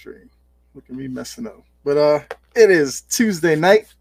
[0.00, 0.30] Stream.
[0.74, 1.62] Look at me messing up.
[1.84, 2.20] But uh
[2.56, 3.92] it is Tuesday night.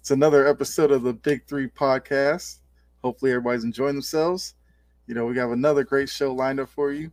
[0.00, 2.60] It's another episode of the Big Three podcast.
[3.04, 4.54] Hopefully everybody's enjoying themselves.
[5.06, 7.12] You know, we have another great show lined up for you.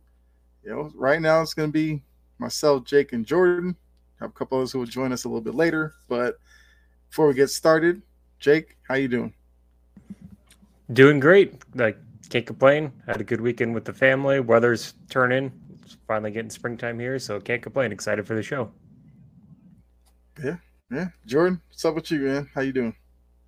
[0.64, 2.02] You know, right now it's gonna be
[2.38, 3.76] myself, Jake, and Jordan.
[4.20, 5.92] Have a couple others who will join us a little bit later.
[6.08, 6.38] But
[7.10, 8.00] before we get started,
[8.38, 9.34] Jake, how you doing?
[10.90, 11.62] Doing great.
[11.74, 11.98] Like
[12.30, 12.92] can't complain.
[13.06, 14.40] Had a good weekend with the family.
[14.40, 15.52] Weather's turning.
[15.86, 17.92] It's finally getting springtime here, so can't complain.
[17.92, 18.72] Excited for the show.
[20.42, 20.56] Yeah,
[20.90, 21.08] yeah.
[21.26, 22.50] Jordan, what's up with you, man?
[22.52, 22.94] How you doing?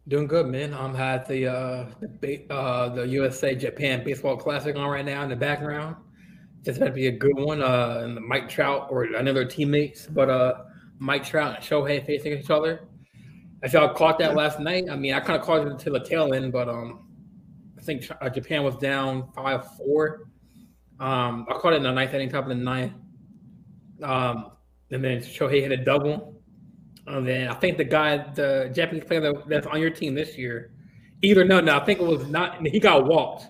[0.07, 0.73] Doing good, man.
[0.73, 1.87] I'm had the uh,
[2.21, 5.97] the, uh, the USA Japan Baseball Classic on right now in the background.
[6.65, 7.61] It's going to be a good one.
[7.61, 10.63] Uh, and the Mike Trout or another teammates, but uh,
[10.99, 12.87] Mike Trout and Shohei facing each other.
[13.65, 16.05] If y'all caught that last night, I mean, I kind of caught it until the
[16.05, 17.09] tail end, but um,
[17.77, 20.28] I think uh, Japan was down five four.
[21.01, 22.93] Um, I caught it in the ninth inning, top of the ninth.
[24.03, 24.53] Um,
[24.91, 26.41] and then Shohei hit a double.
[27.07, 30.37] And then I think the guy, the Japanese player that, that's on your team this
[30.37, 30.73] year,
[31.23, 32.65] either no, no, I think it was not.
[32.67, 33.47] He got walked.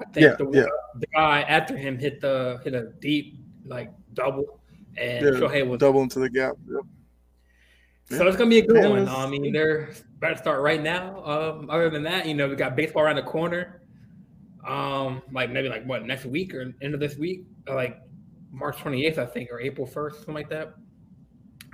[0.00, 0.66] I think Yeah, the, yeah.
[0.98, 4.60] the guy after him hit the hit a deep like double,
[4.98, 6.56] and Yeah, Shohei was double into the gap.
[6.68, 8.18] Yep.
[8.18, 9.08] so it's gonna be a good Yeah, one.
[9.08, 11.24] I mean, they're about to start right now.
[11.24, 13.82] Um, other than that, you know, we got baseball around the corner.
[14.66, 17.98] Um, like maybe like what next week or end of this week, or like
[18.50, 20.74] March 28th, I think, or April 1st, something like that.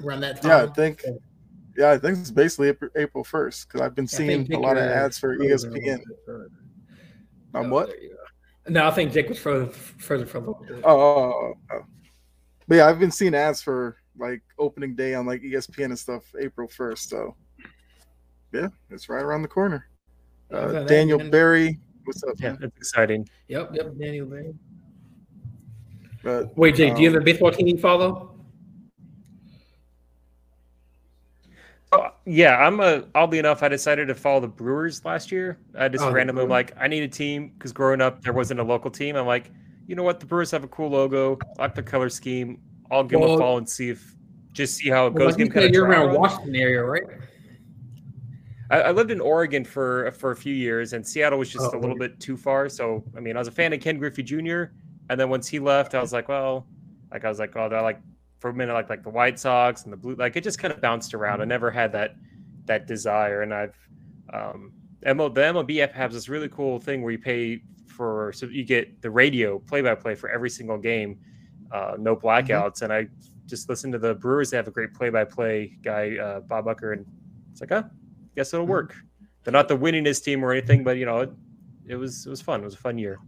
[0.03, 0.51] Around that time.
[0.51, 1.05] Yeah, I think.
[1.77, 4.83] Yeah, I think it's basically April- April first because I've been seeing a lot of
[4.83, 5.73] uh, ads for ESPN.
[5.73, 6.51] little bit further.
[7.55, 7.89] On Oh, what?
[7.89, 8.73] there you go.
[8.73, 10.83] No, I think Jake was further further for a little bit.
[10.85, 11.81] Oh, oh, oh, oh.
[12.69, 16.23] but yeah, I've been seeing ads for like opening day on like ESPN and stuff
[16.39, 17.09] April first.
[17.09, 17.35] So
[18.53, 19.87] yeah, it's right around the corner.
[20.53, 21.79] Uh, Daniel Barry,
[22.11, 22.35] what's up?
[22.41, 22.59] Yeah, man?
[22.65, 23.29] it's exciting.
[23.49, 24.53] Yep, yep, Daniel Bay.
[26.23, 28.35] But Wait, Jake, do you Um, have a baseball team you follow?
[31.93, 33.05] Oh, yeah, I'm a.
[33.15, 35.59] Oddly enough, I decided to follow the Brewers last year.
[35.77, 38.63] I just Oh, randomly like I need a team because growing up there wasn't a
[38.63, 39.17] local team.
[39.17, 39.51] I'm like,
[39.89, 40.21] you know what?
[40.21, 41.39] The Brewers have a cool logo.
[41.59, 42.61] I like the color scheme.
[42.93, 44.15] I'll give them a follow and see if
[44.53, 45.33] just see how it Well, goes.
[45.37, 46.15] like Give kinda you're around.
[46.15, 47.03] Washington area, right?
[48.71, 51.79] I, I lived in Oregon for for a few years, and Seattle was just Oh,
[51.79, 52.69] a little bit too far.
[52.69, 54.65] So I mean, I was a fan of Ken Griffey Jr.
[55.09, 56.67] And then once he left, I was like, well,
[57.11, 58.01] like I was like, oh, they're like
[58.39, 60.15] for a minute, like like the White Sox and the Blue.
[60.15, 61.43] Like it just kind of bounced around.
[61.43, 62.15] I never had that
[62.67, 63.77] that desire, and I've
[64.33, 64.73] um,
[65.05, 68.65] ML, the MLB app has this really cool thing where you pay for so you
[68.65, 71.19] get the radio play by play for every single game,
[71.73, 73.09] uh, no blackouts, and I
[73.47, 74.51] just listened to the Brewers.
[74.51, 77.05] They have a great play by play guy, uh, Bob Uecker, and
[77.51, 77.83] it's like, huh,
[78.37, 78.95] guess it'll work.
[79.45, 81.31] They're not the winningest team or anything, but you know, it,
[81.87, 82.61] it was it was fun.
[82.61, 83.19] It was a fun year.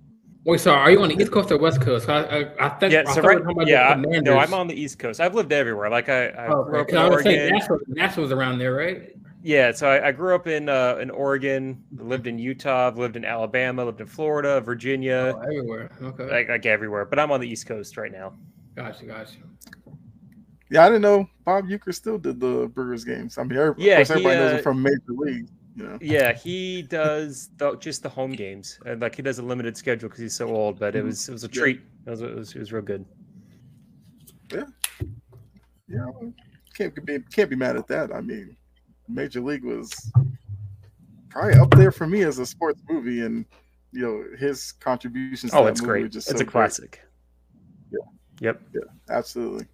[0.45, 2.09] Wait, so are you on the East Coast or West Coast?
[2.09, 2.93] I, I, I think.
[2.93, 5.21] Yeah, I so right, yeah, no, I'm on the East Coast.
[5.21, 5.89] I've lived everywhere.
[5.89, 7.55] Like I, I Oh, grew up in I was saying Oregon.
[7.59, 9.13] Nashville, Nashville's around there, right?
[9.45, 13.17] Yeah, so I, I grew up in uh, in Oregon, lived in Utah, I've lived
[13.17, 15.91] in Alabama, lived in Florida, Virginia, Oh, everywhere.
[16.03, 16.29] Okay.
[16.31, 17.05] like like everywhere.
[17.05, 18.35] But I'm on the East Coast right now.
[18.77, 19.37] gotcha, gotcha.
[20.73, 23.37] Yeah, I didn't know Bob Uecker still did the Brewers games.
[23.37, 25.49] I mean, every- Yeah, of course, he, everybody knows uh, him from Major League.
[25.77, 29.43] You know, Yeah, he does the, just the home games, and like he does a
[29.43, 30.79] limited schedule because he's so old.
[30.79, 31.07] But it Mhm.
[31.07, 31.61] was it was a Yeah.
[31.61, 31.81] treat.
[32.07, 33.05] It was it was, it was real good.
[34.53, 34.65] yeah,
[35.89, 36.07] yeah,
[36.75, 38.15] can't be can't be mad at that.
[38.15, 38.57] I mean,
[39.09, 39.91] Major League was
[41.31, 43.45] probably up there for me as a sports movie, and
[43.93, 45.53] you know his contributions.
[45.53, 46.07] to Oh, it's great.
[46.07, 46.49] It's just a so great.
[46.49, 47.01] classic.
[47.91, 47.99] Yeah.
[48.41, 48.61] Yep.
[48.75, 48.81] Yeah,
[49.11, 49.67] absolutely.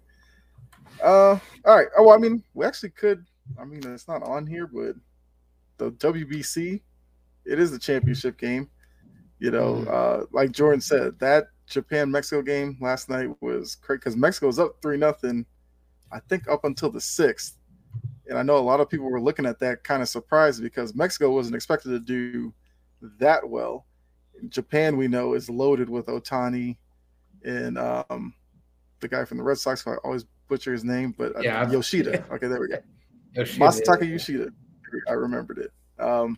[1.01, 1.87] Uh, all right.
[1.97, 3.25] Oh, well, I mean, we actually could.
[3.59, 4.95] I mean, it's not on here, but
[5.77, 6.81] the WBC,
[7.45, 8.69] it is the championship game.
[9.39, 9.87] You know, Mhm.
[9.87, 14.59] uh, like Jordan said, that Japan Mexico game last night was great because Mexico was
[14.59, 15.45] up three nothing.
[16.11, 17.57] I think up until the sixth,
[18.27, 20.93] and I know a lot of people were looking at that kind of surprised because
[20.93, 22.53] Mexico wasn't expected to do
[23.19, 23.85] that well.
[24.49, 26.77] Japan, we know, is loaded with Ohtani
[27.45, 28.33] and um,
[28.99, 29.81] the guy from the Red Sox.
[29.83, 32.25] who I always butcher his name, but Yeah, Yoshida.
[32.31, 32.79] Okay, there we go.
[33.33, 34.07] Yoshida, Masataka yeah.
[34.07, 34.49] Yoshida.
[35.07, 35.71] I remembered it.
[36.03, 36.37] Um,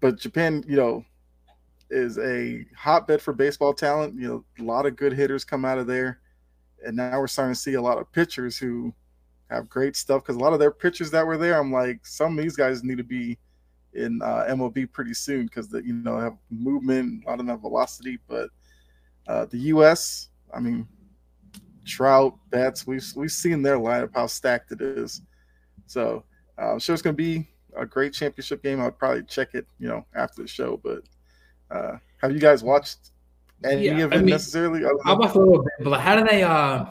[0.00, 1.04] but Japan, you know,
[1.90, 4.14] is a hotbed for baseball talent.
[4.18, 6.20] You know, a lot of good hitters come out of there,
[6.84, 8.94] and now we're starting to see a lot of pitchers who
[9.50, 10.22] have great stuff.
[10.22, 12.84] Because a lot of their pitchers that were there, I'm like, some of these guys
[12.84, 13.38] need to be
[13.94, 18.18] in uh, MLB pretty soon because you know have movement, a lot of that velocity.
[18.28, 18.50] But
[19.26, 20.86] uh, the U.S., I mean,
[21.86, 25.22] Trout, Betts, we've we've seen their lineup how stacked it is.
[25.86, 26.24] So
[26.58, 28.80] uh, I'm sure it's going to be a great championship game.
[28.80, 30.80] I'll probably check it, you know, after the show.
[30.82, 31.02] But
[31.70, 33.10] uh, have you guys watched
[33.64, 34.84] any Yeah, of I mean, necessarily.
[34.84, 36.42] I watched a little bit, but like, how do they?
[36.42, 36.84] Uh,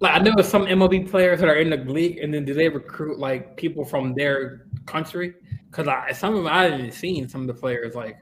[0.00, 2.54] like I know there's some MLB players that are in the league, and then do
[2.54, 5.34] they recruit like people from their country?
[5.70, 5.86] Because
[6.18, 8.18] some of them I haven't seen some of the players like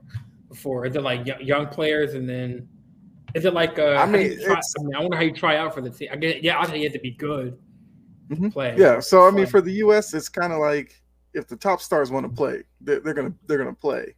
[0.49, 0.87] before.
[0.87, 2.69] Is it like young players, and then
[3.35, 3.79] is it like?
[3.79, 6.09] Uh, I mean, try, I mean, I wonder how you try out for the team.
[6.13, 7.59] I guess yeah, I think you have to be good.
[8.31, 8.53] Mhm.
[8.53, 8.75] Play.
[8.79, 11.03] Yeah, so I mean, for the U.S., it's kind of like
[11.35, 14.15] if the top stars want to play, they're, they're gonna they're gonna play.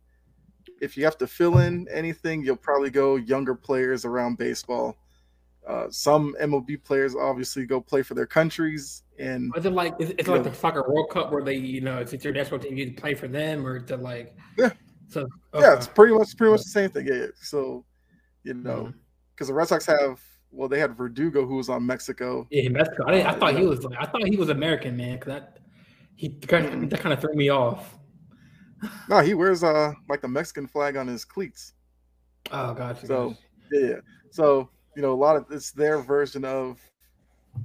[0.81, 4.97] If you have to fill in anything, you'll probably go younger players around baseball.
[5.67, 10.11] Uh, some MLB players obviously go play for their countries, and Is it like is
[10.11, 12.61] it You like know- the soccer World Cup where they you know it's your national
[12.61, 14.71] team you play for them or to like Yeah.
[15.09, 17.07] so yeah, it's pretty much pretty much the same thing.
[17.09, 17.85] Yeah, so
[18.45, 18.95] you know, Mhm.
[19.37, 22.47] Because the Red Sox have well, they had Verdugo who was on Mexico.
[22.51, 23.05] Yeah, Mexico.
[23.07, 23.85] I, I thought you he was.
[23.85, 25.19] Like, I thought he was American, man.
[25.19, 25.59] Cause that
[26.15, 27.99] he kind of, that kind of threw me off.
[29.09, 31.75] No, he wears uh like the Mexican flag on his cleats.
[32.51, 33.07] Oh, gotcha.
[33.07, 33.41] So- gotcha.
[33.73, 33.97] Yeah.
[34.31, 36.81] So, you know, a lot of it's their version of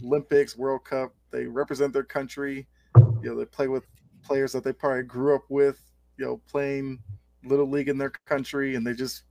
[0.04, 1.14] Olympics, World Cup.
[1.32, 2.68] They represent their country.
[2.98, 3.86] You know, they play with
[4.24, 5.80] players that they probably grew up with,
[6.18, 7.00] you know, playing
[7.44, 9.24] little league in their country and they just,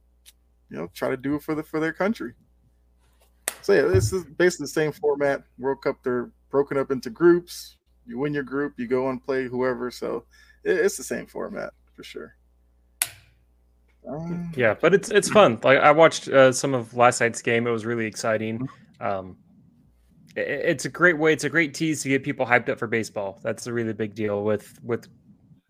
[0.71, 2.33] you know, try to do it for the for their country.
[3.63, 5.43] So yeah, this is basically the same format.
[5.59, 7.77] World Cup, they're broken up into groups.
[8.07, 9.91] You win your group, you go and play whoever.
[9.91, 10.25] So
[10.65, 12.35] it, it's the same format for sure.
[14.09, 15.59] Um, Yeah, but it's it's fun.
[15.63, 17.67] Like I watched uh, some of last night's game.
[17.67, 18.67] It was really exciting.
[19.01, 19.37] Um,
[20.37, 21.33] i- i- it's a great way.
[21.33, 23.39] It's a great tease to get people hyped up for baseball.
[23.43, 24.43] That's a really big deal.
[24.45, 25.07] With with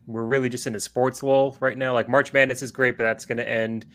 [0.06, 1.92] we're really just in a sports lull right now.
[1.92, 3.86] Like March Madness is great, but that's going to end.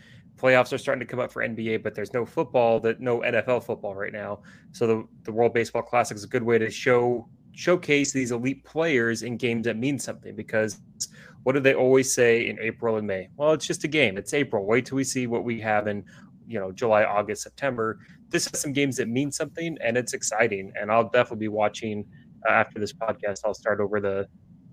[0.45, 2.79] Playoffs are starting to come up for NBA, but there's no football.
[2.79, 4.41] That no NFL football right now.
[4.73, 8.63] So the the World Baseball Classic is a good way to show showcase these elite
[8.63, 10.79] players in games that mean something because
[11.41, 13.27] what do they always say in April and May?
[13.37, 14.19] Well, it's just a game.
[14.19, 14.67] It's April.
[14.67, 16.05] Wait till we see what we have in,
[16.47, 17.97] you know, July, August, September.
[18.29, 20.71] This has some games that mean something, and it's exciting.
[20.79, 22.05] And I'll definitely be watching
[22.47, 23.39] uh, after this podcast.
[23.45, 24.27] I'll start over the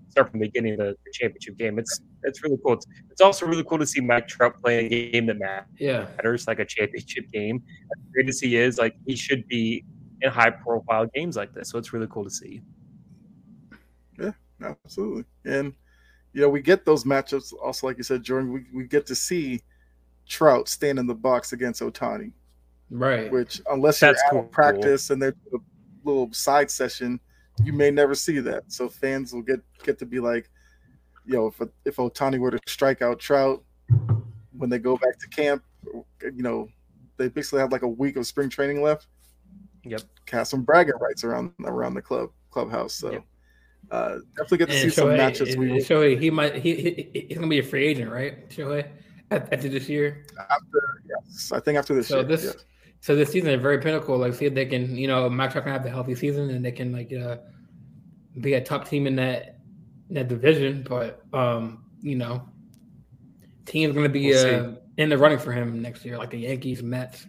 [0.09, 1.79] start from the beginning of the, the championship game.
[1.79, 2.73] It's it's really cool.
[2.73, 6.47] It's, it's also really cool to see Mike Trout playing a game that yeah, matters,
[6.47, 7.63] like a championship game.
[7.95, 9.85] As great as he is, like he should be
[10.21, 11.69] in high profile games like this.
[11.69, 12.61] So it's really cool to see.
[14.19, 14.31] Yeah,
[14.63, 15.25] absolutely.
[15.45, 15.73] And
[16.33, 19.15] you know, we get those matchups also like you said, Jordan, we, we get to
[19.15, 19.61] see
[20.27, 22.31] Trout stand in the box against Ohtani,
[22.89, 23.31] right.
[23.31, 24.39] which unless you're That's out cool.
[24.41, 25.57] of practice and they're a
[26.03, 27.19] little side session,
[27.63, 28.63] you may never see that.
[28.67, 30.49] So fans will get get to be like,
[31.25, 33.63] you know, if if Ohtani were to strike out Trout
[34.57, 35.63] when they go back to camp,
[36.21, 36.67] you know,
[37.17, 39.07] they basically have like a week of spring training left.
[39.85, 40.01] Yep.
[40.25, 42.93] Cast some bragging rights around around the club clubhouse.
[42.93, 43.23] So Yep.
[43.91, 45.49] uh, definitely get to see And some Shohei, matchups.
[45.51, 48.49] and- We and Shohei, he might he, he he's gonna be a free agent, right?
[48.49, 48.87] Shohei
[49.31, 50.25] at, after this year.
[50.39, 52.23] after yes, I think after this So year.
[52.25, 52.51] this yeah.
[53.01, 54.17] so this season is very pinnacle.
[54.17, 56.63] Like see if they can, you know, Max Trout can have the healthy season and
[56.63, 57.37] they can like uh,
[58.39, 59.62] be a top team in that in
[60.09, 60.85] that division.
[60.87, 62.47] But um, you know,
[63.65, 66.83] team's gonna be We'll uh, in the running for him next year, like the Yankees,
[66.83, 67.25] Mets.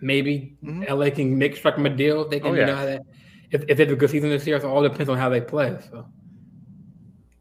[0.00, 0.88] Maybe Mhm.
[0.88, 2.28] LA can make strike him a deal.
[2.28, 3.02] They can, Oh, you know, that
[3.52, 5.28] if, if they have a good season this year, so it all depends on how
[5.28, 5.78] they play.
[5.90, 6.06] So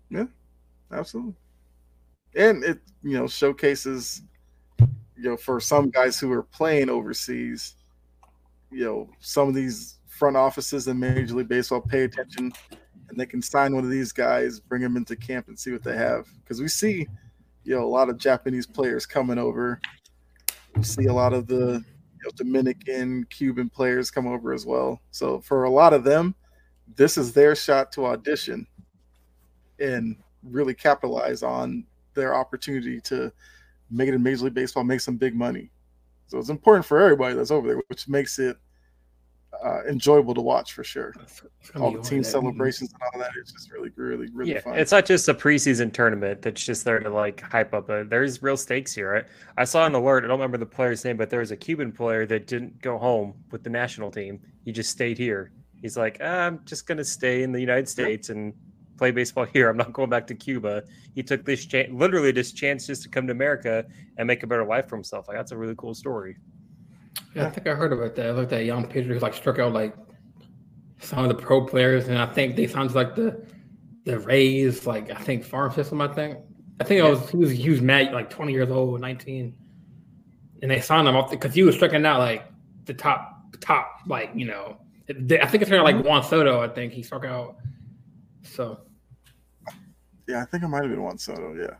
[0.10, 0.26] yeah,
[0.92, 1.34] Absolutely.
[2.36, 4.22] And it, you know, showcases,
[4.80, 7.76] you know, for some guys who are playing overseas,
[8.70, 12.52] you know, some of these front offices in Major League Baseball pay attention
[13.12, 15.84] and they can sign one of these guys, bring them into camp and see what
[15.84, 16.28] they have.
[16.42, 17.08] Because we see,
[17.64, 19.80] you know, a lot of Japanese players coming over.
[20.76, 25.02] We see a lot of the you know, Dominican, Cuban players come over as well.
[25.12, 26.34] So for a lot of them,
[26.96, 28.66] this is their shot to audition
[29.80, 33.32] and really capitalize on their opportunity to
[33.90, 35.70] make it in Major League Baseball, make some big money.
[36.28, 38.58] So it's important for everybody that's over there, which makes it
[39.64, 41.14] uh, enjoyable to watch for sure.
[41.22, 44.54] it's, it's All the team of celebrations and all that is just really, really, really
[44.54, 44.78] yeah, fun.
[44.78, 47.90] it's not just a preseason tournament that's just there to like hype up.
[47.90, 49.12] A, there's real stakes here.
[49.12, 49.26] Right?
[49.58, 50.24] I saw an alert.
[50.24, 52.98] I don't remember the player's name, but there was a Cuban player that didn't go
[52.98, 54.40] home with the national team.
[54.64, 55.52] He just stayed here.
[55.82, 58.54] He's like, "Ah, I'm just gonna stay in the United States and
[58.98, 59.68] play baseball here.
[59.68, 60.84] I'm not going back to Cuba.
[61.16, 63.84] He took this chance, literally this chance, just to come to America
[64.18, 65.28] and make a better life for himself.
[65.28, 66.38] Like that's a really cool story.
[67.36, 68.28] Yeah, I think I heard about that.
[68.28, 69.96] I looked at young pitcher who like struck out like
[71.00, 73.46] some of the pro players, and I think they sounds like the
[74.06, 76.02] the Rays, like I think farm system.
[76.02, 76.38] I think
[76.80, 79.56] I think it was he was he was mad like twenty years old, nineteen,
[80.62, 82.46] and they signed him off because he was striking out like
[82.86, 86.08] the top top like you know they, I think it's kind of like mm-hmm.
[86.08, 86.62] Juan Soto.
[86.62, 87.58] I think he struck out.
[88.44, 88.82] So
[90.28, 91.54] yeah, I think I might have been Juan Soto.
[91.54, 91.76] Yeah.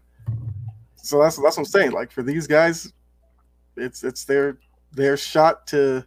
[0.96, 1.92] So that's that's what I'm saying.
[1.92, 2.94] Like for these guys,
[3.76, 4.60] it's it's their
[4.94, 6.06] their shot to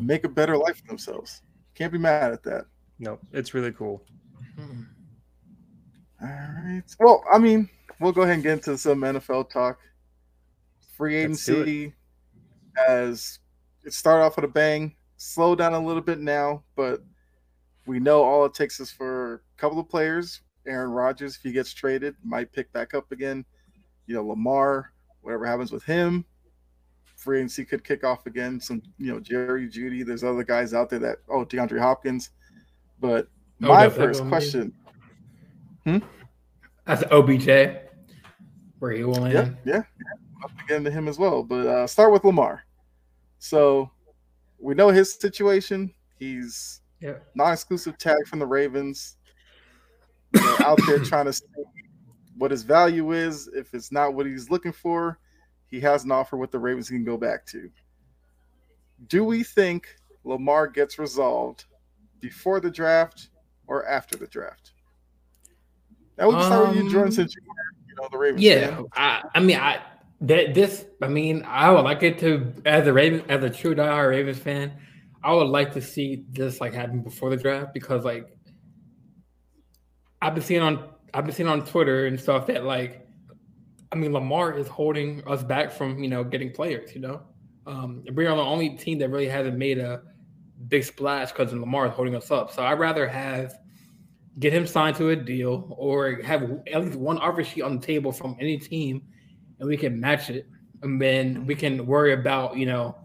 [0.00, 1.42] make a better life for themselves.
[1.74, 2.66] Can't be mad at that.
[2.98, 4.02] No, it's really cool.
[4.58, 4.82] Hmm.
[6.22, 6.82] All right.
[6.98, 9.78] Well, I mean, we'll go ahead and get into some NFL talk.
[10.96, 11.62] Free Let's do it.
[11.62, 11.94] agency
[12.88, 13.38] as
[13.84, 17.02] it started off with a bang, slow down a little bit now, but
[17.86, 20.42] we know all it takes is for a couple of players.
[20.66, 23.44] Aaron Rodgers, if he gets traded, might pick back up again.
[24.06, 26.24] You know, Lamar, whatever happens with him,
[27.20, 28.58] free agency could kick off again.
[28.60, 30.04] Some, you know, Jerry Jeudy.
[30.04, 32.30] There's other guys out there that oh, DeAndre Hopkins.
[32.98, 33.28] But
[33.62, 34.30] Oh, my definitely first gonna be.
[34.30, 34.72] question,
[36.86, 37.46] That's OBJ,
[38.78, 39.56] where he will yeah, land.
[39.64, 39.82] yeah,
[40.42, 41.42] up again to him as well.
[41.42, 42.62] But uh, start with Lamar.
[43.38, 43.90] So
[44.58, 45.92] we know his situation.
[46.18, 47.14] He's Yeah.
[47.34, 49.16] non-exclusive tag from the Ravens.
[50.34, 51.44] You know, out there trying to see
[52.36, 53.48] what his value is.
[53.54, 55.18] If it's not what he's looking for,
[55.70, 57.70] he has an offer with the Ravens he can go back to.
[59.06, 61.64] Do we think Lamar gets resolved
[62.20, 63.28] before the draft
[63.66, 64.72] or after the draft?
[66.18, 68.42] Now we can start with you, Jordan, Um, since you were, you know, the Ravens.
[68.42, 68.82] Yeah.
[68.94, 69.80] I, I mean, I
[70.22, 73.74] that this, I mean, I would like it to as a Raven, as a true
[73.74, 74.72] diehard Ravens fan,
[75.22, 78.36] I would like to see this like happen before the draft because like
[80.20, 83.06] I've been seeing on I've been seeing on Twitter and stuff that like
[83.92, 86.94] I mean Lamar is holding us back from you know getting players.
[86.94, 87.22] You know,
[87.66, 90.02] um, we're the only team that really hasn't made a
[90.68, 92.52] big splash because Lamar is holding us up.
[92.52, 93.54] So I'd rather have
[94.38, 96.42] get him signed to a deal or have
[96.72, 99.02] at least one offer sheet on the table from any team
[99.58, 100.48] and we can match it.
[100.82, 102.96] And then we can worry about, you know,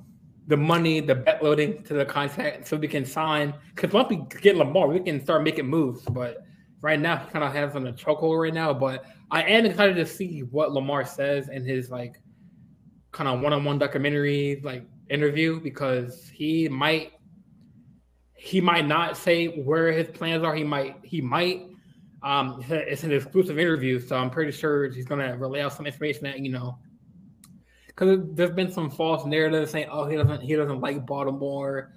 [0.47, 3.53] the money, the bet loading to the contract so we can sign.
[3.73, 6.03] Because once we get Lamar, we can start making moves.
[6.03, 6.45] But
[6.81, 8.73] right now, he kind of has on a chokehold right now.
[8.73, 12.21] But I am excited to see what Lamar says in his like
[13.11, 17.13] kind of one-on-one documentary like interview because he might
[18.35, 20.53] he might not say where his plans are.
[20.53, 21.67] He might he might.
[22.21, 26.23] Um, it's an exclusive interview, so I'm pretty sure he's gonna relay out some information
[26.23, 26.77] that you know.
[27.87, 31.93] Because there's been some false narratives saying, "Oh, he doesn't he doesn't like Baltimore."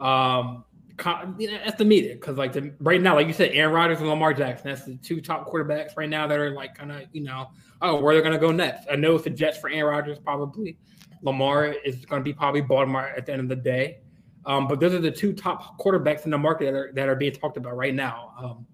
[0.00, 0.64] Um,
[0.98, 4.34] that's the media because like the, right now, like you said, Aaron Rodgers and Lamar
[4.34, 4.70] Jackson.
[4.70, 8.00] That's the two top quarterbacks right now that are like kind of you know, oh,
[8.00, 8.86] where they're gonna go next.
[8.90, 10.78] I know it's the Jets for Aaron Rodgers probably.
[11.22, 14.00] Lamar is gonna be probably Baltimore at the end of the day.
[14.44, 17.16] Um, but those are the two top quarterbacks in the market that are that are
[17.16, 18.64] being talked about right now.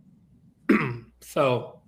[0.71, 1.81] Um, so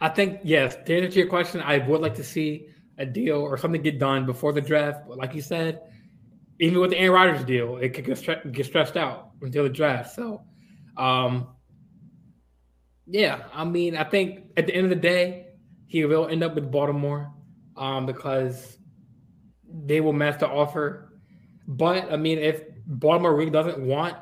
[0.00, 3.56] I think yes, to answer your question, I would like to see a deal or
[3.56, 5.08] something get done before the draft.
[5.08, 5.80] But like you said,
[6.60, 9.70] even with the Aaron Rodgers deal, it could get, stre- get stressed out until the
[9.70, 10.14] draft.
[10.14, 10.42] So,
[10.96, 11.48] um,
[13.06, 15.46] yeah, I mean, I think at the end of the day,
[15.86, 17.32] he will end up with Baltimore
[17.76, 18.78] um, because
[19.86, 21.20] they will match the offer.
[21.66, 24.16] But I mean, if Baltimore really doesn't want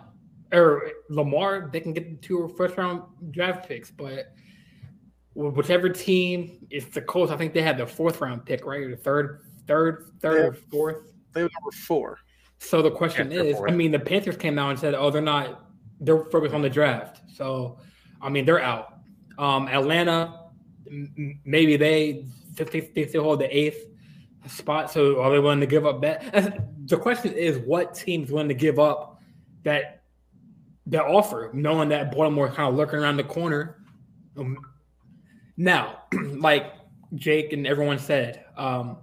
[0.53, 3.03] or Lamar, they can get the two first round
[3.33, 3.91] draft picks.
[3.91, 4.33] But
[5.35, 8.81] whichever team is the Colts, I think they had the fourth round pick, right?
[8.81, 11.13] Or the third, third, third, or fourth.
[11.33, 12.19] They were number four.
[12.59, 13.61] So the question Yeah, is.
[13.67, 15.67] I mean, the Panthers came out and said, "Oh, they're not.
[16.01, 17.79] They're focused on the draft." So,
[18.21, 18.99] I mean, they're out.
[19.39, 20.41] Um, Atlanta,
[20.91, 23.87] m- maybe they they, they still hold the eighth
[24.47, 24.91] spot.
[24.91, 26.63] So, are they willing to give up that?
[26.87, 29.21] The question is, what teams willing to give up
[29.65, 30.03] that
[30.87, 33.83] that offer, knowing that Baltimore kind of lurking around the corner?
[34.37, 34.57] Um,
[35.57, 36.73] now, like
[37.17, 38.99] Jake and everyone said, um,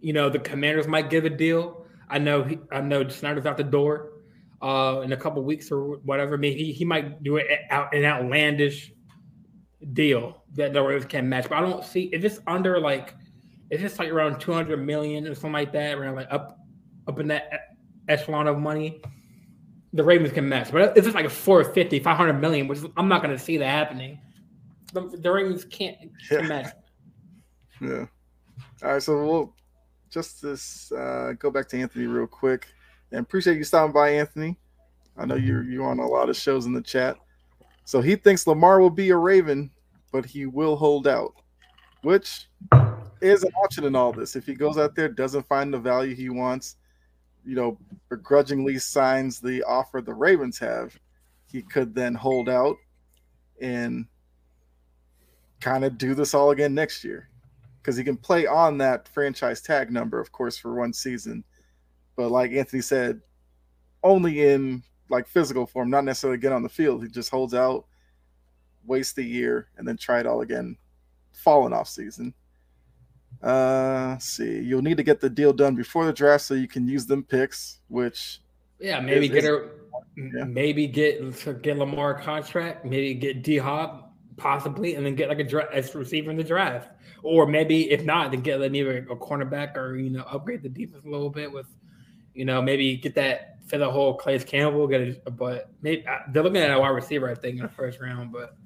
[0.00, 1.85] you know, the Commanders might give a deal.
[2.08, 4.12] I know he, I know Snyder's out the door
[4.62, 6.38] uh, in a couple weeks or whatever.
[6.38, 8.92] Maybe he, he might do it out an outlandish
[9.92, 11.48] deal that the Ravens can match.
[11.48, 13.14] But I don't see if it's under like
[13.70, 16.58] if it's like around two hundred million or something like that, around like up
[17.08, 17.50] up in that
[18.08, 19.00] echelon of money,
[19.92, 20.70] the Ravens can match.
[20.72, 24.20] But if it's like 450, 500 million, which I'm not going to see that happening,
[24.92, 25.96] the, the Ravens can't,
[26.28, 26.48] can't Yeah.
[26.48, 26.74] match.
[27.80, 28.06] Yeah.
[28.82, 29.54] All right, so we'll
[30.10, 32.68] just this uh, go back to Anthony real quick,
[33.10, 34.56] and appreciate you stopping by, Anthony.
[35.16, 37.16] I know you're you on a lot of shows in the chat.
[37.84, 39.70] So he thinks Lamar will be a Raven,
[40.12, 41.34] but he will hold out,
[42.02, 42.48] which
[43.20, 44.36] is an option in all this.
[44.36, 46.76] If he goes out there, doesn't find the value he wants,
[47.44, 50.98] you know, begrudgingly signs the offer the Ravens have,
[51.46, 52.76] he could then hold out
[53.60, 54.06] and
[55.60, 57.30] kind of do this all again next year
[57.86, 61.44] because he can play on that franchise tag number, of course, for one season.
[62.16, 63.20] But like Anthony said,
[64.02, 67.04] only in like physical form, not necessarily get on the field.
[67.04, 67.86] He just holds out,
[68.84, 70.76] waste the year, and then try it all again,
[71.32, 72.34] falling off season.
[73.40, 76.66] Uh, let's see, you'll need to get the deal done before the draft so you
[76.66, 78.40] can use them picks, which
[78.80, 79.70] Yeah, maybe Is- get her,
[80.16, 80.42] yeah.
[80.44, 81.20] maybe get
[81.62, 84.05] get Lamar contract, maybe get D Hop
[84.36, 86.90] possibly, and then get like a draft as receiver in the draft,
[87.22, 90.68] or maybe if not, then get like maybe a cornerback or you know upgrade the
[90.68, 91.66] defense a little bit with,
[92.34, 96.42] you know, maybe get that for the whole Clay's Campbell, get a but maybe they're
[96.42, 98.56] looking at a wide receiver I think in the first round, but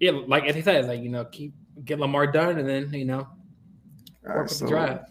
[0.00, 3.04] yeah, like as he said, like you know, keep get Lamar done, and then you
[3.04, 3.28] know
[4.22, 5.10] work right, with so the draft.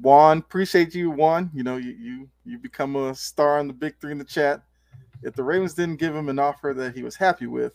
[0.00, 1.50] Juan, appreciate you, Juan.
[1.54, 4.62] You know, you you you become a star on the big three in the chat.
[5.22, 7.72] If the Ravens didn't give him an offer that he was happy with,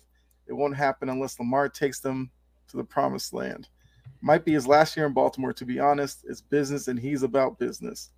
[0.47, 2.29] it won't happen unless Lamar takes them
[2.69, 3.67] to the promised land.
[4.21, 6.25] Might be his last year in Baltimore, to be honest.
[6.27, 8.11] It's business and he's about business.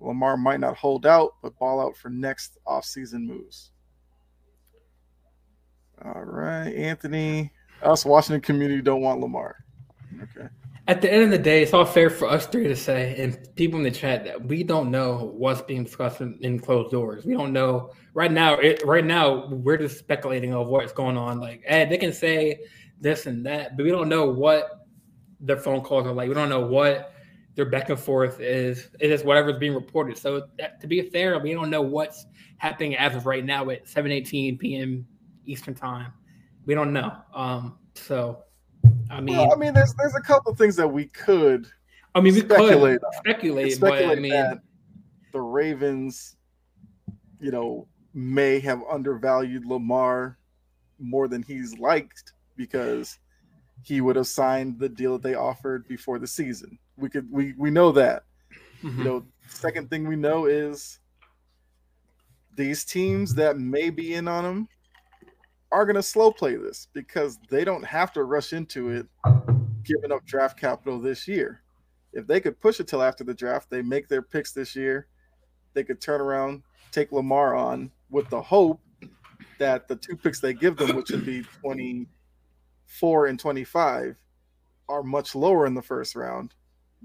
[0.00, 3.72] Lamar might not hold out, but ball out for next offseason moves.
[6.04, 7.50] All right, Anthony.
[7.82, 9.64] Us Washington community don't want Lamar.
[10.22, 10.48] Okay.
[10.88, 13.54] At the end of the day, it's all fair for us three to say, and
[13.56, 17.26] people in the chat that we don't know what's being discussed in, in closed doors.
[17.26, 18.54] We don't know right now.
[18.54, 21.40] It, right now, we're just speculating of what's going on.
[21.40, 22.60] Like, hey, they can say
[23.02, 24.86] this and that, but we don't know what
[25.40, 26.26] their phone calls are like.
[26.26, 27.12] We don't know what
[27.54, 28.88] their back and forth is.
[28.98, 30.16] It is whatever's being reported.
[30.16, 32.24] So, that, to be fair, we don't know what's
[32.56, 35.06] happening as of right now at 7:18 p.m.
[35.44, 36.14] Eastern time.
[36.64, 37.12] We don't know.
[37.34, 38.44] Um, so,
[39.10, 41.66] I mean, Well, I mean, there's there's a couple things that we could
[42.14, 43.12] I mean, we speculate could on.
[43.14, 44.60] speculate, but I speculate mean, that
[45.32, 46.36] the Ravens,
[47.40, 50.38] you know, may have undervalued Lamar
[50.98, 53.18] more than he's liked because
[53.82, 56.78] he would have signed the deal that they offered before the season.
[56.96, 58.24] We could we we know that.
[58.82, 58.98] mhm.
[58.98, 60.98] You know, second thing we know is
[62.56, 64.68] these teams that may be in on him
[65.70, 69.06] are going to slow play this because they don't have to rush into it
[69.84, 71.62] giving up draft capital this year.
[72.12, 75.06] If they could push it till after the draft, they make their picks this year,
[75.74, 78.80] they could turn around, take Lamar on with the hope
[79.58, 84.16] that the two picks they give them, which would be 24 and 25,
[84.88, 86.54] are much lower in the first round.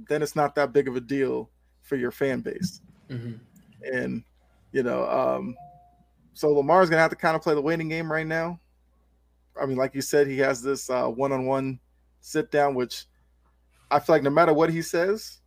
[0.08, 1.50] Then it's not that big of a deal
[1.82, 2.82] for your fan base.
[3.10, 3.40] Mhm.
[3.92, 4.24] And,
[4.72, 5.56] you know, um,
[6.34, 8.60] so Lamar's going to have to kind of play the waiting game right now.
[9.62, 11.80] I mean, like you said, he has this one on one
[12.22, 13.06] sit down, which
[13.92, 15.40] I feel like no matter what he says,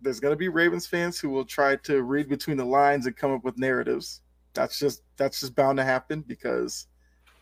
[0.00, 3.16] there's going to be Ravens fans who will try to read between the lines and
[3.16, 4.20] come up with narratives.
[4.54, 6.86] That's just that's just bound to happen because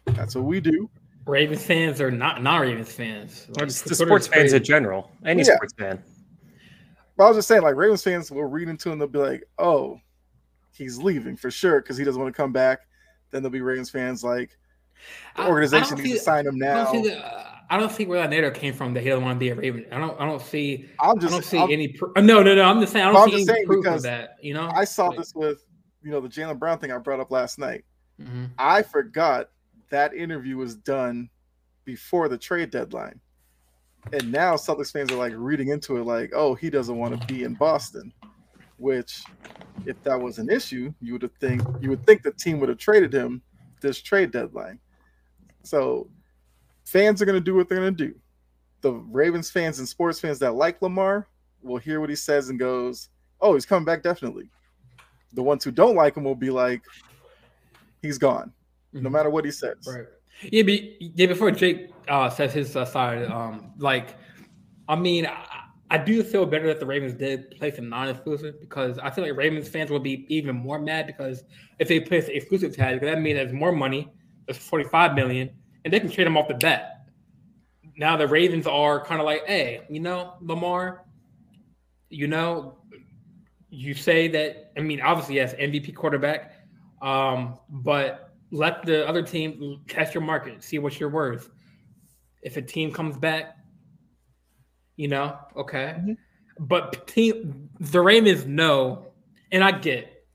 [0.06, 0.90] that's what we do.
[1.26, 3.46] Ravens fans are not not Ravens fans.
[3.50, 5.11] Like, just the sports fans in general.
[5.24, 5.54] Any Yeah.
[5.56, 6.02] sports fan.
[7.16, 9.44] But I was just saying, like Ravens fans will read into him, they'll be like,
[9.58, 10.00] "Oh,
[10.72, 12.81] he's leaving for sure because he doesn't want to come back."
[13.31, 14.57] Then there'll be Ravens fans like,
[15.37, 17.44] "The I- I organization don't needs to sign him I now." don't see the, uh,
[17.70, 19.54] I don't see where that narrative came from that he doesn't want to be a
[19.54, 19.85] Raven.
[19.92, 20.18] I don't.
[20.20, 20.88] I don't see.
[21.00, 21.88] I'm I just, don't see I'm- any.
[21.88, 22.62] Pr- uh, no, no, no.
[22.62, 23.04] I'm just saying.
[23.04, 24.37] I I'm don't see just any proof because of that.
[24.42, 24.70] You know.
[24.74, 25.64] I saw Like, this with,
[26.02, 27.85] you know, the Jaylen Brown thing I brought up last night.
[28.20, 28.50] mhm.
[28.59, 29.50] I forgot
[29.90, 31.28] that interview was done
[31.85, 33.20] before the trade deadline.
[34.12, 37.26] And now Celtics fans are like reading into it like, oh, he doesn't want to
[37.26, 38.12] be in Boston.
[38.78, 39.22] Which,
[39.86, 42.78] if that was an issue, you would think you would think the team would have
[42.78, 43.42] traded him
[43.80, 44.78] this trade deadline.
[45.62, 46.08] So
[46.84, 48.14] fans are gonna do what they're gonna do.
[48.80, 51.26] The Ravens fans and sports fans that like Lamar
[51.62, 53.08] will hear what he says and goes,
[53.40, 54.48] Oh, he's coming back definitely.
[55.34, 56.82] The ones who don't like him will be like,
[58.02, 58.52] he's gone
[58.92, 59.12] no Mhm.
[59.12, 59.76] matter what he says.
[59.86, 60.06] Right.
[60.52, 61.26] Yeah, be, yeah.
[61.26, 64.14] Before Jake uh, says his uh, side, um, like,
[64.88, 65.58] I mean, I,
[65.90, 69.37] I do feel better that the Ravens did place a non-exclusive because I feel like
[69.37, 71.44] Ravens fans will be even more mad because
[71.79, 74.12] if they place exclusive tag, that means there's more money.
[74.46, 75.51] There's 45 million,
[75.85, 77.07] and they can trade him off the bat.
[77.96, 81.05] Now the Ravens are kind of like, hey, you know, Lamar,
[82.11, 82.79] you know,
[83.70, 84.72] you say that.
[84.77, 86.55] I mean, obviously, yes, MVP quarterback,
[87.03, 91.51] um, but let the other team test your market, see what you're worth.
[92.42, 93.58] If a team comes back,
[94.98, 95.94] you know, okay.
[95.98, 96.16] Mhm.
[96.58, 99.06] But team, the Ravens know,
[99.50, 100.26] and I get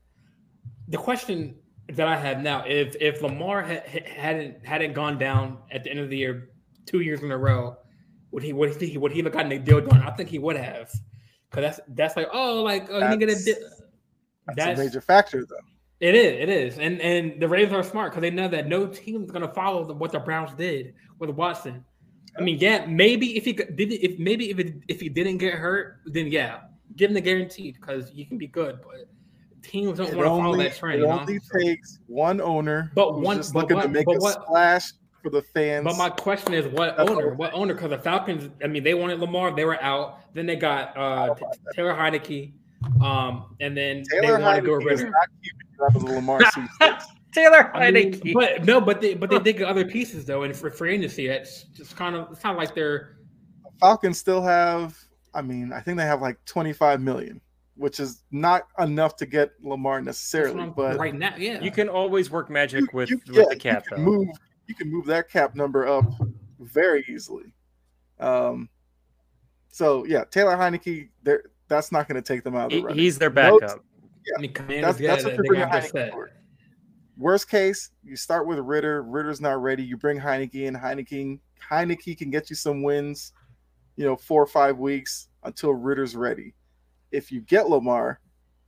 [0.88, 1.54] the question
[1.92, 6.00] that I have now: if if Lamar had, hadn't hadn't gone down at the end
[6.00, 6.50] of the year
[6.86, 7.76] two years in a row,
[8.32, 10.02] would he would he would he have gotten a deal done?
[10.02, 10.90] I think he would have,
[11.50, 13.80] because that's that's like oh like oh, you get a That's-
[14.56, 15.56] That's, a major factor, though.
[16.00, 16.40] It is.
[16.42, 16.78] It is.
[16.78, 19.52] And and the Ravens are smart because they know that no team is going to
[19.54, 21.84] follow the, what the Browns did with Watson.
[22.38, 25.38] I mean, yeah, maybe if he could- did, if maybe if it, if he didn't
[25.38, 26.60] get hurt, then yeah,
[26.96, 28.80] give him the guaranteed because you can be good.
[28.82, 29.06] But
[29.62, 30.96] teams don't It want to follow only, that trend.
[30.98, 31.20] it You know?
[31.20, 34.42] only takes one owner But who's one- just but looking to make but a what-
[34.42, 34.92] splash
[35.22, 35.84] for the fans.
[35.84, 37.34] But my question is, what That's owner?
[37.34, 37.72] What owner?
[37.74, 40.20] Because the Falcons, I mean, they wanted Lamar, they were out.
[40.34, 41.44] Then they got uh, T-
[41.74, 42.52] Taylor Heinicke,
[43.00, 45.10] um, and then Taylor they want to go Heinicke is Ridder.
[45.10, 46.40] not keeping you out Lamar
[47.34, 47.56] sweepstakes.
[47.56, 48.32] Taylor I mean, Heinicke.
[48.34, 51.26] but no, but they but they did get other pieces though, and for free agency,
[51.28, 53.16] it's just kind of it's not like they're
[53.80, 54.96] Falcons still have,
[55.34, 57.40] I mean, I think they have like 25 million,
[57.76, 61.60] which is not enough to get Lamar that's necessarily, but right now, yeah.
[61.60, 63.96] you can always work magic you- with you- with yeah, the cap you though.
[63.96, 64.28] can move
[64.68, 66.04] you can move that cap number up
[66.60, 67.52] very easily.
[68.20, 68.68] Um,
[69.70, 72.82] so yeah, Taylor Heinicke, there that's not going to take them out of the He-
[72.82, 72.98] running.
[72.98, 73.84] he's their Notes- backup.
[74.38, 75.68] I mean, That's, get that's it, what they you're bringing
[77.16, 79.02] Worst case, you start with Ridder.
[79.02, 79.84] Ridder's not ready.
[79.84, 80.74] You bring Heinicke in.
[80.74, 81.38] Heinicke,
[81.70, 83.32] Heinicke can get you some wins,
[83.96, 86.54] you know, four or five weeks until Ridder's ready.
[87.12, 88.20] If you get Lamar,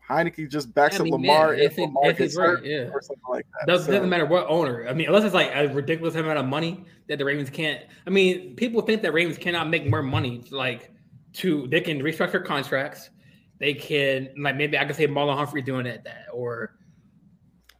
[0.08, 2.90] Heinicke just backs I up Lamar yeah, if if, it, Lamar if he's right, yeah.
[2.92, 3.66] or something like that.
[3.66, 4.86] Doesn't, So, doesn't matter what owner.
[4.88, 7.82] I mean, unless it's like a ridiculous amount of money that the Ravens can't.
[8.06, 10.44] I mean, people think that Ravens cannot make more money.
[10.50, 10.92] Like,
[11.36, 13.10] to they can restructure contracts.
[13.58, 16.75] They can like maybe I could say Marlon Humphrey doing it that or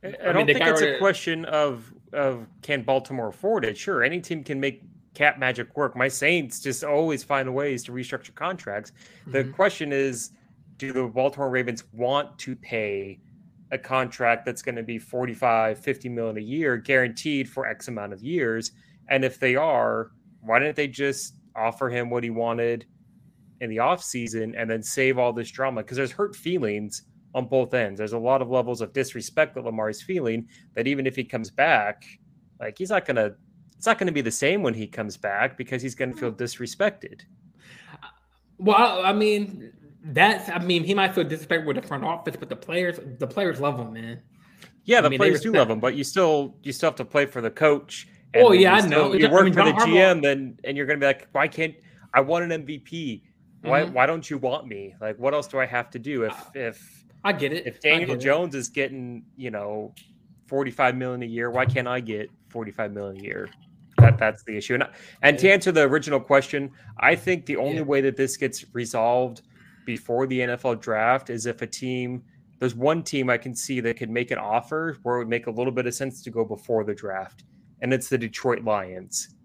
[0.03, 3.77] I, I I mean, don't think it's a question of of can Baltimore afford it.
[3.77, 4.83] Sure, any team can make
[5.15, 5.97] cap magic work.
[5.97, 8.93] My Saints just always find ways to restructure contracts.
[9.27, 9.55] The Mhm.
[9.55, 10.31] question is,
[10.77, 13.19] do the Baltimore Ravens want to pay
[13.73, 18.13] a contract that's going to be 45, 50 million a year guaranteed for X amount
[18.13, 18.73] of years?
[19.09, 22.87] And if they are, why didn't they just offer him what he wanted
[23.61, 25.83] in the offseason and then save all this drama?
[25.83, 27.03] Because there's hurt feelings
[27.37, 27.99] on both ends.
[27.99, 31.23] There's a lot of levels of disrespect that Lamar is feeling that even if he
[31.23, 32.03] comes back,
[32.59, 33.33] like he's not gonna
[33.77, 37.21] it's not gonna be the same when he comes back because he's gonna feel disrespected.
[38.59, 39.73] well, I, I mean
[40.03, 43.27] that's I mean he might feel disrespected with the front office, but the players the
[43.27, 44.23] players love him, man.
[44.85, 47.05] Yeah, I the mean, players do love him, but you still you still have to
[47.05, 48.07] play for the coach.
[48.35, 49.13] Oh, yeah, I know.
[49.15, 51.75] You I work mean, for the GM, then and you're gonna be like, why can't
[52.15, 53.23] I want an MVP?
[53.63, 53.93] Why Mhm.
[53.93, 54.95] why don't you want me?
[55.01, 57.67] Like, what else do I have to do if if I get it.
[57.67, 58.17] if Daniel.
[58.17, 59.95] Jones is getting you know
[60.47, 63.49] 45 million a year, why can't I get 45 million a year?
[63.99, 64.75] That that's the issue.
[64.75, 64.87] And
[65.23, 67.83] and to answer the original question, I think the only Yeah.
[67.83, 69.43] way that this gets resolved
[69.85, 72.23] before the NFL draft is if a team
[72.59, 75.47] there's one team I can see that could make an offer where it would make
[75.47, 77.45] a little bit of sense to go before the draft,
[77.83, 79.36] and it's the Detroit Lions.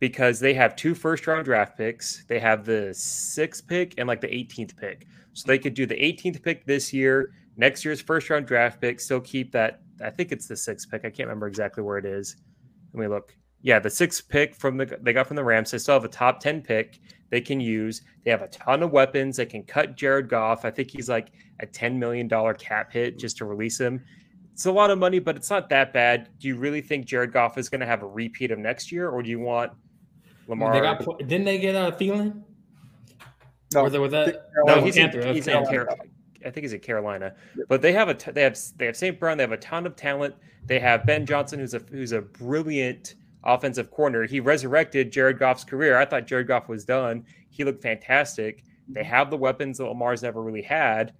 [0.00, 2.24] Because they have two first round draft picks.
[2.26, 5.06] They have the sixth pick and like the 18th pick.
[5.32, 9.00] So they could do the 18th pick this year, next year's first round draft pick,
[9.00, 9.82] still keep that.
[10.02, 11.04] I think it's the sixth pick.
[11.04, 12.36] I can't remember exactly where it is.
[12.92, 13.34] Let me look.
[13.60, 15.72] Yeah, the sixth pick from the they got from the Rams.
[15.72, 18.02] They still have a top 10 pick they can use.
[18.24, 19.36] They have a ton of weapons.
[19.36, 20.64] They can cut Jared Goff.
[20.64, 24.02] I think he's like a $10 million cap hit just to release him.
[24.52, 26.30] It's a lot of money, but it's not that bad.
[26.38, 29.08] Do you really think Jared Goff is going to have a repeat of next year,
[29.08, 29.72] or do you want
[30.48, 30.72] Lamar?
[30.72, 32.42] They got didn't they get uh, a feeling?
[33.74, 34.48] No, or there was that?
[34.64, 35.70] no, Oh, he's Panther, in, he's in Carolina.
[35.70, 36.02] Carolina.
[36.46, 37.34] I think he's in Carolina,
[37.68, 39.18] but they have a t- they have they have St.
[39.18, 39.36] Brown.
[39.36, 40.34] They have a ton of talent.
[40.64, 44.24] They have Ben Johnson, who's a who's a brilliant offensive corner.
[44.24, 45.98] He resurrected Jared Goff's career.
[45.98, 47.24] I thought Jared Goff was done.
[47.50, 48.62] He looked fantastic.
[48.88, 51.12] They have the weapons that Lamar's never really had.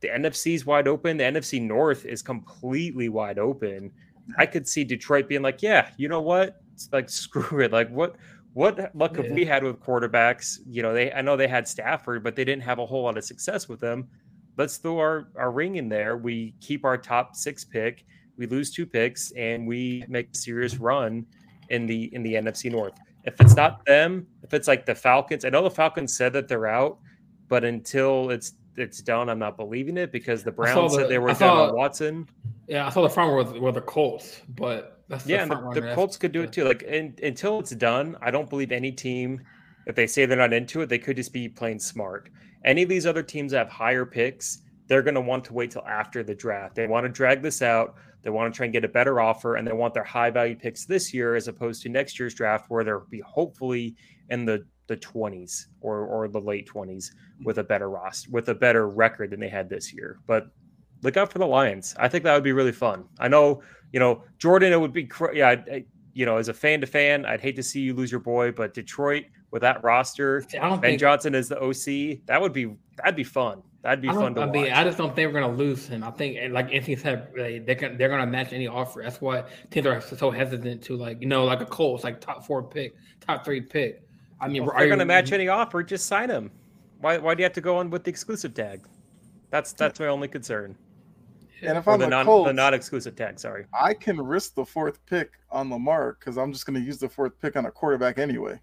[0.00, 1.16] The NFC's wide open.
[1.16, 3.92] The NFC North is completely wide open.
[4.36, 6.60] I could see Detroit being like, yeah, you know what?
[6.74, 7.72] It's like screw it.
[7.72, 8.16] Like what
[8.54, 9.34] what luck have Yeah.
[9.34, 10.58] we had with quarterbacks?
[10.66, 13.16] You know, they I know they had Stafford, but they didn't have a whole lot
[13.18, 14.08] of success with them.
[14.56, 16.16] Let's throw our, our ring in there.
[16.16, 18.04] We keep our top six pick,
[18.36, 21.26] we lose two picks, and we make a serious run
[21.70, 22.94] in the in the NFC North.
[23.24, 26.48] If it's not them, if it's like the Falcons, I know the Falcons said that
[26.48, 26.98] they're out,
[27.48, 31.18] but until it's it's done, I'm not believing it because the Browns the- said they
[31.18, 32.28] were done on Watson.
[32.68, 35.80] Yeah, I saw the front with, with the Colts, but that's Yeah, the and the,
[35.80, 36.64] the Colts could do it too.
[36.64, 39.40] Like in, until it's done, I don't believe any team.
[39.86, 42.30] If they say they're not into it, they could just be playing smart.
[42.64, 45.70] Any of these other teams that have higher picks, they're going to want to wait
[45.70, 46.74] till after the draft.
[46.74, 47.94] They want to drag this out.
[48.22, 50.56] They want to try and get a better offer, and they want their high value
[50.56, 53.94] picks this year as opposed to next year's draft, where they'll be hopefully
[54.28, 57.10] in the the 20s or or the late 20s
[57.44, 60.18] with a better roster, with a better record than they had this year.
[60.26, 60.48] But
[61.02, 61.94] look out for the Lions.
[61.98, 63.04] I think that would be really fun.
[63.18, 66.54] I know, you know, Jordan, it would be, cr- yeah, I, you know, as a
[66.54, 69.82] fan to fan, I'd hate to see you lose your boy, but Detroit with that
[69.82, 71.00] roster, Ben think.
[71.00, 73.62] Johnson as the OC, that would be, that'd be fun.
[73.82, 74.72] That'd be fun to I mean, watch.
[74.72, 76.02] I just don't think we're gonna lose him.
[76.02, 79.02] I think, like Anthony said, they, they're gonna, they're gonna match any offer.
[79.02, 82.44] That's why teams are so hesitant to like, you know, like a Colts, like top
[82.44, 84.02] four pick, top three pick.
[84.40, 86.50] I mean, Well, if are they're you- going to match any offer, just sign him.
[87.00, 88.84] Why, why do you have to go on with the exclusive tag?
[89.50, 90.76] That's that's my only concern.
[91.62, 93.38] And if I'm the a non Colts, the non exclusive tag.
[93.38, 93.64] Sorry.
[93.78, 97.08] I can risk the fourth pick on Lamar because I'm just going to use the
[97.08, 98.60] fourth pick on a quarterback anyway.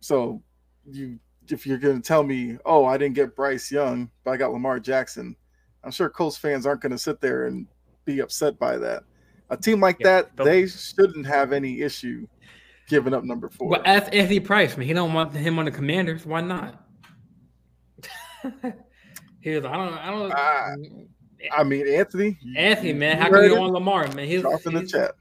[0.00, 0.42] So,
[0.90, 1.18] you
[1.50, 4.52] if you're going to tell me, oh, I didn't get Bryce Young, but I got
[4.52, 5.34] Lamar Jackson,
[5.82, 7.66] I'm sure Colts fans aren't going to sit there and
[8.04, 9.04] be upset by that.
[9.50, 12.26] A team like Yeah, that, the- they shouldn't have any issue
[12.88, 13.68] giving up number four.
[13.68, 14.86] Well, ask Anthony Price, man.
[14.86, 16.26] He don't want him on the Commanders.
[16.26, 16.84] Why not?
[19.48, 19.64] he was.
[19.64, 19.94] I don't.
[19.94, 20.32] I don't.
[20.34, 20.74] Ah,
[21.56, 23.18] I mean, Anthony, Anthony, man.
[23.18, 23.58] How can you it?
[23.58, 24.26] on Lamar, man?
[24.26, 25.12] He's, Drop in the chat.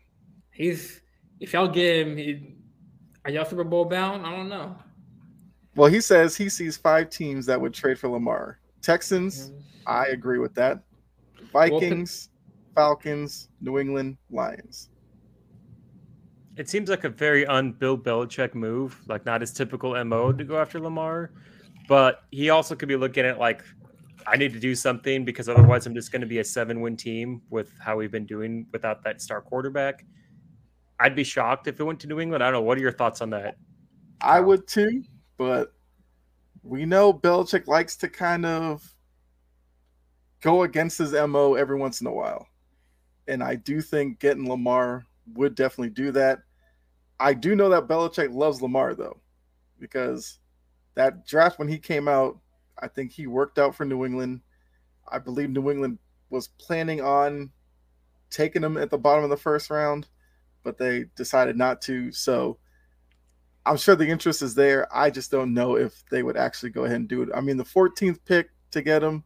[0.52, 1.02] he's
[1.40, 2.56] if y'all get him, he,
[3.26, 4.26] are y'all Super Bowl bound?
[4.26, 4.76] I don't know.
[5.76, 8.60] Well, he says he sees five teams that would trade for Lamar.
[8.82, 9.52] Texans,
[9.86, 10.82] I agree with that.
[11.54, 12.30] Vikings,
[12.76, 14.90] Falcons, New England, Lions.
[16.56, 20.60] It seems like a very un-Bill Belichick move, like not his typical mo to go
[20.60, 21.32] after Lamar.
[21.88, 23.64] But he also could be looking at like,
[24.28, 27.42] I need to do something because otherwise I'm just going to be a seven-win team
[27.50, 30.06] with how we've been doing without that star quarterback.
[31.00, 32.44] I'd be shocked if it went to New England.
[32.44, 32.62] I don't know.
[32.62, 33.56] What are your thoughts on that?
[34.20, 35.04] I would too,
[35.38, 35.74] but
[36.62, 38.84] we know Belichick likes to kind of
[40.42, 42.48] go against his MO every once in a while.
[43.30, 46.40] And I do think getting Lamar would definitely do that.
[47.20, 49.22] I do know that Belichick loves Lamar though,
[49.80, 50.40] because
[50.96, 52.38] that draft when he came out,
[52.80, 54.42] I think he worked out for New England.
[55.10, 57.52] I believe New England was planning on
[58.30, 60.08] taking him at the bottom of the first round,
[60.64, 62.12] but they decided not to.
[62.12, 62.58] So
[63.66, 64.88] I'm sure the interest is there.
[64.96, 67.30] I just don't know if they would actually go ahead and do it.
[67.34, 69.24] I mean, the 14th pick to get him,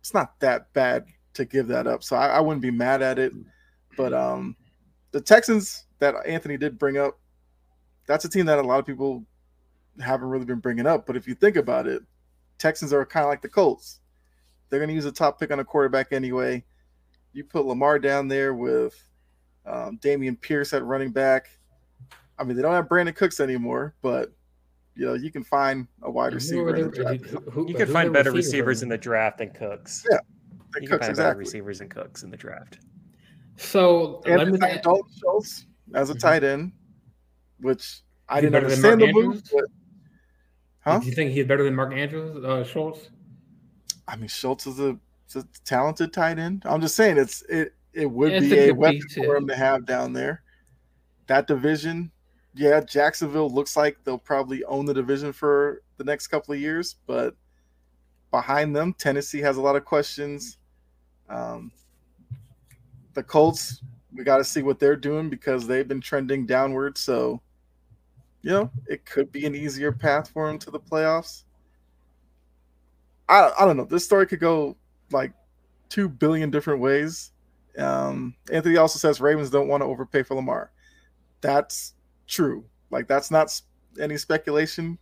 [0.00, 2.02] it's not that bad to give that up.
[2.02, 3.32] So I, I wouldn't be mad at it.
[3.96, 4.56] But um,
[5.10, 7.18] the Texans that Anthony did bring up,
[8.06, 9.24] that's a team that a lot of people
[10.00, 11.06] haven't really been bringing up.
[11.06, 12.02] But if you think about it,
[12.58, 14.00] Texans are kind of like the Colts.
[14.68, 16.64] They're going to use a top pick on a quarterback anyway.
[17.32, 18.94] You put Lamar down there with
[19.64, 21.48] um, Dameon Pierce at running back.
[22.38, 24.32] I mean, they don't have Brandin Cooks anymore, but
[24.94, 26.70] you know you can find a wide receiver.
[26.70, 27.24] are In the the- draft.
[27.24, 28.46] who- who- You can find better receivers
[28.78, 30.04] receivers in the draft than Cooks.
[30.10, 30.18] Yeah,
[30.80, 32.78] you can Cooks, find better receivers than Cooks in the draft.
[33.56, 36.20] So let me And Dalton Schultz as a Mhm.
[36.20, 36.72] tight end,
[37.60, 39.42] which I didn't understand the move.
[39.52, 39.64] But,
[40.88, 40.98] huh?
[41.00, 43.10] Do you think he's better than Mark Andrews, uh, Schultz?
[44.06, 44.98] I mean, Schultz is a,
[45.34, 46.62] a talented tight end.
[46.64, 49.56] I'm just saying it's it it would it's be a a weapon for him to
[49.56, 50.42] have down there.
[51.26, 52.10] That division,
[52.54, 56.96] yeah, Jacksonville looks like they'll probably own the division for the next couple of years,
[57.06, 57.34] but
[58.30, 60.58] behind them, Tennessee has a lot of questions.
[61.28, 61.70] Um,
[63.14, 63.82] the Colts,
[64.14, 66.96] we got to see what they're doing because they've been trending downward.
[66.96, 67.40] So,
[68.42, 71.44] you know, it could be an easier path for them to the playoffs.
[73.28, 73.84] I, I don't know.
[73.84, 74.76] This story could go
[75.10, 75.32] like
[75.88, 77.32] two billion different ways.
[77.76, 80.70] Um, Anthony also says Ravens don't want to overpay for Lamar.
[81.40, 81.94] That's
[82.26, 82.64] true.
[82.90, 83.60] Like that's not
[84.00, 84.98] any speculation.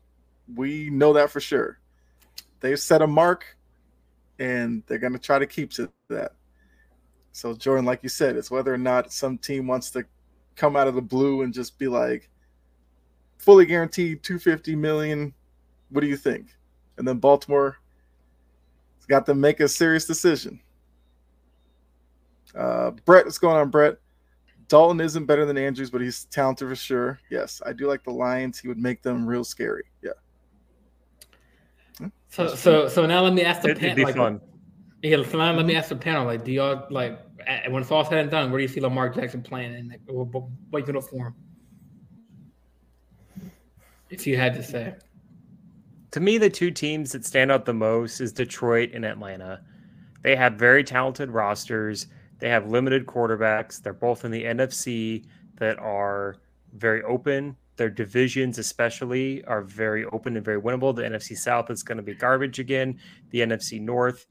[0.54, 1.78] We know that for sure.
[2.60, 3.56] They've set a mark,
[4.38, 6.32] and they're going to try to keep to that.
[7.32, 10.04] So Jordan, like you said, it's whether or not some team wants to
[10.56, 12.30] come out of the blue and just be like,
[13.38, 15.32] fully guaranteed 250 million.
[15.90, 16.48] What do you think?
[16.98, 17.76] And then Baltimore
[18.96, 20.60] has got to make a serious decision.
[22.54, 23.98] Uh, Brett, what's going on, Brett?
[24.68, 27.20] Dalton isn't better than Andrews, but he's talented for sure.
[27.30, 28.58] Yes, I do like the Lions.
[28.58, 29.84] He would make them real scary.
[30.02, 30.10] Yeah.
[32.28, 34.40] So so so now let me ask the It, pan- like, fun.
[35.02, 36.26] Yeah, so now let me ask the panel.
[36.26, 37.20] Like, do y'all like
[37.68, 40.00] when it's all said and done, where do you see Lamar Jackson playing and like,
[40.06, 41.34] what, what, what you gonna for him?
[44.10, 44.94] If you had to say,
[46.12, 49.62] To me, the two teams that stand out the most is Detroit and Atlanta.
[50.22, 52.06] They have very talented rosters.
[52.38, 53.82] They have limited quarterbacks.
[53.82, 55.24] They're both in the NFC
[55.56, 56.36] that are
[56.74, 57.56] very open.
[57.76, 60.94] Their divisions, especially, are very open and very winnable.
[60.94, 62.98] The NFC South is going to be garbage again.
[63.30, 64.26] The NFC North,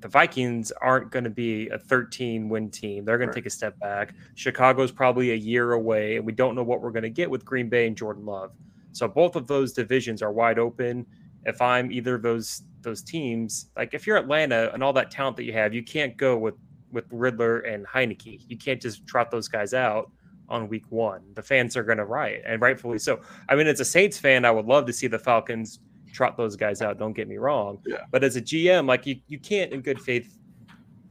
[0.00, 3.04] the Vikings aren't going to be a 13 win team.
[3.04, 3.34] They're going Right.
[3.34, 4.14] to take a step back.
[4.34, 7.44] Chicago's probably a year away, and we don't know what we're going to get with
[7.44, 8.52] Green Bay and Jordan Love.
[8.92, 11.06] So both of those divisions are wide open.
[11.46, 15.36] If I'm either of those those teams, like if you're Atlanta and all that talent
[15.36, 16.54] that you have, you can't go with
[16.92, 18.44] with Ridder and Heinicke.
[18.48, 20.10] You can't just trot those guys out
[20.48, 21.22] on week one.
[21.34, 23.20] The fans are going to riot, and rightfully so.
[23.48, 25.80] I mean, as a Saints fan, I would love to see the Falcons
[26.12, 26.98] trot those guys out.
[26.98, 27.78] Don't get me wrong.
[27.86, 28.04] Yeah.
[28.10, 30.36] But as a GM, like you, you can't in good faith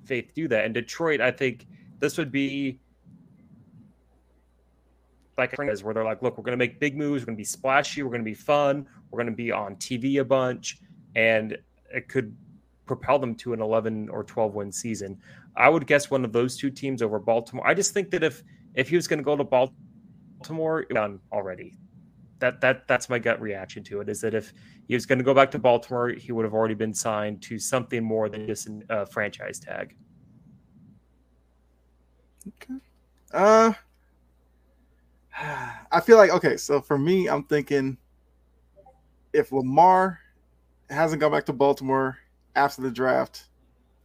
[0.03, 0.65] faith do that.
[0.65, 1.67] And Detroit, I think
[1.99, 2.79] this would be
[5.39, 7.23] like is where they're like, look, we're going to make big moves.
[7.23, 8.03] We're going to be splashy.
[8.03, 8.85] We're going to be fun.
[9.09, 10.79] We're going to be on TV a bunch,
[11.15, 11.57] and
[11.91, 12.35] it could
[12.85, 15.19] propel them to an 11 or 12 win season.
[15.55, 17.65] I would guess one of those two teams over Baltimore.
[17.67, 18.43] I just think that if
[18.75, 21.75] if he was going to go to Baltimore, done already.
[22.39, 24.09] That that that's my gut reaction to it.
[24.09, 24.53] Is that if
[24.87, 27.59] he was going to go back to Baltimore, he would have already been signed to
[27.59, 29.95] something more than just a uh, franchise tag.
[32.47, 32.79] Okay.
[33.33, 33.73] Uh,
[35.91, 36.57] I feel like okay.
[36.57, 37.97] So for me, I'm thinking
[39.33, 40.19] if Lamar
[40.89, 42.17] hasn't gone back to Baltimore
[42.55, 43.47] after the draft,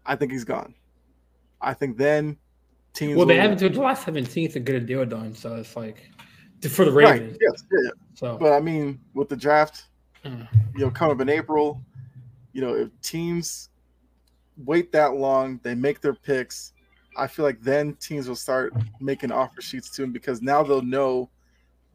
[0.05, 0.75] I think he's gone.
[1.61, 2.37] I think then
[2.93, 3.17] teams.
[3.17, 3.43] Well, they will...
[3.43, 6.11] have until July 17th to get a deal done, so it's like
[6.69, 7.33] for the Ravens.
[7.33, 7.39] Right.
[7.41, 7.91] Yes, yeah, yeah.
[8.15, 9.85] So, but I mean, with the draft,
[10.25, 10.47] mm.
[10.75, 11.83] you know, coming up in April,
[12.53, 13.71] you know, if teams
[14.57, 16.73] wait that long, they make their picks.
[17.17, 20.83] I feel like then teams will start making offer sheets to him because now they'll
[20.83, 21.31] know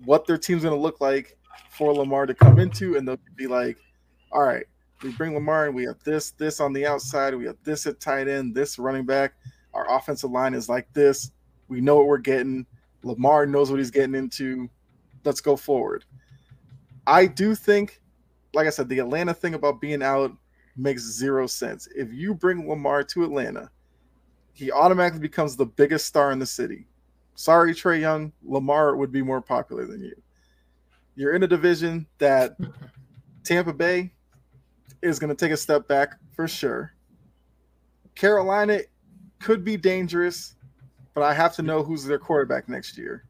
[0.05, 1.37] what their team's going to look like
[1.69, 3.77] for Lamar to come into, and they'll be like,
[4.31, 4.65] "All right,
[5.03, 7.99] we bring Lamar, and we have this, this on the outside, we have this at
[7.99, 9.33] tight end, this running back.
[9.73, 11.31] Our offensive line is like this.
[11.67, 12.65] We know what we're getting.
[13.03, 14.69] Lamar knows what he's getting into.
[15.23, 16.05] Let's go forward."
[17.07, 18.01] I do think,
[18.53, 20.31] like I said, the Atlanta thing about being out
[20.77, 21.87] makes zero sense.
[21.95, 23.71] If you bring Lamar to Atlanta
[24.59, 26.85] he automatically becomes the biggest star in the city.
[27.35, 30.13] Sorry, Trae Young, Lamar would be more popular than you.
[31.15, 32.57] You're in a division that
[33.45, 34.11] Tampa Bay
[35.01, 36.91] is going to take a step back for sure.
[38.15, 38.81] Carolina
[39.39, 40.55] could be dangerous,
[41.13, 43.23] but I have to know who's their quarterback next year.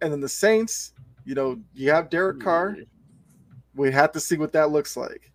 [0.00, 0.92] And then the Saints,
[1.24, 2.76] you know, you have Derek Carr.
[3.74, 5.32] We have to see what that looks like.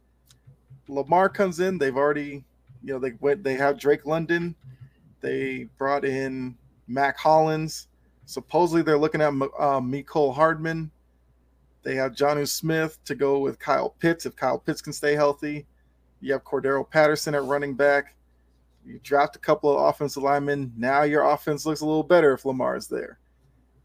[0.88, 1.78] Lamar comes in.
[1.78, 2.46] They've already,
[2.82, 3.44] you know, they went.
[3.44, 4.56] They have Drake London.
[5.22, 6.58] They brought in
[6.88, 7.88] Mack Hollins.
[8.26, 10.92] Supposedly, they're looking at um, Mecole Hardman.
[11.84, 15.66] They have Jonnu Smith to go with Kyle Pitts if Kyle Pitts can stay healthy.
[16.20, 18.16] You have Cordarrelle Patterson at running back.
[18.86, 20.72] You draft a couple of offensive linemen.
[20.78, 23.20] Now your offense looks a little better if Lamar is there.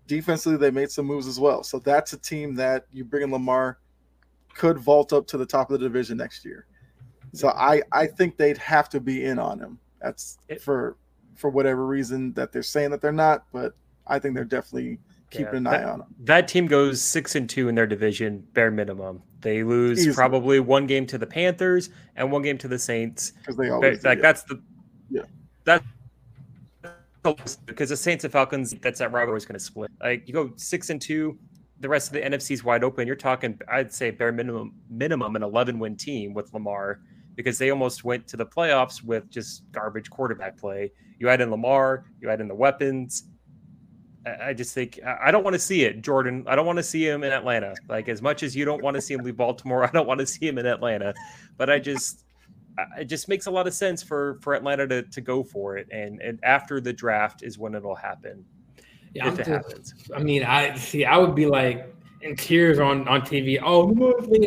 [0.07, 1.63] Defensively, they made some moves as well.
[1.63, 3.79] So that's a team that you bring in Lamar
[4.55, 6.67] could vault up to the top of the division next year.
[7.33, 9.79] So I I think they'd have to be in on him.
[10.01, 10.97] That's for
[11.37, 13.75] for whatever reason that they're saying that they're not, but
[14.07, 14.99] I think they're definitely
[15.31, 16.15] keeping yeah, an that, eye on them.
[16.21, 19.23] That team goes six and two in their division, bare minimum.
[19.41, 20.15] They lose Easily.
[20.15, 23.33] probably one game to the Panthers and one game to the Saints.
[23.33, 24.61] Because they always like do, that's the
[25.11, 25.23] yeah
[25.65, 25.83] that
[27.67, 29.91] because the Saints and Falcons that's that rivalry is going to split.
[30.01, 31.39] Like you go six and two,
[31.81, 33.07] the rest of the NFC is wide open.
[33.07, 37.01] You're talking, I'd say bare minimum minimum an 11 win team with Lamar
[37.37, 40.91] because they almost went to the playoffs with just garbage quarterback play.
[41.19, 43.25] You add in Lamar, you add in the weapons.
[44.27, 46.45] I just think I don't want to see it, Jordan.
[46.49, 47.75] I don't want to see him in Atlanta.
[47.89, 50.19] Like as much as you don't want to see him leave Baltimore, I don't want
[50.19, 51.15] to see him in Atlanta.
[51.57, 52.25] But I just
[52.99, 55.87] it just makes a lot of sense for for Atlanta to to go for it.
[55.93, 58.45] And and after the draft is when it'll happen.
[59.15, 59.95] Yeah, if I'm it just, happens.
[60.15, 61.05] I mean, I see.
[61.05, 63.59] I would be like in tears on on TV.
[63.63, 63.93] Oh,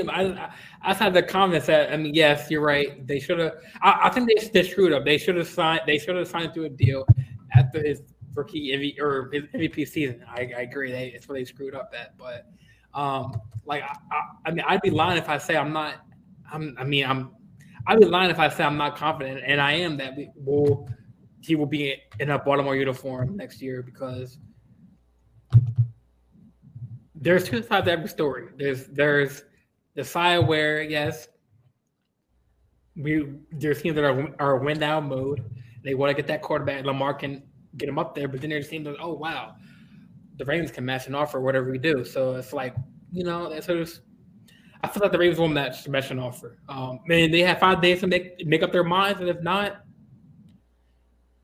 [0.09, 0.49] I,
[0.81, 3.05] I had the comments that I mean, yes, you're right.
[3.05, 3.53] They should have.
[3.81, 5.05] I, I, think they, they screwed up.
[5.05, 5.81] They should have signed.
[5.85, 7.05] They should have signed through a deal
[7.55, 8.01] after his
[8.33, 10.23] rookie MVP or his MVP season.
[10.27, 10.91] I, I agree.
[10.91, 12.17] They, it's where they screwed up at.
[12.17, 12.45] But
[12.93, 16.05] um, like I, I, I mean, I'd be lying if I say I'm not.
[16.51, 16.75] I'm.
[16.79, 17.31] I mean, I'm.
[17.87, 20.89] I'd be lying if I say I'm not confident, and I am that we will.
[21.41, 24.39] He will be in a Baltimore uniform next year because
[27.21, 28.47] there's two sides to every story.
[28.57, 29.43] There's there's
[29.95, 31.27] the side where yes,
[32.95, 35.43] we there's teams that are are win down mode.
[35.83, 36.85] They want to get that quarterback.
[36.85, 37.43] Lamar can
[37.77, 39.55] get him up there, but then there's teams that oh wow,
[40.37, 42.05] the Ravens can match an offer whatever we do.
[42.05, 42.75] So it's like
[43.11, 43.99] you know that's sort of.
[44.81, 46.57] I feel like the Ravens will match match an offer.
[46.69, 49.81] Um, and they have five days to make make up their minds, and if not,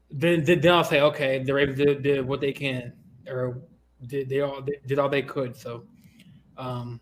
[0.09, 2.93] then then I'll say okay, the Ravens did, did what they can,
[3.27, 3.61] or
[4.05, 5.55] did they all they did all they could.
[5.55, 5.83] So,
[6.57, 6.99] um,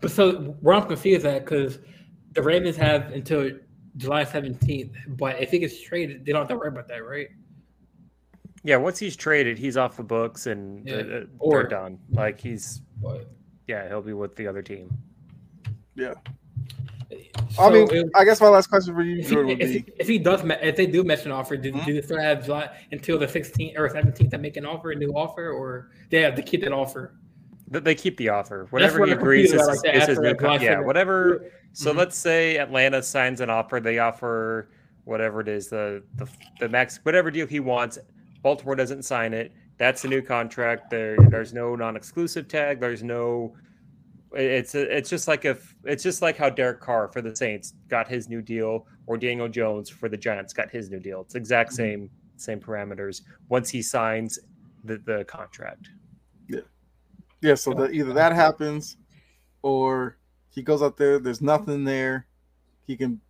[0.00, 1.78] but so where I'm confused at because
[2.32, 3.50] the Ravens have until
[3.96, 7.28] July 17th, but if he gets traded, they don't have to worry about that, right?
[8.62, 10.96] Yeah, once he's traded, he's off the books and yeah.
[10.96, 11.98] uh, or, they're done.
[12.10, 13.30] Like he's, but,
[13.68, 14.96] yeah, he'll be with the other team.
[15.94, 16.14] Yeah.
[17.56, 19.86] So I mean, it, I guess my last question for you, if he, would if,
[19.86, 21.86] be: if he does, if they do match an offer, do, mm-hmm.
[21.86, 24.94] do they still have July until the 16th or 17th to make an offer, a
[24.94, 27.14] new offer, or they have to keep that offer?
[27.68, 28.66] They keep the offer.
[28.70, 31.50] Whatever he agrees is, like is his new con- Yeah, whatever.
[31.72, 31.98] So mm-hmm.
[31.98, 33.80] let's say Atlanta signs an offer.
[33.80, 34.68] They offer
[35.04, 36.28] whatever it is, the the
[36.60, 37.98] the max, whatever deal he wants.
[38.42, 39.52] Baltimore doesn't sign it.
[39.78, 40.90] That's a new contract.
[40.90, 42.80] There, there's no non-exclusive tag.
[42.80, 43.54] There's no
[44.36, 48.06] It's it's just like if it's just like how Derek Carr for the Saints got
[48.06, 51.22] his new deal, or Daniel Jones for the Giants got his new deal.
[51.22, 51.76] It's exact Mhm.
[51.76, 54.38] same same parameters once he signs
[54.84, 55.88] the, the contract.
[56.48, 56.60] Yeah,
[57.40, 57.54] yeah.
[57.54, 58.98] so that either that happens,
[59.62, 60.18] or
[60.50, 61.18] he goes out there.
[61.18, 62.26] There's nothing there.
[62.84, 63.20] He can,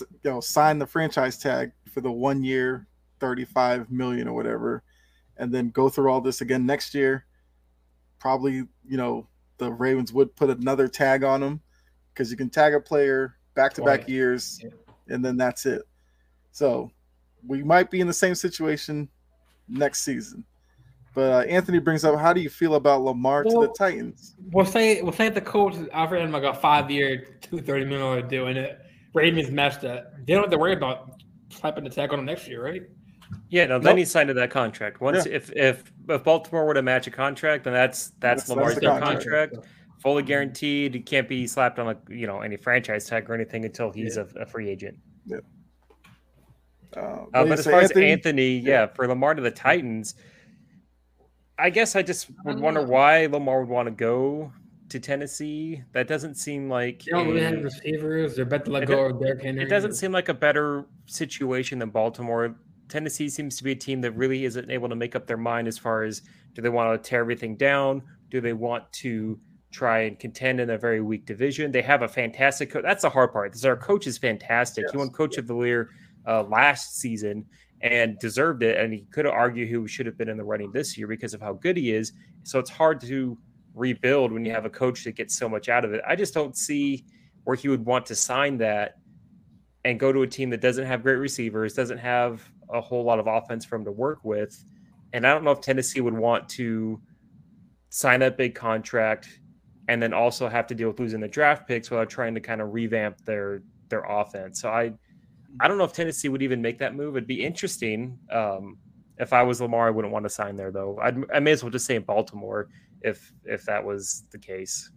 [0.00, 2.86] you know, sign the franchise tag for the one year,
[3.20, 4.82] thirty-five million or whatever,
[5.36, 7.26] and then go through all this again next year.
[8.18, 9.28] Probably, you know,
[9.58, 11.60] the Ravens would put another tag on him
[12.12, 14.70] because you can tag a player back-to-back years, Yeah.
[15.08, 15.82] and then that's it.
[16.52, 16.90] So
[17.46, 19.08] we might be in the same situation
[19.68, 20.44] next season.
[21.14, 24.34] But uh, Anthony brings up, how do you feel about Lamar to the Titans?
[24.50, 27.84] We'll say we'll say the coach is offering him like a five year, two thirty
[27.84, 28.80] million dollar deal, and it
[29.14, 30.26] Ravens matched that.
[30.26, 32.82] They don't have to worry about slapping the tag on him next year, right?
[33.48, 35.00] Yeah, no, then he signed to that contract.
[35.00, 38.74] Once if if if Baltimore were to match a contract, then that's that's, That's- Lamar's
[38.74, 39.52] that's new the contract.
[39.52, 39.68] contract.
[40.02, 40.94] fully guaranteed.
[40.94, 44.16] He can't be slapped on a you know any franchise tag or anything until he's
[44.16, 44.96] a, a free agent.
[45.32, 45.38] Uh,
[46.96, 50.14] Uh, yeah, but as far Anthony- as Anthony, yeah, for Lamar to the Titans,
[51.58, 52.88] I guess I just would wonder know.
[52.88, 54.52] why Lamar would want to go
[54.90, 55.82] to Tennessee.
[55.92, 58.36] That doesn't seem like They don't really have receivers.
[58.36, 59.62] They're better to let go of Derrick Henry.
[59.64, 62.54] it doesn't seem like a better situation than Baltimore.
[62.94, 65.66] Tennessee seems to be a team that really isn't able to make up their mind
[65.66, 66.22] as far as
[66.54, 68.00] do they want to tear everything down?
[68.30, 69.36] Do they want to
[69.72, 71.72] try and contend in a very weak division?
[71.72, 72.84] They have a fantastic coach.
[72.84, 73.52] That's the hard part.
[73.52, 74.84] Is our coach is fantastic.
[74.92, 75.90] He won Coach of the Year
[76.24, 77.46] uh, last season
[77.80, 78.78] and deserved it.
[78.78, 81.40] And he could argue who should have been in the running this year because of
[81.40, 82.12] how good he is.
[82.44, 83.36] So it's hard to
[83.74, 86.00] rebuild when you have a coach that gets so much out of it.
[86.06, 87.06] I just don't see
[87.42, 88.94] where he would want to sign that
[89.84, 93.18] and go to a team that doesn't have great receivers, doesn't have a whole lot
[93.18, 94.64] of offense for him to work with.
[95.12, 97.00] And I don't know if Tennessee would want to
[97.90, 99.40] sign that big contract
[99.88, 102.60] and then also have to deal with losing the draft picks while trying to kind
[102.60, 104.60] of revamp their their offense.
[104.60, 104.92] So I
[105.60, 107.16] I don't know if Tennessee would even make that move.
[107.16, 108.18] It'd be interesting.
[108.32, 108.78] Um,
[109.18, 110.98] if I was Lamar, I wouldn't want to sign there though.
[111.00, 112.68] I'd, I may as well just say in Baltimore
[113.02, 114.90] if if that was the case.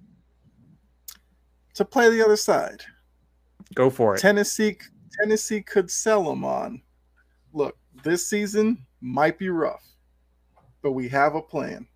[1.75, 2.81] to play the other side.
[3.75, 4.19] Go for it.
[4.21, 4.77] Tennessee
[5.21, 6.81] Tennessee could sell him on.
[7.57, 9.83] Look, this season might be rough,
[10.83, 11.87] but we have a plan.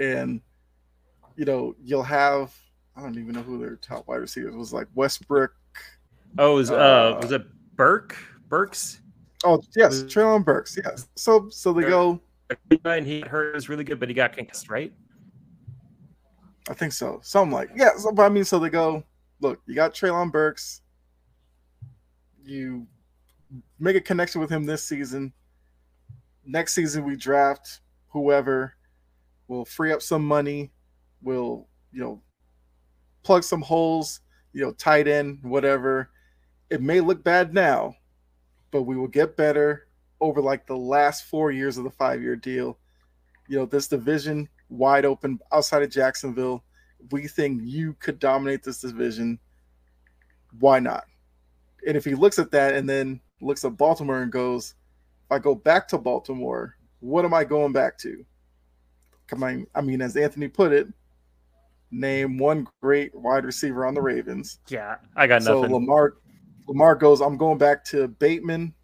[0.00, 0.40] And
[1.36, 2.52] you know, you'll have
[2.96, 5.54] I don't even know who their top wide receivers was like Westbrook.
[6.38, 7.44] Oh, was uh, Uh, was it
[7.76, 8.16] Burke?
[8.48, 9.00] Burks?
[9.44, 10.76] Oh yes, Treylon Burks.
[10.84, 11.08] Yes.
[11.14, 12.20] So so they go.
[12.84, 14.92] And he hurt was really good, but he got concussed, right?
[16.68, 17.20] I think so.
[17.22, 17.90] Something like yeah.
[17.96, 19.04] So, but I mean, so they go.
[19.40, 20.82] Look, you got Treylon Burks.
[22.44, 22.88] You
[23.78, 25.32] make a connection with him this season.
[26.44, 28.74] Next season, we draft whoever.
[29.48, 30.70] We'll free up some money.
[31.22, 32.22] We'll you know
[33.22, 34.20] plug some holes.
[34.52, 36.10] You know, tight end, whatever.
[36.70, 37.94] It may look bad now,
[38.72, 39.86] but we will get better
[40.20, 42.78] over like the last four years of the five-year deal.
[43.48, 46.64] You know, this division wide open outside of Jacksonville.
[47.12, 49.38] We think you could dominate this division.
[50.58, 51.04] Why not?
[51.86, 54.74] And if he looks at that and then looks at Baltimore and goes,
[55.26, 58.24] if I go back to Baltimore, what am I going back to?
[59.26, 60.88] Come on, I mean, as Anthony put it,
[61.90, 64.58] name one great wide receiver on the Ravens.
[64.68, 65.70] Yeah, I got So nothing.
[65.70, 66.14] So Lamar
[66.68, 68.74] Lamar goes, I'm going back to Bateman.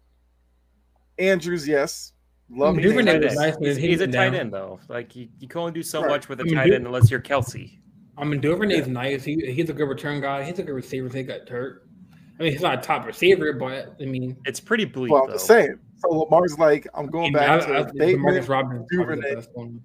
[1.19, 2.13] Andrews, yes.
[2.49, 3.39] Love me Duvernay Tight was end.
[3.41, 4.35] nice He's, he's a was tight down.
[4.35, 4.79] end though.
[4.87, 6.09] Like you, you can only do so Right.
[6.11, 7.79] much with a I mean, tight Duke- end unless you're Kelce.
[8.17, 9.23] I mean, Duvernay's nice.
[9.23, 10.43] He, he's a good return guy.
[10.43, 11.07] He's a good receiver.
[11.09, 11.86] He got hurt.
[12.39, 15.31] I mean, he's not a top receiver, but I mean, It's pretty bleak Well, I'm
[15.31, 15.79] just saying.
[15.97, 18.35] So Lamar's like, I'm I going mean, back I, to I, think Bateman.
[18.35, 19.79] Demarcus Robinson is Duvernay.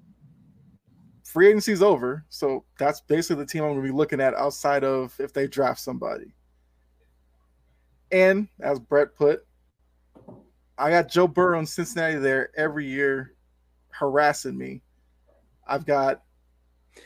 [1.24, 2.26] Free agency's over.
[2.28, 5.46] So that's basically the team I'm going to be looking at outside of if they
[5.46, 6.34] draft somebody.
[8.10, 9.46] And as Brett put,
[10.76, 13.34] I got Joe Burrow in Cincinnati there every year
[13.88, 14.82] harassing me.
[15.66, 16.22] I've got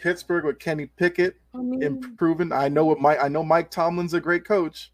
[0.03, 2.51] Pittsburgh with Kenny Pickett I mean, improving.
[2.51, 3.19] I know what Mike.
[3.23, 4.93] I know Mike Tomlin's a great coach.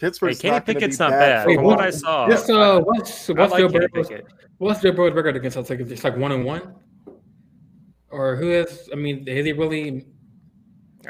[0.00, 1.18] Hey, Pittsburgh's Kenny not gonna Pickett's be not bad.
[1.18, 1.42] bad.
[1.42, 1.76] for Wait, From long.
[1.76, 4.10] what I saw, this uh, what's I what's like Joe Burrow's
[4.58, 5.70] what's Joe Burrow's record against us?
[5.70, 6.74] Like it's like one and one,
[8.10, 8.88] or who is?
[8.92, 10.06] I mean, is he really?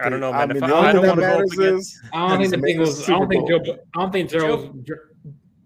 [0.00, 0.54] I don't know, I man.
[0.60, 1.26] mean, I, only I don't want to
[1.56, 1.98] go against.
[2.12, 3.04] I don't think the Bengals.
[3.08, 3.78] I don't think Joe.
[3.96, 4.72] I don't think Joe.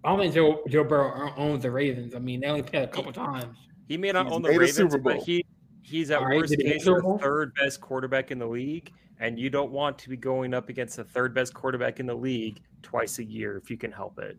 [0.04, 2.14] I don't think Joe Joe Burrow owns the Ravens.
[2.14, 3.56] I mean, they only played a couple times.
[3.88, 5.44] He may not He's own the Ravens, Super but he
[5.82, 8.90] he's at All right, worst case the third best quarterback in the league,
[9.22, 12.14] and you don't want to be going up against the third best quarterback in the
[12.14, 14.36] league twice a year if you can help it.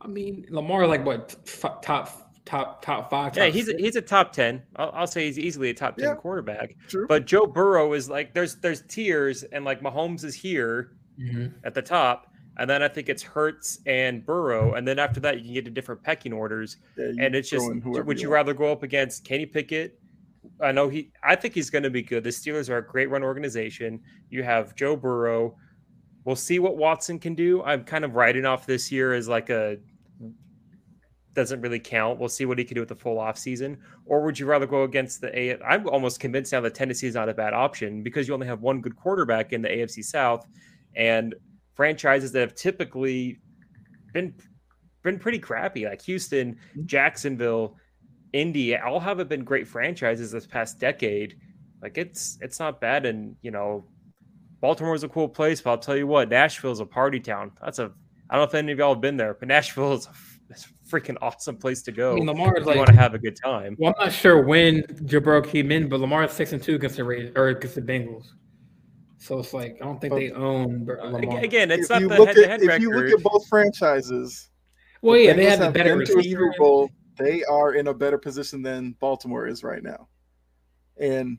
[0.00, 3.36] I mean, Lamar like what f- top top top five.
[3.36, 4.62] Yeah, top he's a, he's a top ten.
[4.76, 6.14] I'll, I'll say he's easily a top ten Yeah.
[6.14, 6.76] quarterback.
[6.88, 7.06] True.
[7.08, 11.52] But Joe Burrow is like there's there's tiers, and like Mahomes is here Mhm.
[11.64, 15.38] at the top, and then I think it's Hurts and Burrow, and then after that
[15.38, 16.76] you can get to different pecking orders.
[16.96, 18.34] Yeah, and it's just would you want.
[18.34, 19.98] rather go up against Kenny Pickett?
[20.62, 22.24] I know he I think he's going to be good.
[22.24, 24.00] The Steelers are a great run organization.
[24.30, 25.56] You have Joe Burrow.
[26.24, 27.62] We'll see what Watson can do.
[27.62, 29.78] I'm kind of writing off this year as like a
[31.34, 32.18] doesn't really count.
[32.18, 33.78] We'll see what he can do with the full off season.
[34.04, 35.58] Or would you rather go against the A?
[35.62, 38.60] I'm almost convinced now that Tennessee is not a bad option because you only have
[38.60, 40.46] one good quarterback in the AFC South,
[40.94, 41.34] and
[41.74, 43.40] franchises that have typically
[44.12, 44.34] been
[45.02, 46.86] been pretty crappy, like Houston, mm-hmm.
[46.86, 47.76] Jacksonville,
[48.32, 51.36] Indy, all haven't been great franchises this past decade.
[51.82, 53.84] Like it's it's not bad, and you know,
[54.60, 57.52] Baltimore's a cool place, but I'll tell you what, Nashville's a party town.
[57.62, 57.90] That's a
[58.30, 60.40] I don't know if any of y'all have been there, but Nashville is a, f-
[60.48, 62.76] it's a freaking awesome place to I go mean, Lamar is like.
[62.76, 63.76] want to have a good time.
[63.78, 66.76] Well, I'm not sure when Joe Burrow came in, but Lamar is six and two
[66.76, 68.26] against the Raiders or against the Bengals.
[69.18, 71.40] So it's like I don't think But- they own Bur- uh, Lamar.
[71.40, 72.82] Again, it's if not you the look head-to-head at if record.
[72.82, 74.48] you look at both franchises,
[75.02, 76.40] well, the yeah, they Bengals have the better been to a receiver.
[76.52, 76.90] Super Bowl.
[77.16, 80.08] They are in a better position than Baltimore is right now,
[80.98, 81.38] and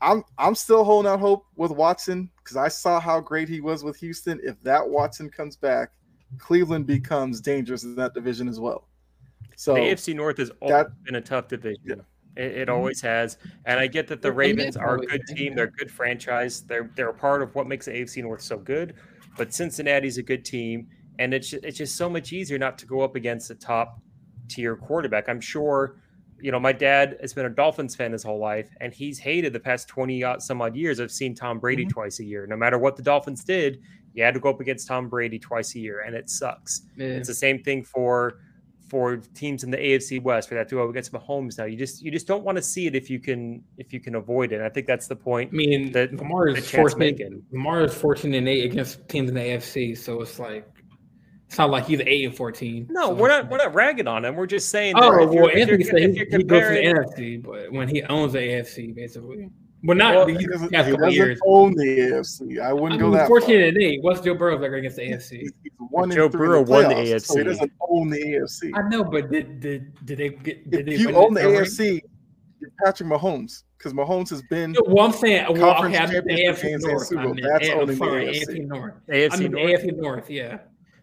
[0.00, 3.84] I'm I'm still holding out hope with Watson because I saw how great he was
[3.84, 4.40] with Houston.
[4.42, 5.90] If that Watson comes back,
[6.38, 8.88] Cleveland becomes dangerous in that division as well.
[9.56, 11.80] So the AFC North has always that- been a tough division.
[11.84, 11.94] Yeah.
[12.36, 15.56] It, it always has, and I get that the Ravens are a good team.
[15.56, 16.62] They're a good franchise.
[16.62, 18.94] They're they're a part of what makes the AFC North so good.
[19.36, 20.86] But Cincinnati's a good team,
[21.18, 24.00] and it's it's just so much easier not to go up against the top
[24.50, 25.28] tier quarterback.
[25.28, 25.96] I'm sure,
[26.40, 29.52] you know, my dad has been a Dolphins fan his whole life, and he's hated
[29.52, 31.00] the past twenty some odd years.
[31.00, 31.90] I've seen Tom Brady Mm-hmm.
[31.92, 32.46] twice a year.
[32.46, 33.80] No matter what the Dolphins did,
[34.14, 36.82] you had to go up against Tom Brady twice a year, and it sucks.
[36.96, 37.06] Yeah.
[37.06, 38.40] It's the same thing for
[38.88, 41.64] for teams in the AFC West for that to go against Mahomes now.
[41.64, 44.16] You just you just don't want to see it if you can if you can
[44.16, 44.56] avoid it.
[44.56, 45.50] And I think that's the point.
[45.52, 47.42] I mean, that Lamar is fourteen.
[47.52, 50.66] Lamar is fourteen and eight against teams in the AFC, so it's like
[51.50, 52.86] it's not like he's eight and fourteen.
[52.90, 54.36] No, so we're not we're not ragging on him.
[54.36, 54.94] We're just saying.
[54.96, 57.72] Oh if well, you're, Anthony said if he, you're he goes to the NFC, but
[57.72, 59.50] when he owns the AFC, basically,
[59.82, 61.40] well, not Well, the he doesn't, past he couple doesn't years.
[61.44, 62.60] own the AFC.
[62.62, 63.66] I I wouldn't mean, go that fourteen far.
[63.68, 63.98] and eight.
[64.02, 65.40] What's Joe Burrow record against the AFC?
[65.40, 67.44] He's, he's one Joe and three in Burrow won the playoffs, so he AFC.
[67.46, 68.70] doesn't own the AFC.
[68.76, 70.70] I know, but did did did they get?
[70.70, 71.62] Did If they you win own the ring?
[71.62, 72.00] AFC,
[72.60, 76.12] you're Patrick Mahomes because Mahomes has been No, Well, I'm saying, well, Conference okay, I
[76.12, 77.12] meant the championship AFC North.
[77.18, 77.34] I Bowl.
[77.34, 78.46] meant, That's yeah, owning the sorry, AFC.
[78.46, 78.94] AFC North.
[79.08, 79.64] I AFC North.
[79.82, 80.58] AFC North, yeah.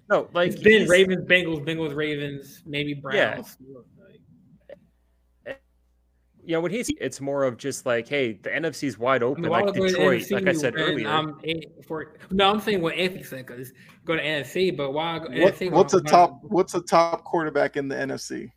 [0.10, 3.58] No, like it's been Ravens, Bengals, Bengals, Ravens, maybe Browns.
[6.44, 9.44] You know, when he's it's more of just like, hey, the NFC's wide I open,
[9.44, 11.10] mean, like would I go to Detroit, NFC like I said earlier.
[11.10, 11.38] I'm
[11.86, 13.74] for, no, I'm saying what Anthony said because
[14.06, 15.70] go to NFC, but why go what, NFC?
[15.70, 18.50] what's a when I'm- top what's a top quarterback in the NFC?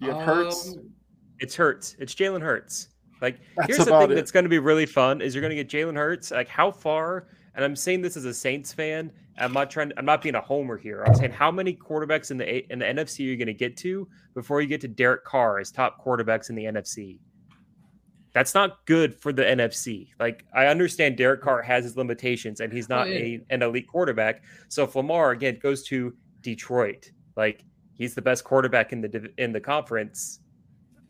[0.00, 0.74] You have Hurts.
[0.76, 0.90] Um,
[1.38, 1.96] It's Hurts.
[1.98, 2.88] It's Jalen Hurts.
[3.22, 4.14] Like That's here's the thing it.
[4.14, 6.30] that's going to be really fun is you're going to get Jalen Hurts.
[6.30, 7.28] Like how far?
[7.56, 9.10] And I'm saying this as a Saints fan.
[9.38, 9.92] I'm not trying.
[9.96, 11.02] I'm not being a homer here.
[11.06, 13.76] I'm saying how many quarterbacks in the in the NFC are you going to get
[13.78, 17.18] to before you get to Derek Carr as top quarterbacks in the NFC?
[18.32, 20.10] That's not good for the NFC.
[20.20, 23.18] Like I understand Derek Carr has his limitations and he's not Oh, yeah.
[23.18, 24.42] a, an elite quarterback.
[24.68, 29.52] So if Lamar again goes to Detroit, like he's the best quarterback in the in
[29.52, 30.40] the conference,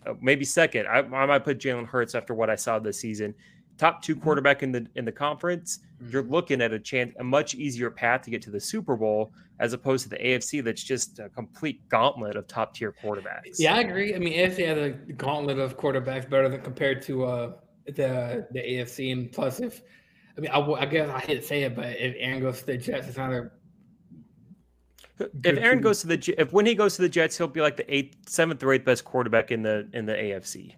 [0.07, 0.87] uh, maybe second.
[0.87, 3.35] I, I might put Jalen Hurts after what I saw this season.
[3.79, 5.81] Top two quarterback in the in the conference.
[6.09, 9.33] You're looking at a chance, a much easier path to get to the Super Bowl
[9.59, 13.57] as opposed to the AFC, that's just a complete gauntlet of top tier quarterbacks.
[13.59, 14.15] Yeah, I agree.
[14.15, 17.53] I mean, AFC has a gauntlet of quarterbacks better than compared to uh,
[17.87, 19.83] the the AFC, and plus, if
[20.37, 22.61] I mean, I, w- I guess I hate to say it, but if Aaron goes
[22.61, 23.51] to the Jets, it's not a
[25.19, 27.77] If Aaron goes to the if when he goes to the Jets, he'll be like
[27.77, 30.75] the eighth, seventh or eighth best quarterback in the in the AFC.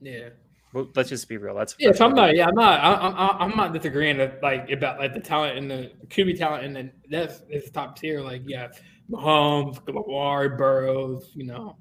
[0.00, 0.30] yeah.
[0.72, 1.54] Well, let's just be real.
[1.54, 2.34] That's Yeah, that's so I'm not.
[2.34, 2.80] Yeah, I'm not.
[2.80, 6.64] I, I, I'm not disagreeing that, like about like the talent and the QB talent
[6.64, 8.22] and then that's it's top tier.
[8.22, 8.68] Like yeah,
[9.10, 11.76] Mahomes, Lamar, Burrows, you know,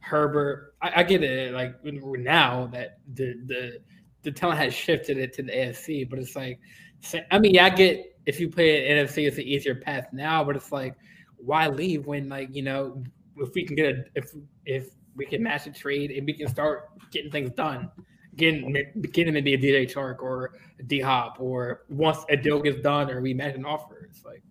[0.00, 0.74] Herbert.
[0.82, 1.54] I, I get it.
[1.54, 3.78] Like now that the the
[4.22, 6.58] the talent has shifted it to the AFC, but it's like,
[7.30, 10.42] I mean, yeah, I get if you play at NFC, it's an easier path now,
[10.42, 10.96] but it's like,
[11.36, 13.00] why leave when like you know
[13.36, 14.34] if we can get a if
[14.66, 17.88] if we can match a trade and we can start getting things done
[18.36, 18.72] getting
[19.12, 23.10] getting maybe a DJ Chark or a D Hop or once a deal gets done
[23.10, 24.08] or we match an offer.
[24.10, 24.42] It's like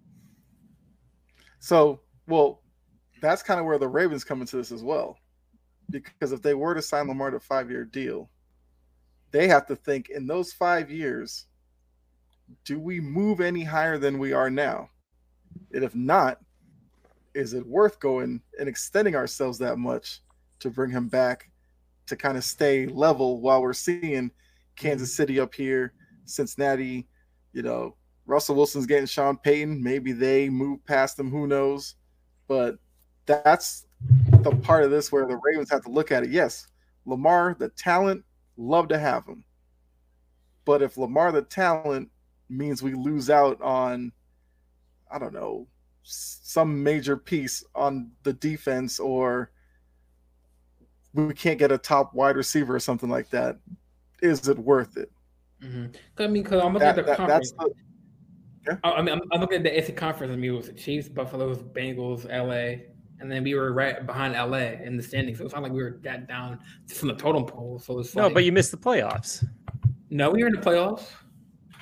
[1.59, 2.61] So, well,
[3.21, 5.17] that's kind of where the Ravens come into this as well.
[5.89, 8.29] Because if they were to sign Lamar to a five year deal,
[9.31, 11.45] they have to think in those five years,
[12.65, 14.89] do we move any higher than we are now?
[15.73, 16.39] And if not,
[17.34, 20.21] is it worth going and extending ourselves that much
[20.59, 21.49] to bring him back
[22.08, 24.32] to kind of stay level while we're seeing
[24.76, 25.16] Kansas mm-hmm.
[25.16, 25.93] City up here,
[26.26, 27.08] Cincinnati,
[27.54, 27.95] you know,
[28.26, 29.82] Russell Wilson's getting Sean Payton.
[29.84, 31.30] Maybe they move past them.
[31.30, 31.95] Who knows?
[32.47, 32.78] But
[33.26, 33.86] that's
[34.41, 36.30] the part of this where the Ravens have to look at it.
[36.30, 36.68] Yes,
[37.06, 38.24] Lamar, the talent,
[38.58, 39.43] love to have him.
[40.66, 42.10] But if Lamar, the talent,
[42.49, 44.12] means we lose out on,
[45.12, 45.68] I don't know,
[46.04, 49.51] some major piece on the defense or
[51.14, 53.57] we can't get a top wide receiver or something like that,
[54.22, 55.11] is it worth it?
[55.61, 55.86] Mm-hmm.
[56.18, 57.51] I mean, because I'm looking that, at the that, conference.
[57.51, 57.74] The,
[58.68, 58.78] yeah.
[58.84, 60.32] I mean, I'm, I'm, looking at the AFC conference.
[60.32, 62.84] I mean, it was the Chiefs, Buffaloes, Bengals, LA,
[63.20, 65.38] and then we were right behind LA in the standings.
[65.38, 67.80] So it's not like we were that down from the totem pole.
[67.80, 69.45] So it's no, like, but you missed the playoffs.
[70.09, 71.07] No, we were in the playoffs.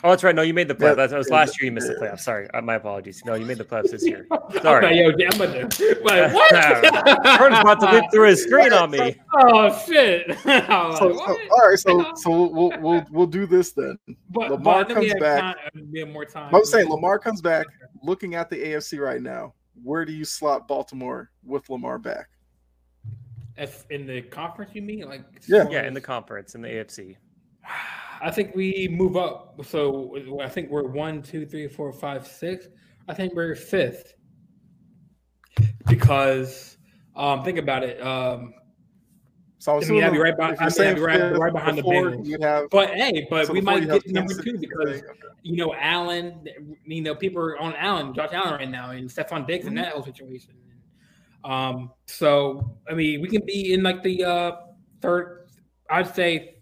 [0.03, 0.33] Oh, that's right.
[0.33, 0.97] No, you made the playoffs.
[0.97, 1.65] Yeah, that was last year.
[1.65, 2.21] You missed the playoffs.
[2.21, 3.21] Sorry, uh, my apologies.
[3.23, 4.25] No, you made the playoffs this year.
[4.61, 4.97] Sorry.
[4.97, 5.79] yo, damn it.
[5.79, 6.51] Wait, what?
[7.37, 9.15] Jordan's about to leap through his screen on me.
[9.33, 10.37] Oh shit!
[10.43, 13.97] so, so, all right, so so we'll we'll we'll do this then.
[14.29, 15.55] But Lamar but comes back.
[15.55, 16.53] Time, we have more time.
[16.53, 17.65] I'm saying Lamar comes back.
[18.03, 22.27] Looking at the AFC right now, where do you slot Baltimore with Lamar back?
[23.57, 25.23] If in the conference, you mean like?
[25.47, 27.15] Yeah, yeah, in the conference in the AFC.
[28.21, 29.59] I think we move up.
[29.65, 32.67] So I think we're one, two, three, four, five, six.
[33.07, 34.13] I think we're fifth
[35.87, 36.77] because
[37.15, 38.01] um, think about it.
[38.01, 38.53] Um,
[39.61, 41.83] so I mean, I'd be right, by, I mean, I'd be right, right behind the
[41.83, 42.41] Bengals.
[42.41, 45.03] Have, but hey, but so we might get number two because
[45.43, 46.47] you know Allen.
[46.85, 49.77] You know, people are on Allen, Josh Allen right now, and Stefon Diggs mm-hmm.
[49.77, 50.53] in that whole situation.
[51.43, 54.51] Um, so I mean, we can be in like the uh,
[54.99, 55.47] third.
[55.91, 56.55] I'd say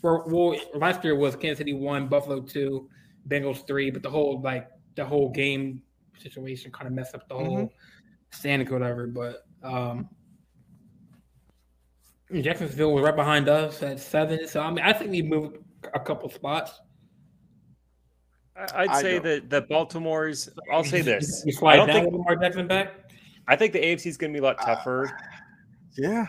[0.00, 2.88] for well, last year was Kansas City one, Buffalo two,
[3.28, 5.82] Bengals three, but the whole like the whole game
[6.18, 7.66] situation kind of messed up the whole mm-hmm.
[8.30, 9.06] standing or whatever.
[9.06, 10.08] But um
[12.32, 14.48] Jacksonville was right behind us at seven.
[14.48, 15.58] So I mean, I think we moved
[15.92, 16.80] a couple spots.
[18.56, 20.48] I'd say that the Baltimore's.
[20.72, 21.42] I'll say this.
[21.44, 22.92] You slide I don't think Lamar Jackson back.
[23.48, 25.06] I think the AFC is going to be a lot tougher.
[25.06, 25.10] Uh,
[25.98, 26.26] yeah,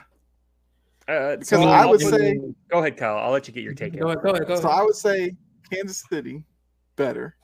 [1.07, 2.39] uh, because so I would say,
[2.69, 3.17] go ahead, Kyle.
[3.17, 3.97] I'll let you get your take.
[3.97, 4.63] Go ahead, go ahead, go ahead.
[4.63, 5.35] So I would say
[5.71, 6.43] Kansas City
[6.95, 7.35] better.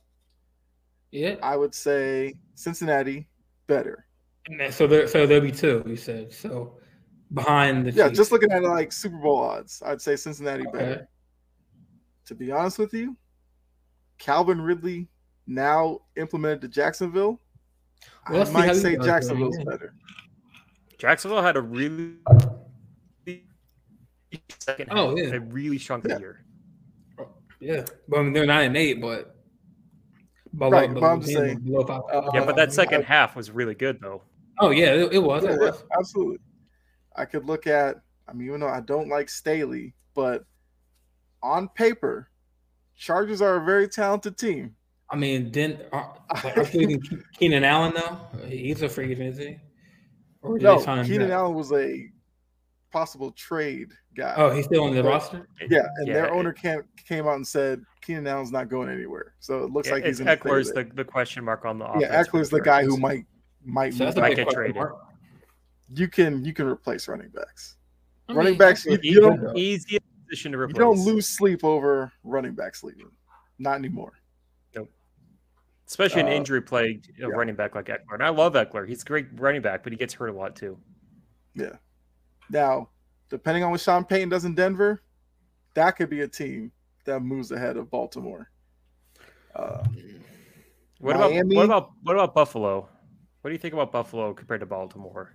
[1.12, 1.36] Yeah.
[1.43, 3.28] I would say Cincinnati
[3.68, 4.05] better.
[4.47, 5.84] And so there, so there'll be two.
[5.86, 6.78] You said so
[7.34, 7.91] behind the.
[7.91, 8.18] Yeah, Chiefs.
[8.18, 10.78] just looking at it like Super Bowl odds, I'd say Cincinnati okay.
[10.78, 11.07] better.
[12.26, 13.16] To be honest with you,
[14.18, 15.07] Calvin Ridley
[15.47, 17.39] now implemented to Jacksonville.
[18.30, 19.93] Well, I might say Jacksonville's better.
[20.97, 22.14] Jacksonville had a really
[24.60, 25.14] second oh, half.
[25.14, 25.30] Oh, yeah.
[25.30, 26.16] They really shrunk yeah.
[26.16, 26.46] the year.
[27.60, 27.86] Yeah.
[28.08, 29.36] Well, I mean, they're nine and eight, but
[30.54, 32.02] right, but I'm saying, uh,
[32.34, 34.24] yeah, but that second half was really good though.
[34.60, 35.44] Oh yeah, it, it was.
[35.44, 35.84] Yeah, it was.
[35.98, 36.40] absolutely.
[37.16, 38.02] I could look at.
[38.28, 40.44] I mean, even though I don't like Staley, but
[41.44, 42.30] on paper,
[42.96, 44.76] Chargers are a very talented team.
[45.10, 46.08] I mean, didn't uh,
[47.38, 48.48] Keenan Allen though?
[48.48, 49.58] He's a free agent, is he?
[50.42, 52.10] Or no, Keenan Allen was a
[52.92, 54.34] possible trade guy.
[54.38, 55.48] Oh, he's still on the roster.
[55.70, 59.34] Yeah, and yeah, their owner came came out and said Keenan Allen's not going anywhere.
[59.39, 62.04] So it looks yeah, like he's in Ekeler's the, the question mark on the offense.
[62.04, 63.26] Yeah, Ekeler's the guy who might
[63.64, 64.76] might so might get traded.
[64.76, 64.98] Mark.
[65.94, 67.78] You can you can replace running backs.
[68.28, 70.76] I mean, running backs, you, you don't easy position to replace.
[70.76, 73.12] You don't lose sleep over running backs leaving.
[73.60, 74.14] Not anymore.
[74.76, 74.89] Nope.
[75.88, 77.28] Especially an uh, injury plagued yeah.
[77.28, 78.14] running back like Ekeler.
[78.14, 78.88] And I love Ekeler.
[78.88, 80.78] He's a great running back, but he gets hurt a lot too.
[81.54, 81.76] Yeah.
[82.52, 82.89] Now,
[83.30, 85.02] depending on what Sean Payton does in Denver,
[85.74, 86.72] that could be a team
[87.06, 88.52] that moves ahead of Baltimore.
[89.56, 89.84] Uh,
[90.99, 92.89] what Miami, about what about what about Buffalo?
[93.41, 95.34] What do you think about Buffalo compared to Baltimore?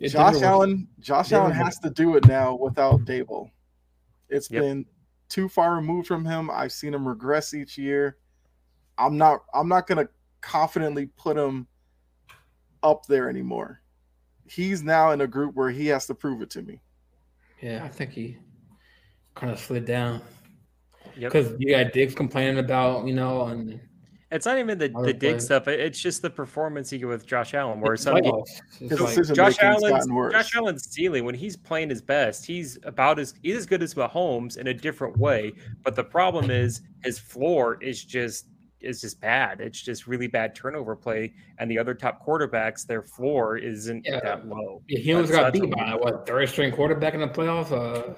[0.00, 3.50] Josh Allen, Josh Allen has to do it now without Daboll.
[4.28, 4.62] It's yep.
[4.62, 4.86] been
[5.28, 6.50] too far removed from him.
[6.50, 8.18] I've seen him regress each year.
[8.98, 10.08] I'm not I'm not gonna
[10.42, 11.66] confidently put him
[12.82, 13.80] up there anymore
[14.50, 16.80] he's now in a group where he has to prove it to me.
[17.60, 18.36] Yeah, I think he
[19.34, 20.20] kind of slid down.
[21.18, 21.56] Because yep.
[21.58, 23.80] you got Diggs complaining about, you know, and
[24.30, 25.66] it's not even the, the dig stuff.
[25.66, 28.24] It's just the performance you get with Josh Allen, where some like,
[29.34, 33.66] Josh Allen's Josh Allen's ceiling when he's playing his best, he's about as he's as
[33.66, 35.52] good as Mahomes in a different way.
[35.82, 38.48] But the problem is his floor is just
[38.80, 39.60] is just bad.
[39.60, 44.20] It's just really bad turnover play, and the other top quarterbacks, their floor isn't yeah.
[44.20, 44.82] that low.
[44.88, 47.72] Yeah, he almost got beat by what third string quarterback in the playoffs.
[47.72, 48.14] Uh,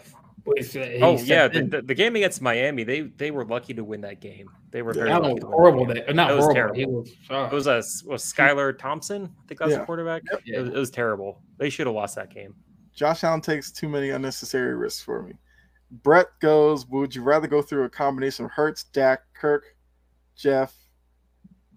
[0.56, 3.74] He's, uh, Oh he's yeah, the, the, the game against Miami, they they were lucky
[3.74, 4.48] to win that game.
[4.70, 5.00] They were Yeah.
[5.00, 5.86] very Allen lucky was to win horrible.
[5.86, 6.04] that game.
[6.06, 6.74] That, not It was horrible.
[6.74, 7.00] He terrible.
[7.02, 7.11] was.
[7.30, 9.24] uh, It was a was Skylar Thompson.
[9.24, 9.80] I think that was Yeah.
[9.80, 10.22] the quarterback.
[10.46, 10.58] Yeah.
[10.58, 11.42] It, was, it was terrible.
[11.58, 12.54] They should have lost that game.
[12.94, 15.34] Josh Allen takes too many unnecessary risks for me.
[16.02, 19.64] Brett goes, would you rather go through a combination of Hurts, Dak, Kirk,
[20.41, 20.74] Jeff?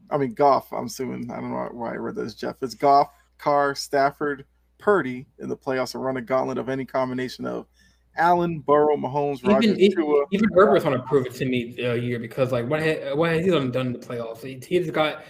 [0.10, 1.32] I mean, Goff, I'm assuming.
[1.32, 2.56] I don't know why I read that as Jeff.
[2.62, 4.46] It's Goff, Carr, Stafford,
[4.78, 7.68] Purdy in the playoffs and run a gauntlet of any combination of
[8.16, 10.26] Allen, Burrow, Mahomes, Rodgers, even even, Tua.
[10.32, 13.16] even Herbert's want to prove it to me uh, a year because like what ha-
[13.16, 14.44] what has he done done in the playoffs?
[14.44, 15.24] He, he just got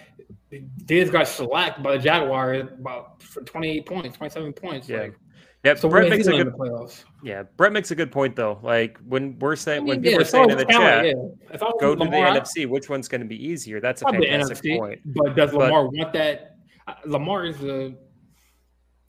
[0.50, 4.90] he just got shellacked by the Jaguars about for 28 points, 27 points.
[4.90, 5.02] Yeah.
[5.02, 5.16] Like,
[5.64, 7.06] Yeah, so Brett makes a good playoffs?
[7.24, 7.44] yeah.
[7.56, 8.60] Brett makes a good point though.
[8.62, 11.06] Like when we're I saying mean, when yeah, people are saying in the talent, chat,
[11.06, 11.54] yeah.
[11.56, 13.80] If I was go to the NFC, which one's going to be easier?
[13.80, 15.02] That's a Probably fantastic NFC, point.
[15.06, 16.58] but does But- Lamar want that?
[17.06, 17.96] Lamar is a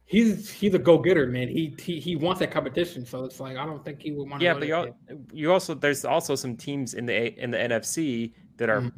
[0.04, 1.48] he's he's a go getter, man.
[1.48, 4.42] He, he he wants that competition, so it's like I don't think he would want.
[4.42, 4.96] Yeah, but you, al-
[5.32, 8.92] you also there's also some teams in the A- in the NFC that are Mhm.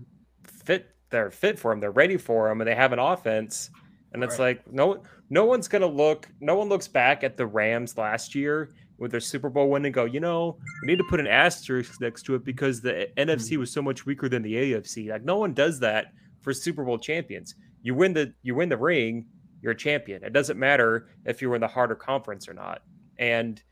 [0.45, 0.89] fit.
[1.09, 1.81] They're fit for him.
[1.81, 3.71] They're ready for him, and they have an offense.
[4.13, 4.57] And it's Right.
[4.59, 6.29] like no no one's gonna look.
[6.41, 9.95] No one looks back at the Rams last year with their Super Bowl win and
[9.95, 13.55] go, you know, we need to put an asterisk next to it because the NFC
[13.55, 13.61] hmm.
[13.61, 15.11] was so much weaker than the AFC.
[15.11, 17.55] Like no one does that for Super Bowl champions.
[17.83, 19.27] You win the you win the ring,
[19.63, 20.23] you're a champion.
[20.23, 22.83] It doesn't matter if you were in the harder conference or not.
[23.19, 23.63] And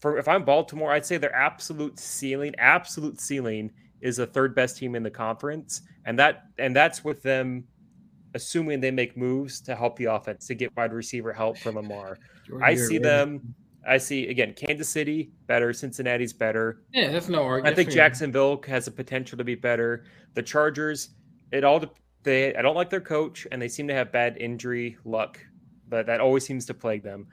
[0.00, 4.76] for if I'm Baltimore, I'd say their absolute ceiling, absolute ceiling is the third best
[4.76, 7.64] team in the conference, and that and that's with them
[8.36, 12.18] assuming they make moves to help the offense to get wide receiver help from Lamar.
[12.62, 13.54] I see them.
[13.88, 16.82] I see again Kansas City better, Cincinnati's better.
[16.92, 17.72] Yeah, that's no argument.
[17.72, 20.04] I think Jacksonville has the potential to be better.
[20.34, 21.10] The Chargers,
[21.52, 21.82] it all
[22.22, 25.38] they I don't like their coach and they seem to have bad injury luck,
[25.88, 27.26] but that always seems to plague them.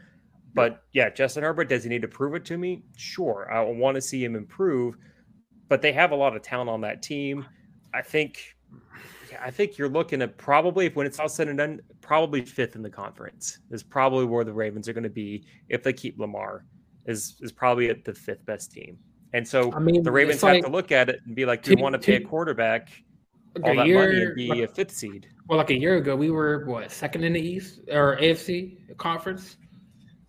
[0.56, 2.84] But yeah, Justin Herbert does he need to prove it to me?
[2.96, 4.96] Sure, I want to see him improve,
[5.68, 7.46] but they have a lot of talent on that team.
[7.94, 8.40] I think
[9.34, 12.42] yeah, I think you're looking at probably if when it's all said and done, probably
[12.46, 15.94] fifth in the conference is probably where the Ravens are going to be if they
[15.94, 16.66] keep Lamar.
[17.06, 18.98] Is is probably at the fifth best team.
[19.34, 21.46] And so I mean, the Ravens it's have like to look at it and be
[21.46, 22.90] like, do you want to pay a quarterback
[23.56, 25.28] like all a that year, money and be like- a fifth seed?
[25.48, 29.58] well, like a year ago, we were what second in the East or AFC conference.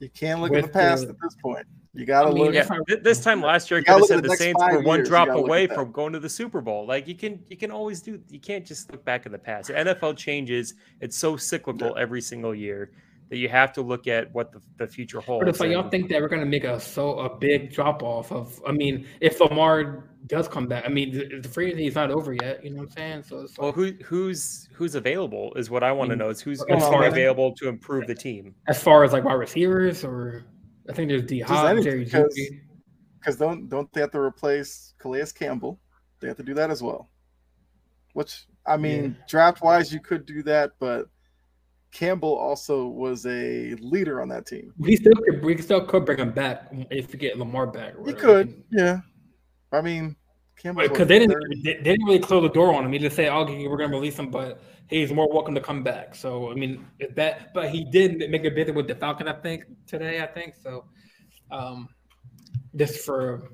[0.00, 1.66] You can't look in the past the- at this point.
[1.94, 2.54] You got to I mean, look.
[2.54, 4.40] Yeah, if I- th- this time last year, I could have said the the next
[4.40, 6.86] Saints were one years, you drop away from going to the Super Bowl.
[6.86, 8.20] Like you can, you can always do.
[8.28, 9.68] You can't just look back in the past.
[9.68, 10.74] The NFL changes.
[11.00, 12.90] It's so cyclical every single year
[13.30, 15.42] that you have to look at what the, the future holds.
[15.42, 18.32] But it's like y'all think that we're gonna make a so a big drop off
[18.32, 18.60] of.
[18.66, 22.10] I mean, if Lamar does come back, I mean, the, the free agency is not
[22.10, 22.64] over yet.
[22.64, 23.22] You know what I'm saying?
[23.24, 26.26] So it's well, who who's who's available is what I want to mean, mm.
[26.26, 26.30] know.
[26.30, 28.54] Is who's as who's far as- available to improve the team?
[28.68, 30.44] as far as like wide receivers, or
[30.88, 32.60] I think there's D Hop, Jerry because- Jeudy.
[33.18, 35.80] because don't don't they have to replace Calais Campbell?
[36.20, 37.10] They have to do that as well.
[38.12, 41.06] Which I mean, draft wise, you could do that, but
[41.90, 44.72] Campbell also was a leader on that team.
[44.78, 47.94] We still could, we still could bring him back if we get Lamar back.
[48.06, 49.00] He could, yeah.
[49.72, 50.16] I mean,
[50.56, 52.92] Campbell because they didn't they, they didn't really close the door on him.
[52.92, 56.14] He just said, "Okay, we're gonna release him, but he's more welcome to come back."
[56.14, 59.34] So I mean, if that, but he did make a visit with the Falcon, I
[59.34, 60.22] think today.
[60.22, 60.84] I think so.
[61.50, 61.88] Um,
[62.76, 63.50] just for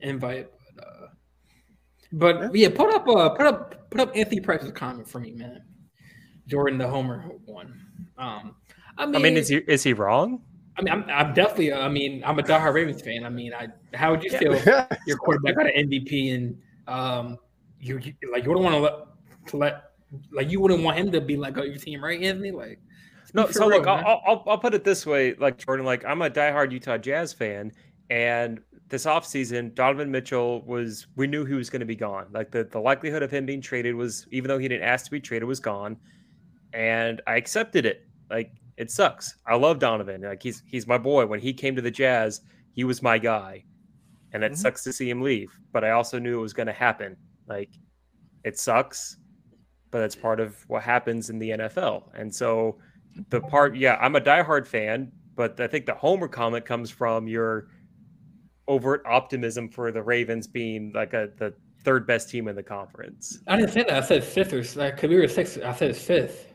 [0.00, 5.08] invite, but, uh, but yeah, put up uh put up put up Anthony Price's comment
[5.08, 5.62] for me, man.
[6.46, 7.80] Jordan the Homer one.
[8.18, 8.56] Um,
[8.98, 10.42] I mean, I mean, is he is he wrong?
[10.76, 11.72] I mean, I'm, I'm definitely.
[11.72, 13.24] I mean, I'm a diehard Ravens fan.
[13.24, 14.52] I mean, I how would you feel?
[14.54, 14.66] if
[15.06, 16.58] your quarterback got an MVP and
[16.88, 17.38] um
[17.78, 18.94] you, you like you wouldn't want to let
[19.48, 19.84] to let
[20.32, 22.50] like you wouldn't want him to be like on your team, right, Anthony?
[22.52, 22.80] Like
[23.34, 24.04] No, so real, look, man.
[24.06, 27.32] I'll, I'll I'll put it this way, like Jordan, like I'm a diehard Utah Jazz
[27.32, 27.72] fan,
[28.08, 28.60] and
[28.92, 32.26] this offseason, Donovan Mitchell was we knew he was going to be gone.
[32.30, 35.10] Like the, the likelihood of him being traded was even though he didn't ask to
[35.10, 35.96] be traded was gone.
[36.74, 38.06] And I accepted it.
[38.30, 39.36] Like it sucks.
[39.46, 40.22] I love Donovan.
[40.22, 41.26] Like he's he's my boy.
[41.26, 42.40] When he came to the Jazz,
[42.72, 43.64] he was my guy.
[44.32, 44.56] And it Mhm.
[44.56, 45.50] sucks to see him leave.
[45.72, 47.16] But I also knew it was going to happen.
[47.46, 47.70] Like
[48.44, 49.18] it sucks,
[49.90, 52.10] but that's part of what happens in the NFL.
[52.14, 52.78] And so
[53.28, 57.28] the part, yeah, I'm a diehard fan, but I think the Homer comment comes from
[57.28, 57.68] your
[58.68, 61.52] overt optimism for the Ravens being like a the
[61.84, 63.38] third best team in the conference.
[63.48, 63.90] I didn't say that.
[63.92, 65.58] I said fifth or like could be or sixth.
[65.62, 66.46] I said fifth.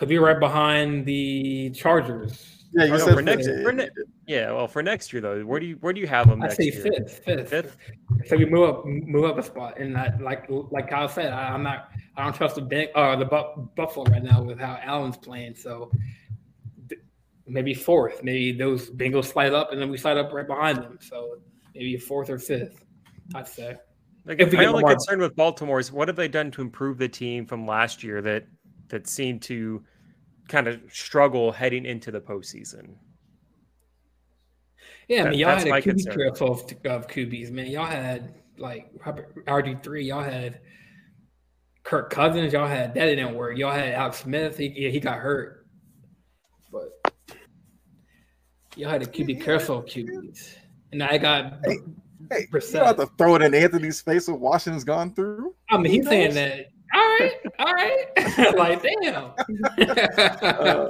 [0.00, 2.64] Could be right behind the Chargers.
[2.72, 3.62] Yeah, you Oh, no, said for next- fifth.
[3.62, 3.88] for ne-
[4.26, 6.48] Yeah, well, for next year though, where do you where do you have them I
[6.48, 6.72] say year?
[6.72, 7.76] fifth, fifth, Fifth?
[8.24, 11.52] So we move up, move up a spot, and I, like like Kyle said, I,
[11.52, 14.78] I'm not, I don't trust the bank, uh, the Bu- Buffalo right now with how
[14.82, 15.54] Allen's playing.
[15.54, 15.90] So
[16.88, 17.02] th-
[17.46, 18.22] maybe fourth.
[18.24, 20.96] Maybe those Bengals slide up, and then we slide up right behind them.
[21.02, 21.40] So
[21.74, 22.86] maybe fourth or fifth,
[23.34, 23.76] I'd say.
[24.24, 27.08] Like, if my only concern with Baltimore is what have they done to improve the
[27.08, 28.46] team from last year that
[28.90, 29.82] that seemed to
[30.48, 32.96] kind of struggle heading into the postseason?
[35.08, 37.66] Yeah, I mean, y'all had a QB trip of, of QBs, man.
[37.66, 40.04] Y'all had like RG three.
[40.04, 40.60] Y'all had
[41.82, 42.52] Kirk Cousins.
[42.52, 43.58] Y'all had that didn't work.
[43.58, 44.56] Y'all had Alex Smith.
[44.56, 45.66] He he got hurt,
[46.70, 47.02] but
[48.76, 50.56] y'all had a QB carousel QBs,
[50.92, 51.58] and I got.
[51.64, 51.78] Hey,
[52.30, 55.54] hey you have to throw it in Anthony's face what Washington's gone through.
[55.70, 58.56] I mean, he's saying that all right, all right.
[58.56, 59.32] like, damn.
[60.48, 60.88] uh,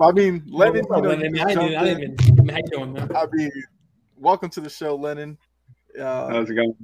[0.00, 3.08] I mean, Lennon, you know, Lennon, I, didn't, I didn't even, how you doing, man?
[3.14, 3.50] I mean,
[4.16, 5.38] welcome to the show, Lennon.
[5.98, 6.74] Uh, How's it going?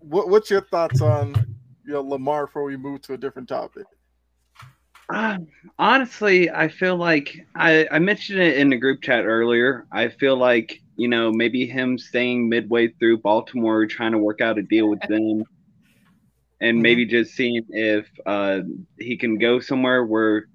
[0.00, 1.34] What, what's your thoughts on
[1.86, 3.84] you know Lamar before we move to a different topic?
[5.08, 5.38] Uh,
[5.78, 9.86] honestly, I feel like I, I mentioned it in the group chat earlier.
[9.92, 14.58] I feel like you know maybe him staying midway through Baltimore, trying to work out
[14.58, 15.44] a deal with them
[16.62, 16.82] and mm-hmm.
[16.82, 18.60] maybe just seeing if uh,
[18.98, 20.46] he can go somewhere where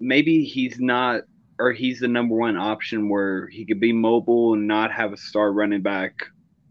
[0.00, 1.22] maybe he's not
[1.58, 5.16] or he's the number one option where he could be mobile and not have a
[5.16, 6.14] star running back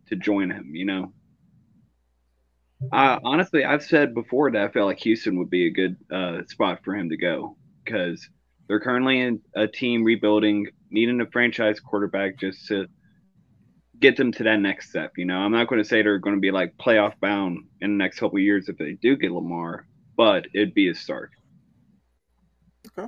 [0.08, 1.14] to join him, you know.
[2.92, 6.40] Uh, honestly, I've said before that I felt like Houston would be a good uh,
[6.48, 7.56] spot for him to go
[7.86, 8.28] because
[8.68, 12.88] they're currently in a team rebuilding, needing a franchise quarterback just to
[14.02, 15.14] get them to that next step.
[15.16, 17.98] You know, I'm not going to say they're going to be like playoff bound in
[17.98, 19.86] the next couple years if they do get Lamar,
[20.18, 21.30] but it'd be a start.
[22.88, 23.08] Okay.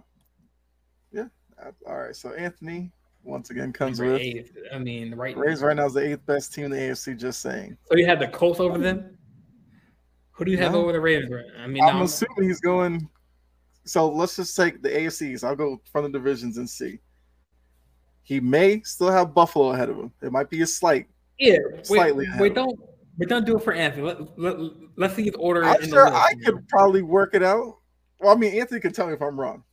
[1.11, 1.25] Yeah.
[1.61, 2.15] Uh, all right.
[2.15, 2.91] So Anthony
[3.23, 4.21] once again comes with.
[4.21, 4.55] Eighth.
[4.73, 5.35] I mean, right.
[5.35, 7.19] Rays right now is the eighth best team in the AFC.
[7.19, 7.75] Just saying.
[7.89, 9.17] So you have the Colts over them.
[10.31, 10.81] Who do you have no.
[10.81, 11.51] over the Raiders?
[11.59, 13.09] I mean, I'm no, assuming he's going.
[13.85, 15.43] So let's just take the AFCs.
[15.43, 16.99] I'll go from the divisions and see.
[18.23, 20.11] He may still have Buffalo ahead of him.
[20.21, 21.07] It might be a slight,
[21.37, 22.25] yeah, slightly.
[22.31, 22.79] Wait, wait don't
[23.17, 24.03] we don't do it for Anthony.
[24.03, 24.57] Let, let,
[24.95, 25.63] let's see his order.
[25.63, 27.77] I'm sure I could probably work it out.
[28.19, 29.63] Well, I mean, Anthony can tell me if I'm wrong.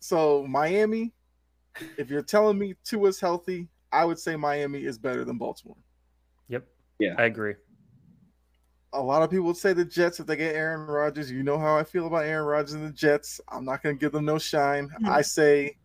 [0.00, 1.12] So Miami,
[1.96, 5.76] if you're telling me Tua's healthy, I would say Miami is better than Baltimore.
[6.48, 6.66] Yep.
[6.98, 7.54] Yeah, I agree.
[8.94, 11.30] A lot of people would say the Jets if they get Aaron Rodgers.
[11.30, 13.40] You know how I feel about Aaron Rodgers and the Jets.
[13.48, 14.88] I'm not going to give them no shine.
[14.88, 15.08] Mm-hmm.
[15.10, 15.76] I say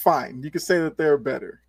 [0.00, 0.42] fine.
[0.42, 1.60] You can say that they're better.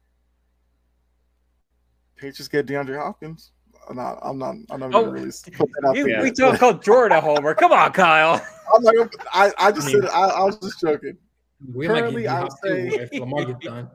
[2.16, 3.52] Patriots get DeAndre Hopkins.
[3.90, 4.20] I'm not.
[4.22, 4.56] I'm not.
[4.70, 6.24] I'm not oh, gonna really put that out you, there.
[6.24, 7.54] We don't call Jordan a homer.
[7.54, 8.46] Come on, Kyle.
[8.76, 10.10] I'm like, I, I just I mean, said.
[10.10, 11.18] I, I, was just joking.
[11.74, 13.90] Currently, I would say Lamar gets done.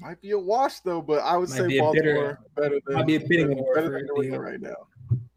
[0.00, 3.06] Might be a wash though, but I would might say Baltimore bitter, better than might
[3.06, 4.86] be a better, better than New England right now.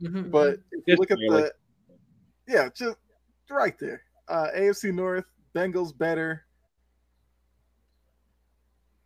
[0.01, 0.29] Mm-hmm.
[0.29, 1.53] But if you look at the,
[2.47, 2.97] yeah, just
[3.49, 4.03] right there.
[4.27, 6.45] Uh, AFC North, Bengals better.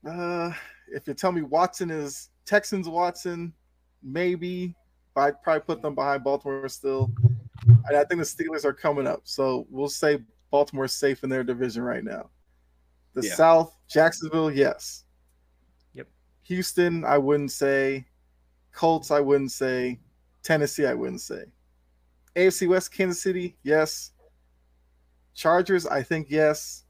[0.08, 0.52] Uh,
[0.92, 3.54] if you tell me Watson is Texans Watson,
[4.02, 4.76] maybe.
[5.16, 7.12] But I'd probably put them behind Baltimore still.
[7.66, 9.22] And I think the Steelers are coming up.
[9.24, 10.20] So we'll say
[10.52, 12.30] Baltimore's safe in their division right now.
[13.14, 13.36] The yeah.
[13.36, 15.04] South, Jacksonville, yes.
[15.94, 16.08] Yep.
[16.44, 18.06] Houston, I wouldn't say.
[18.74, 20.00] Colts, I wouldn't say.
[20.42, 21.46] Tennessee, I wouldn't say.
[22.36, 24.12] AFC West, Kansas City, yes.
[25.36, 26.83] Chargers, I think yes.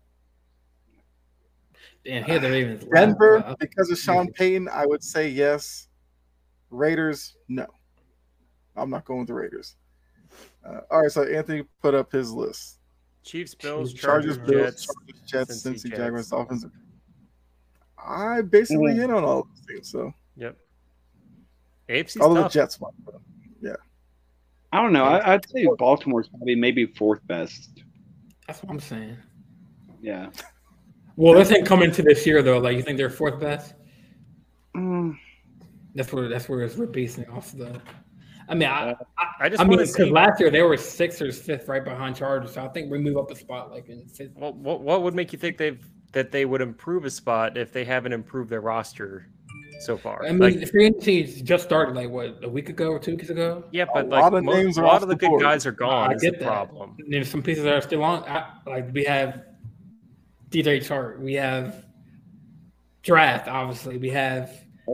[2.05, 2.85] And here the Ravens.
[2.93, 3.55] Denver, wow.
[3.59, 5.87] because of Sean Payton, I would say yes.
[6.69, 7.67] Raiders, no.
[8.75, 9.75] I'm not going with the Raiders.
[10.65, 12.79] Uh, all right, so Anthony put up his list.
[13.23, 14.87] Chiefs, Bills, Chargers, Chargers Bills,
[15.25, 16.65] Jets, Jets, Cincy, Cincy Jaguars, Dolphins.
[17.97, 19.91] I basically hit on all of these things.
[19.91, 20.57] So yep.
[21.89, 22.19] AFC.
[22.19, 22.93] All the Jets one.
[23.61, 23.75] Yeah.
[24.71, 25.05] I don't know.
[25.05, 27.83] I, would say Baltimore's probably maybe fourth best.
[28.47, 29.17] That's what I'm saying.
[30.01, 30.29] Yeah.
[31.15, 33.73] Well, let's say coming to this year though, like you think they're fourth best.
[34.75, 35.17] Mm.
[35.95, 37.79] That's where that's where we're basing off the.
[38.49, 41.31] I mean, I, I, I just I mean, because last year they were sixth or
[41.31, 42.53] fifth, right behind Chargers.
[42.53, 44.31] So I think we move up a spot, like in fifth.
[44.35, 45.79] Well, what what would make you think they've
[46.13, 49.27] that they would improve a spot if they haven't improved their roster
[49.81, 50.25] so far?
[50.25, 53.11] I mean, like, the free agency just started like what a week ago or two
[53.11, 53.63] weeks ago.
[53.71, 55.71] Yeah, but a like lot of most, a lot of the, the good guys are
[55.71, 56.11] gone.
[56.11, 56.45] I get the that.
[56.45, 56.97] problem.
[57.07, 58.23] There's some pieces that are still on.
[58.65, 59.43] Like we have
[60.53, 61.19] DJ Chark.
[61.19, 61.85] We have
[63.01, 63.47] draft.
[63.47, 64.51] Obviously, we have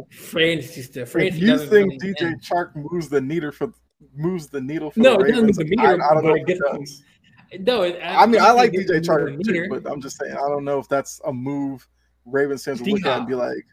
[0.09, 1.09] fantasy stuff.
[1.09, 2.41] Fantasy if you think really DJ end.
[2.41, 3.73] Chark moves the needle for
[4.15, 5.85] moves the needle for no, the Ravens, it doesn't move the needle.
[5.85, 6.35] I, I don't know.
[6.35, 7.03] If it does.
[7.59, 10.47] No, it, I, I mean I like DJ Chark too, but I'm just saying I
[10.47, 11.87] don't know if that's a move
[12.25, 13.65] Ravens fans will look at and be like,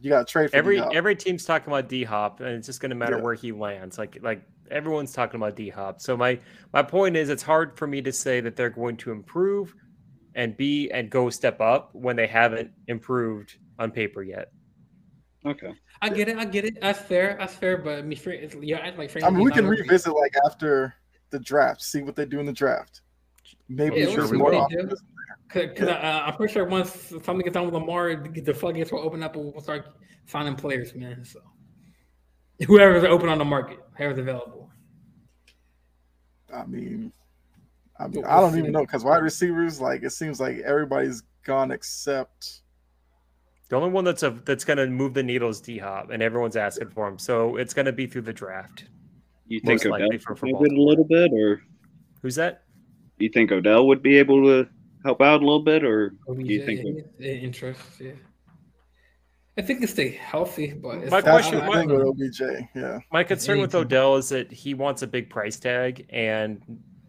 [0.00, 2.80] "You got to trade for every every team's talking about D Hop, and it's just
[2.80, 3.22] going to matter yeah.
[3.22, 3.98] where he lands.
[3.98, 6.00] Like like everyone's talking about D Hop.
[6.00, 6.38] So my
[6.72, 9.74] my point is, it's hard for me to say that they're going to improve
[10.34, 14.50] and B and go step up when they haven't improved on paper yet.
[15.46, 15.72] Okay.
[16.00, 16.38] I get it.
[16.38, 16.80] I get it.
[16.80, 17.36] That's fair.
[17.38, 17.76] That's fair.
[17.78, 19.22] But I mean, Fra- yeah, I like.
[19.22, 20.94] I mean, we can Frank- revisit like after
[21.30, 23.02] the draft, see what they do in the draft.
[23.68, 24.60] Maybe Yeah, sure we more will.
[24.62, 25.06] optimism.
[25.48, 28.90] Cause, cause uh, I'm pretty sure once something gets done with Lamar, the the floodgates
[28.90, 29.86] will open up and we'll start
[30.26, 31.24] signing players, man.
[31.24, 31.40] So
[32.66, 34.70] whoever's open on the market, whoever's available.
[36.52, 37.12] I mean,
[37.98, 41.70] I mean, I don't even know because wide receivers, like it seems like everybody's gone
[41.70, 42.62] except
[43.68, 46.22] The only one that's a that's going to move the needle is D Hop, and
[46.22, 47.18] everyone's asking for him.
[47.18, 48.86] So it's going to be through the draft.
[49.46, 51.62] You think Most likely Odell for- for a little bit, or
[52.22, 52.62] Who's that?
[53.18, 54.68] you think Odell would be able to
[55.04, 57.06] help out a little bit, or oh, OBJ, do you think?
[57.18, 58.12] yeah, interest, yeah.
[59.56, 62.02] I think they stay healthy, but it's My question- the I- I thing with.
[62.02, 62.40] OBJ.
[62.74, 63.74] Yeah, My concern with.
[63.74, 66.60] Odell is that he wants a big price tag, and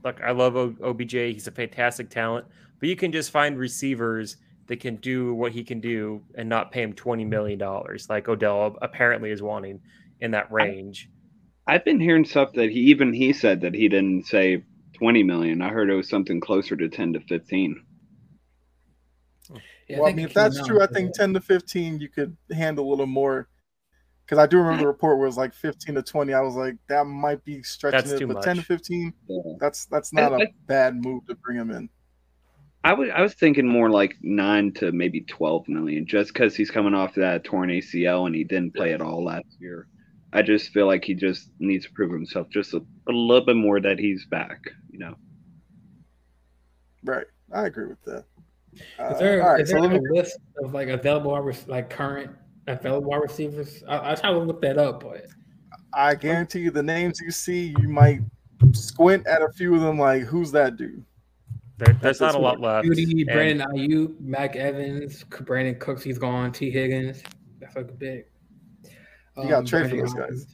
[0.06, 1.12] look, I love OBJ.
[1.12, 2.46] He's a fantastic talent,
[2.80, 4.38] but you can just find receivers
[4.68, 8.30] that can do what he can do and not pay him twenty million dollars, like
[8.30, 9.82] Odell apparently is wanting
[10.22, 11.10] in that range.
[11.68, 15.62] I've been hearing stuff that he even he said that he didn't say twenty million.
[15.62, 17.84] I heard it was something closer to ten to fifteen.
[19.88, 22.38] Yeah, well, I think mean, if that's true, I think ten to fifteen you could
[22.52, 23.50] handle a little more.
[24.26, 26.34] Because I do remember the report was like fifteen to twenty.
[26.34, 29.42] I was like, that might be stretching That's it, too but ten to fifteen, Yeah.
[29.60, 31.90] that's that's not I- a bad move to bring him in.
[32.84, 36.70] I would I was thinking more like nine to maybe twelve million, just because he's
[36.70, 39.88] coming off that torn ACL and he didn't play at all last year.
[40.34, 43.56] I just feel like he just needs to prove himself just a, a little bit
[43.56, 44.60] more that he's back.
[44.92, 45.16] You know,
[47.04, 48.26] Right, I agree with that.
[49.00, 51.52] Uh, Is there, all right, is so there let me a list of like available
[51.68, 52.32] like current
[52.68, 53.84] available wide receivers?
[53.88, 55.26] I, I try to look that up, but
[55.94, 58.22] I guarantee you the names you see, you might
[58.74, 61.04] squint at a few of them like, who's that dude?
[61.78, 62.86] There, there's That's not a lot smart.
[62.86, 62.88] left.
[62.88, 66.52] Jeudy, and- Brandon Aiyuk, Mac Evans, Brandin Cooks, he's gone.
[66.52, 67.22] Tee Higgins,
[67.60, 68.26] that's like big.
[69.38, 70.48] You gotta um, trade for those guys.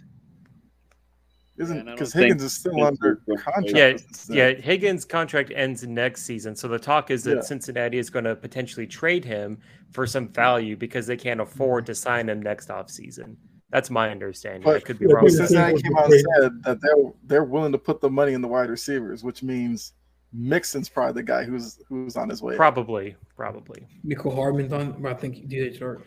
[1.57, 3.53] Isn't because don't think Higgins is still under is going to play.
[3.53, 4.27] contract?
[4.29, 7.41] Yeah, Yeah, Higgins' contract ends next season, so the talk is that Yeah.
[7.41, 9.59] Cincinnati is going to potentially trade him
[9.91, 13.35] for some value because they can't afford to sign him next offseason.
[13.69, 14.67] That's my understanding.
[14.67, 15.15] I But- could be wrong.
[15.15, 15.47] but with that.
[15.47, 18.47] Cincinnati came out and said that they're they're willing to put the money in the
[18.47, 19.93] wide receivers, which means
[20.33, 22.55] Mixon's probably the guy who's who's on his way.
[22.55, 23.87] Probably, probably.
[24.05, 25.05] Mecole Hardman's on.
[25.05, 26.01] I think DJ Chark.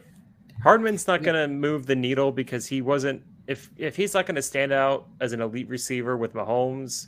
[0.63, 3.23] Hardman's not going to move the needle because he wasn't.
[3.47, 7.07] If if he's not going to stand out as an elite receiver with Mahomes,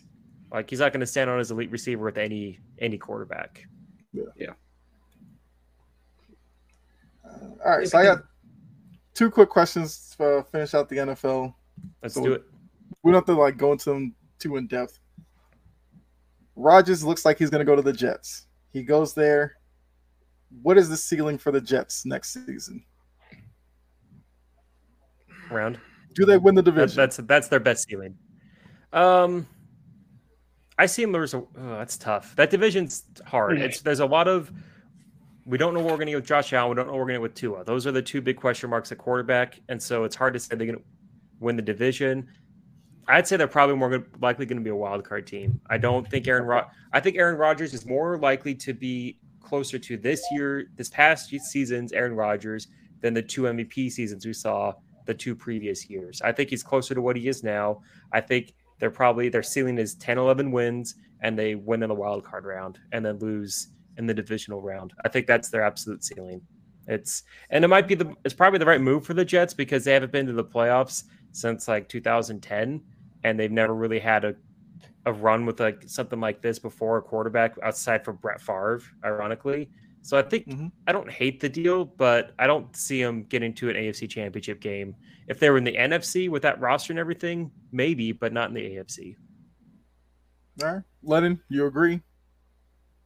[0.52, 3.66] like he's not going to stand out as elite receiver with any any quarterback.
[4.18, 4.52] Uh,
[7.64, 8.22] all right, so I got
[9.14, 11.54] two quick questions to finish out the NFL.
[12.02, 12.44] Let's So- do it.
[13.02, 14.98] We don't have to like go into them too in depth.
[16.56, 18.46] Rodgers looks like he's going to go to the Jets.
[18.72, 19.56] He goes there.
[20.62, 22.84] What is the ceiling for the Jets next season?
[25.50, 25.78] Round.
[26.14, 26.96] Do they win the That, division?
[26.96, 28.16] that's that's their best ceiling.
[28.92, 29.46] Um,
[30.78, 32.34] I see him There's a- Oh, that's tough.
[32.36, 33.58] That division's hard.
[33.58, 34.50] It's there's a lot of.
[35.46, 36.70] We don't know what we're going to get with Josh Allen.
[36.70, 37.64] We don't know what we're going to get with Tua.
[37.64, 40.56] Those are the two big question marks at quarterback, and so it's hard to say
[40.56, 40.84] they're going to
[41.40, 42.26] win the division.
[43.08, 45.60] I'd say they're probably more gonna, likely going to be a wild card team.
[45.70, 46.44] I don't think Aaron.
[46.44, 50.88] Rod- I think Aaron Rodgers is more likely to be closer to this year, this
[50.88, 52.66] past season's Aaron Rodgers
[53.00, 54.72] than the two MVP seasons we saw
[55.06, 56.20] the two previous years.
[56.22, 57.80] I think he's closer to what he is now.
[58.12, 61.94] I think they're probably their ceiling is 10, 11 wins, and they win in the
[61.94, 63.68] wild card round and then lose
[63.98, 64.92] in the divisional round.
[65.04, 66.40] I think that's their absolute ceiling.
[66.88, 69.84] It's and it might be the it's probably the right move for the Jets because
[69.84, 72.80] they haven't been to the playoffs since like 2010,
[73.24, 74.34] and they've never really had a
[75.04, 79.70] a run with like something like this before a quarterback outside for Brett Favre, ironically.
[80.02, 80.70] So I think Mhm.
[80.86, 84.60] I don't hate the deal, but I don't see them getting to an AFC championship
[84.60, 84.94] game.
[85.28, 88.54] If they were in the NFC with that roster and everything, maybe, but not in
[88.54, 89.16] the AFC.
[90.62, 92.00] All right, Lennon, you agree?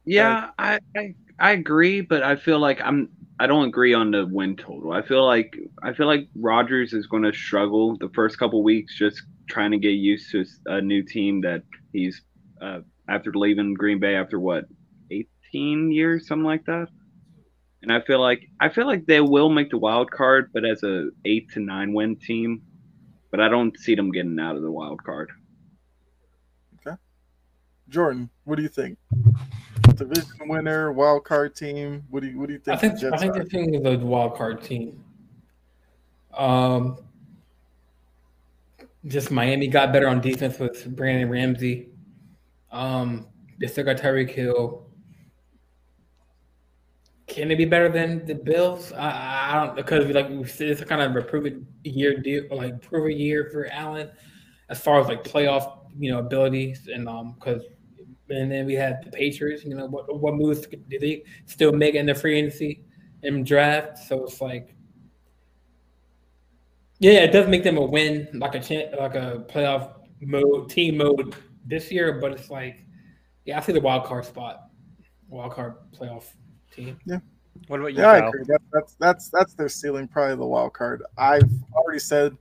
[0.05, 4.25] Yeah, I, I I agree, but I feel like I'm I don't agree on the
[4.25, 4.91] win total.
[4.91, 8.97] I feel like I feel like Rodgers is going to struggle the first couple weeks
[8.97, 12.21] just trying to get used to a new team that he's
[12.61, 12.79] uh,
[13.09, 14.65] after leaving Green Bay after what
[15.11, 16.87] 18 years something like that.
[17.81, 20.83] And I feel like I feel like they will make the wild card, but as
[20.83, 22.63] a 8 to 9 win team,
[23.31, 25.31] but I don't see them getting out of the wild card.
[26.85, 26.97] Okay,
[27.89, 28.97] Jordan, what do you think?
[29.95, 32.03] Division winner, wild card team.
[32.09, 32.77] What do you what do you think?
[32.77, 32.99] I think?
[32.99, 35.03] the I think the thing is the wild card team.
[36.33, 36.97] Um,
[39.05, 41.89] just Miami got better on defense with Brandon Ramsey.
[42.71, 43.27] Um,
[43.59, 44.87] they still got Tyreek Hill.
[47.31, 48.91] can it be better than the Bills?
[48.91, 53.49] I, I don't because like it's kind of a proven year deal, like proven year
[53.51, 54.11] for Allen
[54.69, 57.63] as far as like playoff you know abilities and um because
[58.31, 59.63] and then we had the Patriots.
[59.63, 62.83] You know what what moves did they still make in the free agency
[63.23, 63.97] and draft?
[63.99, 64.75] So it's like.
[66.99, 70.97] Yeah, it does make them a win, like a chance, like a playoff mode, team
[70.97, 72.19] mode this year.
[72.19, 72.85] But it's like,
[73.43, 74.69] yeah, I see the wild card spot,
[75.27, 76.25] wild card playoff
[76.71, 76.99] team.
[77.05, 77.17] Yeah.
[77.67, 78.01] What about you?
[78.01, 78.43] Yeah, I agree.
[78.45, 81.01] That, that's that's that's their ceiling, probably the wild card.
[81.17, 82.37] I've already said,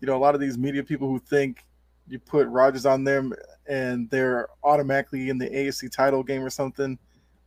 [0.00, 1.66] you know, a lot of these media people who think
[2.08, 3.34] you put Rodgers on them
[3.70, 6.98] and they're automatically in the AFC title game or something.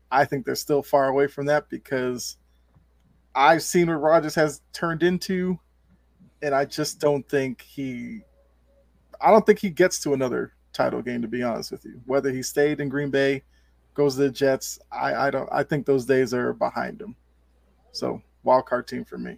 [0.10, 2.38] I think they're still far away from that because
[3.36, 5.60] I've seen what Rodgers has turned into,
[6.42, 8.22] and I just don't think he.
[9.20, 11.22] I don't think he gets to another title game.
[11.22, 13.44] To be honest with you, whether he stayed in Green Bay,
[13.94, 15.50] goes to the Jets, I, I don't.
[15.52, 17.18] I think those days are behind him.
[17.92, 19.38] So wild card team for me.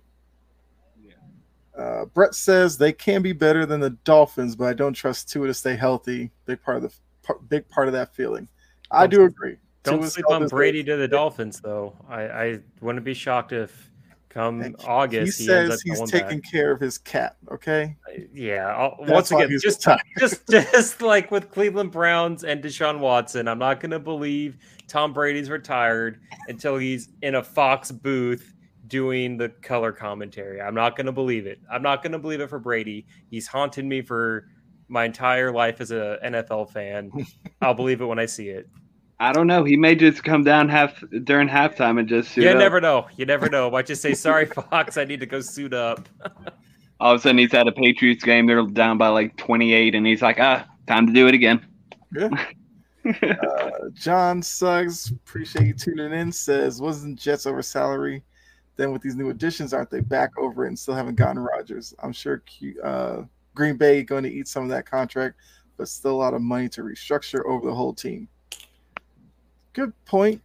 [1.78, 5.48] Uh, Brett says they can be better than the Dolphins, but I don't trust Tua
[5.48, 6.32] to stay healthy.
[6.46, 8.48] Big part of the big part of that feeling.
[8.92, 9.58] I Don't- do agree.
[9.84, 11.94] Don't Tua's sleep on Brady to the Dolphins, though.
[12.10, 13.92] I, I wouldn't be shocked if
[14.30, 16.52] come And August He he, says he's taking back.
[16.52, 17.38] care of his cat.
[17.52, 17.96] Okay.
[18.34, 18.66] Yeah.
[18.76, 19.88] I'll, once again, just
[20.20, 24.58] just just like with Cleveland Browns and Deshaun Watson, I'm not going to believe
[24.88, 28.55] Tom Brady's retired until he's in a Fox booth
[28.88, 30.62] doing the color commentary.
[30.62, 31.60] I'm not going to believe it.
[31.72, 33.06] I'm not going to believe it for Brady.
[33.30, 34.48] He's haunted me for
[34.88, 37.12] my entire life as a NFL fan.
[37.62, 38.68] I'll believe it when I see it.
[39.20, 39.64] I don't know.
[39.64, 42.58] He may just come down half during halftime and just suit You up.
[42.58, 43.08] never know.
[43.16, 43.72] You never know.
[43.72, 46.10] Might just say, "Sorry, Fox, I need to go suit up."
[47.00, 48.46] All of a sudden, he's at a Patriots game.
[48.46, 51.66] They're down by like 28, and he's like, "Ah, time to do it again."
[52.14, 52.30] Yeah.
[53.06, 56.32] Uh, John Suggs, appreciate you tuning in.
[56.32, 58.24] Says, wasn't Jets over salary?
[58.78, 61.94] Then with these new additions, aren't they back over it and still haven't gotten Rodgers?
[62.00, 63.24] I'm sure Q, uh,
[63.54, 65.38] Green Bay going to eat some of that contract,
[65.78, 68.28] but still a lot of money to restructure over the whole team.
[69.74, 70.42] Good point.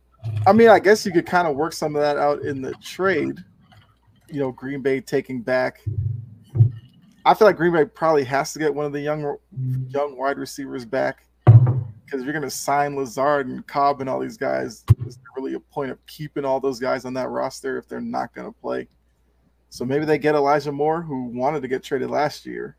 [0.46, 2.72] I mean, I guess you could kind of work some of that out in the
[2.74, 3.38] trade.
[4.28, 5.80] You know, Green Bay taking back.
[7.24, 9.36] I feel like Green Bay probably has to get one of the young
[9.88, 11.24] young wide receivers back
[12.10, 14.84] because you're going to sign Lazard and Cobb and all these guys.
[15.06, 18.00] Is there really a point of keeping all those guys on that roster if they're
[18.00, 18.88] not going to play?
[19.68, 22.76] So maybe they get Elijah Moore, who wanted to get traded last year.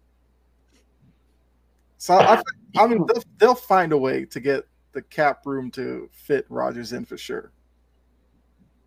[1.97, 2.41] So I,
[2.77, 6.91] I mean, they'll, they'll find a way to get the cap room to fit Rodgers
[6.91, 7.51] in for sure.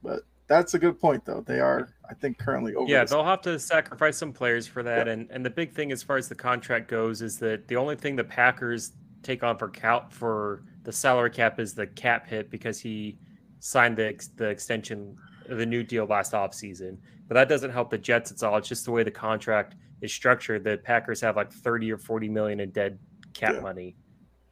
[0.02, 1.40] But that's a good point, though.
[1.40, 2.90] They are, I think, currently over.
[2.90, 5.08] Yeah, they'll have to sacrifice some players for that.
[5.08, 7.96] And and the big thing as far as the contract goes is that the only
[7.96, 8.92] thing the Packers
[9.24, 13.18] take on for count for the salary cap is the cap hit because he
[13.60, 15.16] signed the ex- the extension
[15.48, 16.96] the new deal last offseason.
[17.28, 18.56] But that doesn't help the Jets at all.
[18.58, 20.64] It's just the way the contract is structured.
[20.64, 22.98] The Packers have like 30 or 40 million in dead
[23.32, 23.60] cap Yeah.
[23.60, 23.96] money.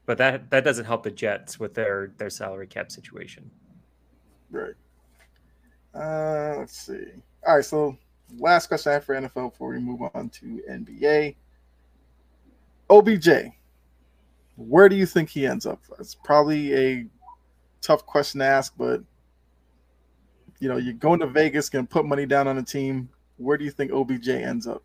[0.06, 3.50] But that that doesn't help the Jets with their their salary cap situation.
[4.50, 4.74] Right.
[5.94, 7.04] Uh, let's see.
[7.46, 7.64] All right.
[7.64, 7.96] So,
[8.38, 11.36] last question I have for NFL before we move on to NBA.
[12.90, 13.28] OBJ,
[14.68, 15.80] where do you think he ends up?
[15.98, 17.06] It's probably a
[17.80, 19.02] tough question to ask, but
[20.60, 23.08] you know, you're going to Vegas, going to put money down on a team.
[23.36, 24.84] Where do you think OBJ ends up?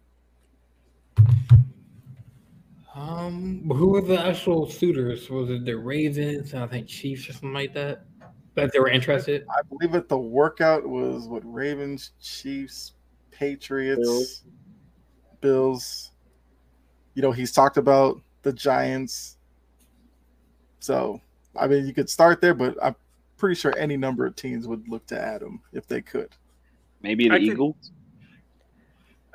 [2.95, 5.29] Um, who were the actual suitors?
[5.29, 6.55] Was it the Ravens?
[6.55, 8.05] I think Chiefs or something like that.
[8.55, 9.45] That they were interested.
[9.51, 12.93] I believe that the workout was what Ravens, Chiefs,
[13.29, 14.43] Patriots, Bills.
[15.41, 16.11] Bills.
[17.13, 19.36] You know, he's talked about the Giants.
[20.79, 21.21] So,
[21.55, 22.95] I mean, you could start there, but I'm
[23.37, 26.29] pretty sure any number of teams would look to add him if they could.
[27.01, 27.91] Maybe the I could- Eagles.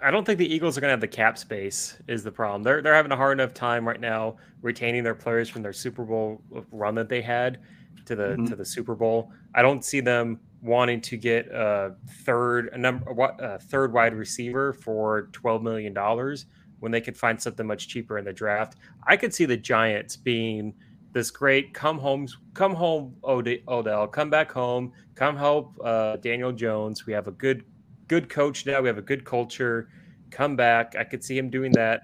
[0.04, 1.96] I don't think the Eagles are going to have the cap space.
[2.08, 2.64] Is the problem?
[2.64, 6.02] They're they're having a hard enough time right now retaining their players from their Super
[6.04, 6.42] Bowl
[6.72, 7.58] run that they had
[8.06, 8.48] to the Mhm.
[8.48, 9.30] to the Super Bowl.
[9.54, 11.94] I don't see them wanting to get a
[12.24, 16.46] third a number a third wide receiver for twelve million dollars
[16.80, 18.78] when they could find something much cheaper in the draft.
[19.06, 20.74] I could see the Giants being
[21.12, 26.52] this great come home come home Ode- Odell come back home come help uh, Daniel
[26.52, 27.06] Jones.
[27.06, 27.64] We have a good
[28.08, 28.80] good coach now.
[28.80, 29.88] We have a good culture.
[30.30, 30.94] Come back.
[30.98, 32.02] I could see him doing that.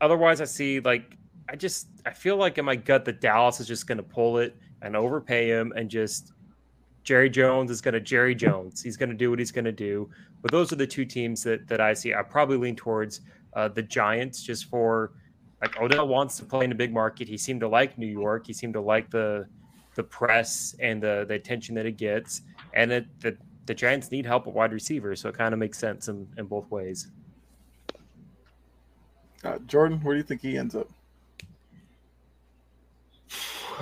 [0.00, 1.16] Otherwise, I see like
[1.48, 4.38] I just I feel like in my gut that Dallas is just going to pull
[4.38, 6.32] it and overpay him and just
[7.04, 8.82] Jerry Jones is going to Jerry Jones.
[8.82, 10.08] He's going to do what he's going to do.
[10.40, 12.14] But those are the two teams that that I see.
[12.14, 13.20] I probably lean towards
[13.54, 15.12] uh, the Giants just for
[15.62, 17.28] like Odell wants to play in a big market.
[17.28, 18.46] He seemed to like New York.
[18.46, 19.46] He seemed to like the
[19.94, 22.42] the press and the the attention that it gets.
[22.74, 23.36] And it, the
[23.66, 26.46] the Giants need help at wide receiver, so it kind of makes sense in, in
[26.46, 27.08] both ways.
[29.44, 30.88] Uh, Jordan, where do you think he ends up?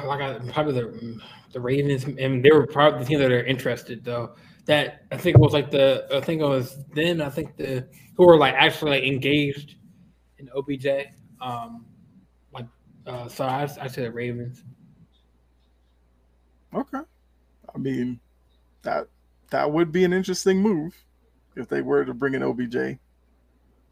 [0.04, 1.20] Like I, probably the
[1.52, 4.34] the Ravens, and they were probably the team that are interested though.
[4.66, 8.26] That I think was like the I think it was then I think the who
[8.26, 9.76] were like actually like engaged
[10.38, 10.86] in OBJ.
[11.40, 11.86] Um,
[12.52, 12.66] like
[13.06, 14.62] uh, so I I say the Ravens.
[16.74, 17.00] Okay,
[17.74, 18.20] I mean
[18.82, 19.08] that
[19.50, 20.94] that would be an interesting move
[21.56, 22.98] if they were to bring in OBJ,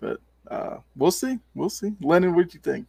[0.00, 0.20] but
[0.50, 1.38] uh, we'll see.
[1.54, 1.92] We'll see.
[2.00, 2.86] Lennon, what do you think?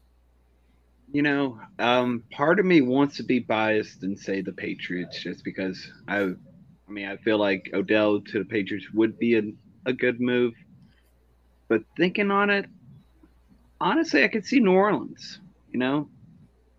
[1.12, 5.44] You know, um, part of me wants to be biased and say the Patriots just
[5.44, 9.42] because I, I mean, I feel like Odell to the Patriots would be a,
[9.86, 10.54] a good move.
[11.68, 12.68] But thinking on it,
[13.82, 15.40] honestly, I could see New Orleans.
[15.72, 16.10] You know,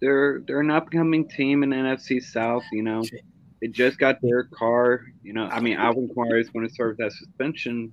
[0.01, 2.65] they're they're an upcoming team in NFC South.
[2.73, 3.03] You know,
[3.61, 5.03] they just got Derek Carr.
[5.23, 7.93] You know, I mean, Alvin Kamara is going to serve that suspension.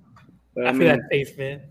[0.56, 1.62] But, I, I feel mean, that face, man.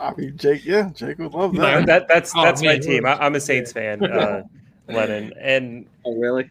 [0.00, 1.86] I mean, Jake, yeah, Jake would love No, that.
[1.86, 3.06] that that's Oh, that's my man, team.
[3.06, 4.42] I, I'm a Saints fan, uh,
[4.88, 6.50] Lennon, and oh, really?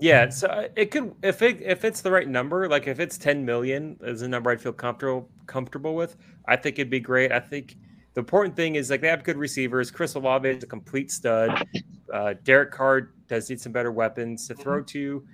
[0.00, 3.18] yeah, so uh, it could if it if it's the right number, like if it's
[3.18, 6.16] 10 million is a number I'd feel comfortable comfortable with.
[6.46, 7.32] I think it'd be great.
[7.32, 7.76] I think
[8.18, 9.92] the important thing is like they have good receivers.
[9.92, 11.68] Chris Olave is a complete stud.
[12.12, 15.24] Uh, Derek Carr does need some better weapons to throw to.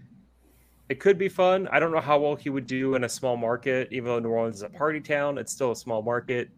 [0.90, 1.66] It could be fun.
[1.72, 4.28] I don't know how well he would do in a small market, even though New
[4.28, 5.38] Orleans is a party town.
[5.38, 6.50] It's still a small market.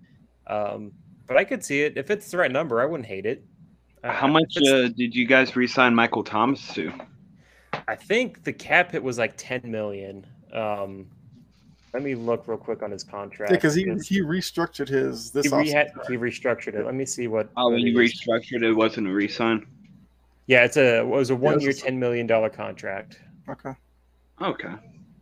[0.49, 0.91] Um,
[1.29, 2.81] but I could see it if it's the right number.
[2.81, 3.45] I wouldn't hate it.
[4.03, 6.93] Uh, How much uh, did you guys re-sign Michael Thomas to?
[7.87, 10.27] I think the cap hit was like 10 million.
[10.53, 11.07] Um,
[11.97, 13.51] let me look real quick on his contract.
[13.51, 15.95] Yeah, because he he restructured his this he, offseason.
[15.95, 16.85] reha- he restructured it.
[16.85, 17.49] Let me see what.
[17.57, 18.13] Oh, what when it you is.
[18.13, 19.67] restructured it, wasn't a re-sign.
[20.47, 23.19] Yeah, it's a it was a one year, ten million dollar contract.
[23.49, 23.71] Okay.
[24.43, 24.75] Okay.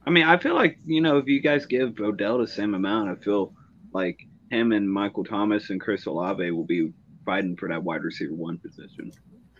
[0.04, 3.08] I mean, I feel like you know if you guys give Odell the same amount,
[3.08, 3.54] I feel
[3.92, 6.92] like him and Michael Thomas and Chris Olave will be
[7.24, 9.12] fighting for that wide receiver one position.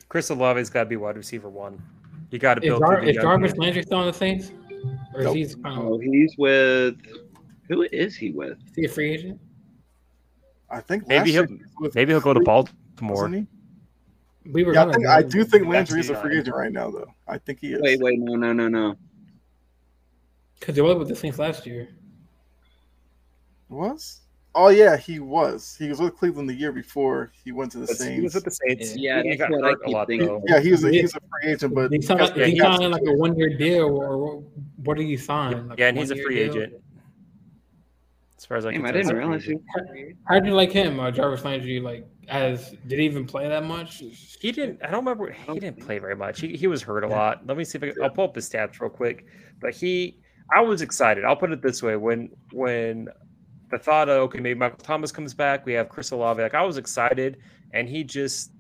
[0.09, 1.81] Chris Olave's got to be wide receiver one.
[2.33, 2.81] You got to Is, build.
[2.81, 3.57] Jar- through is young Jarvis.
[3.57, 4.51] Landry still on the Saints?
[5.15, 5.37] Or is Nope.
[5.37, 6.97] he kind Oh, he's with
[7.69, 8.59] who is he with?
[8.67, 9.41] is he a free agent?
[10.71, 13.29] I think Maybe he'll year he was with maybe he'll go to Baltimore.
[13.29, 13.47] he?
[14.51, 16.73] We were Yeah, I, think, I do think Landry is a free uh, agent right
[16.73, 17.07] now, though.
[17.27, 17.81] I think he is.
[17.81, 18.97] Wait, wait, no, no, no, no.
[20.59, 21.89] because he was with the Saints last year.
[23.71, 24.21] Was?
[24.57, 25.75] Oh yeah, he was.
[25.79, 28.35] He was with Cleveland the year before he went to the But He was Saints.
[28.35, 28.97] with the Saints.
[28.97, 30.29] Yeah, he that's got what I hurt a keep lot thinking.
[30.29, 30.43] though.
[30.47, 31.01] Yeah, he was a, Yeah.
[31.03, 33.13] he's a free agent, but He signed, because- yeah, he he got- signed like a
[33.15, 34.43] one year deal, or
[34.85, 35.69] what did he sign?
[35.69, 36.57] Like Yeah, and he's a free deal?
[36.57, 36.75] agent.
[38.39, 39.63] As far as I Damn, can I tell, he's didn't a realize agent.
[39.97, 40.13] he.
[40.25, 41.81] How do you like him, uh, Jarvis Landry?
[41.81, 44.03] Like, as did he even play that much?
[44.41, 44.81] He didn't.
[44.85, 45.31] I don't remember.
[45.33, 46.41] He didn't play very much.
[46.41, 47.47] He, he was hurt a lot.
[47.47, 49.25] Let me see if I can, I'll pull up his stats real quick.
[49.61, 50.19] But he,
[50.55, 51.25] I was excited.
[51.25, 53.09] I'll put it this way: when when
[53.75, 56.41] the thought of okay, maybe Michael Thomas comes back, we have Chris Olave.
[56.41, 57.39] Like I was excited,
[57.73, 58.51] and he just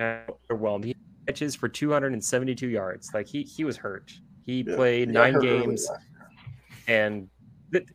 [0.00, 0.84] overwhelmed.
[0.84, 0.94] He
[1.26, 3.10] catches for 272 yards.
[3.14, 4.12] Like he he was hurt.
[4.46, 5.88] He Yeah, played he got nine games
[6.86, 7.28] and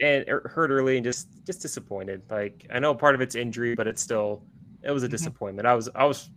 [0.01, 2.23] and hurt early and just just disappointed.
[2.29, 4.45] Like I know part of it's injury, but it's still
[4.83, 5.11] it was a Mhm.
[5.11, 5.67] disappointment.
[5.67, 6.29] I was I was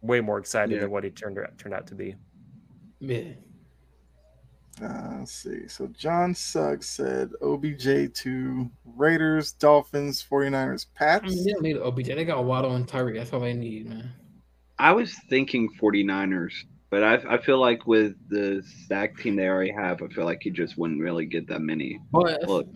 [0.00, 0.80] way more excited Yeah.
[0.80, 2.16] than what he turned out turned out to be.
[3.00, 3.34] Yeah.
[4.82, 5.68] Uh, let's see.
[5.68, 11.24] So John Suggs said OBJ to Raiders, Dolphins, 49ers, I Pats.
[11.24, 12.06] mean, they don't need OBJ.
[12.08, 13.14] They got Waddle and Tyreek.
[13.16, 14.12] That's all they need, man.
[14.78, 16.52] I was thinking 49ers,
[16.90, 20.42] but I, I feel like with the stack team they already have, I feel like
[20.42, 22.00] he just wouldn't really get that many.
[22.10, 22.66] But Look.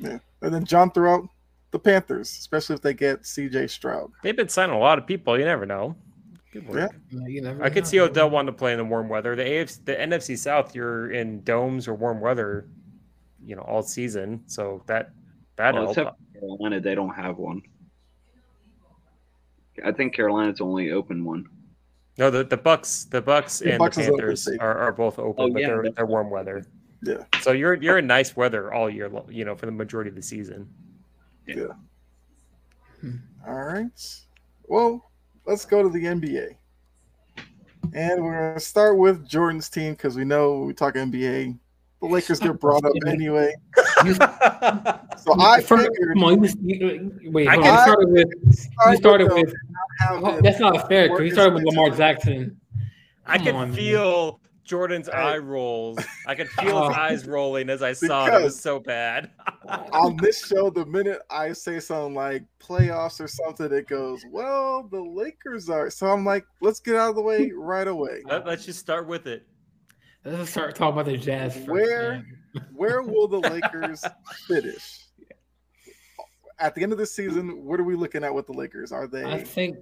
[0.00, 1.28] And then John threw out
[1.72, 4.12] the Panthers, especially if they get CJ Stroud.
[4.22, 5.36] They've been signing a lot of people.
[5.38, 5.96] You never know.
[6.60, 6.92] Good work.
[7.10, 7.26] Yeah.
[7.26, 7.88] you never I could know.
[7.90, 9.36] see Odell wanting to play in the warm weather.
[9.36, 12.68] The AFC, the NFC South, you're in domes or warm weather,
[13.44, 14.42] you know, all season.
[14.46, 15.10] So that
[15.56, 15.98] that Well, helped.
[15.98, 17.62] except Carolina, they don't have one.
[19.84, 21.46] I think Carolina's only open one.
[22.16, 25.44] No, the, the Bucs, the Bucs The and Bucs the Panthers are, are both open,
[25.44, 26.64] Oh, but yeah, they're they're warm weather.
[27.02, 27.24] Yeah.
[27.40, 30.16] So you're you're in nice weather all year, lo- you know, for the majority of
[30.16, 30.68] the season.
[31.46, 31.66] Yeah.
[33.46, 34.14] All right.
[34.64, 35.12] Well,
[35.48, 36.54] let's go to the NBA.
[37.94, 41.58] And we're going to start with Jordan's team because we know when we talk NBA,
[42.00, 43.54] the Lakers get brought up anyway.
[45.18, 47.76] So I First- figured come on, you, you, wait, I hold can- on.
[47.76, 48.28] You started with.
[48.90, 49.52] You started with.
[49.98, 52.58] have that's not fair because you started with Lamar to- Jackson.
[53.26, 53.76] I Come could on, man.
[53.76, 55.14] feel Jordan's Hey.
[55.16, 55.98] eye rolls.
[56.26, 57.00] I could feel his Oh.
[57.00, 58.34] eyes rolling as I saw it.
[58.40, 59.30] It was so bad.
[59.92, 64.86] on this show, the minute I say something like playoffs or something, it goes, well,
[64.90, 65.88] the Lakers are.
[65.90, 68.22] So I'm like, let's get out of the way right away.
[68.26, 69.46] Let, us just start with it.
[70.24, 71.54] Let's start talking about the Jazz.
[71.54, 72.26] First, Where- man.
[72.74, 74.04] Where will the Lakers
[74.48, 75.04] finish?
[76.58, 78.90] At the end of the season, what are we looking at with the Lakers?
[78.92, 79.76] Are they I they think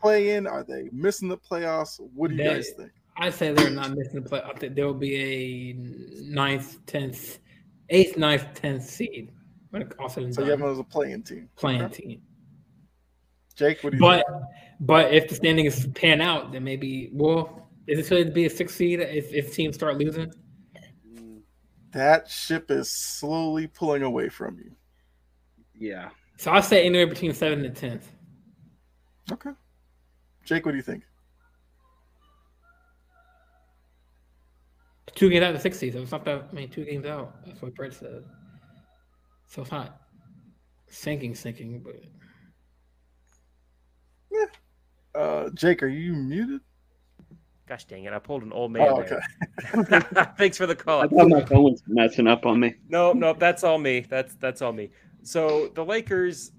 [0.00, 0.46] playing?
[0.46, 2.00] Are they missing the playoffs?
[2.14, 2.90] What do you They- guys think?
[3.16, 4.40] I say they're not missing the play.
[4.44, 5.72] I think there will be a
[6.24, 7.38] ninth, tenth,
[7.90, 9.32] eighth, ninth, tenth seed
[9.70, 11.48] when it also So you have them as a playing team.
[11.56, 12.02] playing Okay.
[12.02, 12.22] team.
[13.54, 14.42] Jake, what do you But think?
[14.80, 18.50] but if the standings pan out, then maybe well, is it going to be a
[18.50, 20.32] six seed if, if teams start losing?
[21.92, 24.74] That ship is slowly pulling away from you.
[25.74, 26.08] Yeah.
[26.38, 28.10] So I say anywhere between seven and tenth.
[29.30, 29.50] Okay.
[30.44, 31.04] Jake, what do you think?
[35.14, 36.48] Two games out of the six seed, so it's not that.
[36.50, 37.34] I mean, two games out.
[37.46, 38.24] That's what Brett said.
[39.46, 40.00] So it's not
[40.88, 41.96] sinking, sinking, but
[44.30, 44.46] Yeah.
[45.14, 46.60] Uh, Jake, are you muted?
[47.66, 48.12] Gosh dang it!
[48.12, 48.88] I pulled an old man.
[48.88, 49.20] Oh, okay.
[50.38, 51.02] Thanks for the call.
[51.02, 52.74] I thought my phone was messing up on me.
[52.88, 54.00] No, no, that's all me.
[54.00, 54.90] That's that's all me.
[55.22, 56.52] So the Lakers,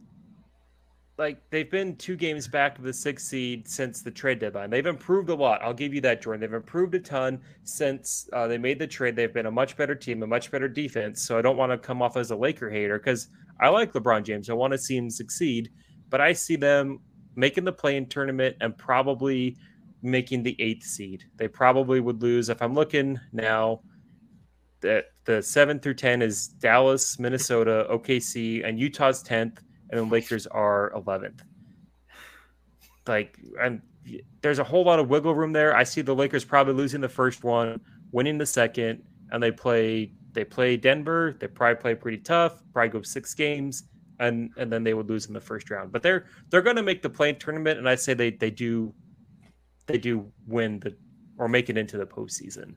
[1.18, 4.70] like they've been two games back of the sixth seed since the trade deadline.
[4.70, 5.62] They've improved a lot.
[5.62, 6.42] I'll give you that, Jordan.
[6.42, 9.16] They've improved a ton since uh, they made the trade.
[9.16, 11.22] They've been a much better team, a much better defense.
[11.22, 13.28] So I don't want to come off as a Laker hater because
[13.60, 14.50] I like LeBron James.
[14.50, 15.70] I want to see him succeed,
[16.10, 17.00] but I see them
[17.36, 19.56] making the play-in tournament and probably
[20.02, 21.24] making the eighth seed.
[21.38, 22.50] They probably would lose.
[22.50, 23.82] If I'm looking now,
[24.82, 29.62] that the seven through ten is Dallas, Minnesota, OKC, and Utah's tenth,
[29.94, 31.44] and then Lakers are eleventh.
[33.06, 33.80] Like, and
[34.42, 35.76] there's a whole lot of wiggle room there.
[35.76, 37.80] I see the Lakers probably losing the first one,
[38.12, 41.38] winning the second, and they play they play Denver.
[41.40, 42.64] They probably play pretty tough.
[42.74, 43.84] Probably go six games,
[44.20, 45.92] and and then they would lose in the first round.
[45.92, 48.92] But they're they're going to make the play tournament, and I say they they do
[49.86, 50.96] they do win the
[51.38, 52.74] or make it into the postseason.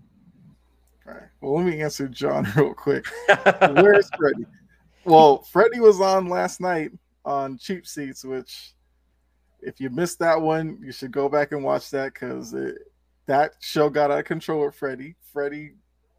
[1.08, 1.22] All right.
[1.40, 3.06] Well, let me answer John real quick.
[3.60, 4.44] Where's Freddie?
[5.06, 6.90] Well, Freddie was on last night
[7.26, 8.72] on Cheap Seats, which
[9.60, 12.54] if you missed that one, you should go back and watch that because
[13.26, 15.16] that show got out of control with Freddie.
[15.32, 15.74] Freddie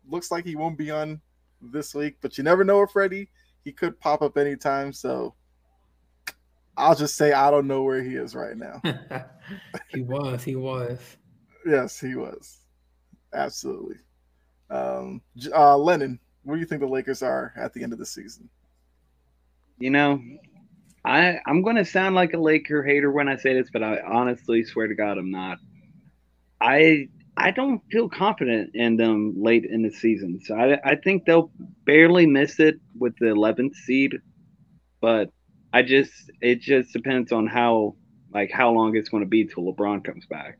[0.08, 1.22] looks like he won't be on
[1.62, 3.30] this week, but you never know with Freddie.
[3.64, 4.92] He could pop up anytime.
[4.92, 5.34] So
[6.76, 8.82] I'll just say I don't know where he is right now.
[9.90, 11.18] he was, he was.
[11.66, 12.60] yes, he was.
[13.34, 13.98] Absolutely.
[14.70, 15.22] Um,
[15.54, 18.50] uh, Lennon, where do you think the Lakers are at the end of the season?
[19.80, 20.22] You know,
[21.08, 24.66] I I'm gonna sound like a Laker hater when I say this, but I honestly
[24.66, 25.58] swear to God I'm not.
[26.60, 27.08] I
[27.38, 31.50] I don't feel confident in them late in the season, so I I think they'll
[31.86, 34.18] barely miss it with the 11th seed,
[35.00, 35.30] but
[35.72, 36.12] I just
[36.42, 37.96] it just depends on how
[38.34, 40.60] like how long it's going to be till LeBron comes back.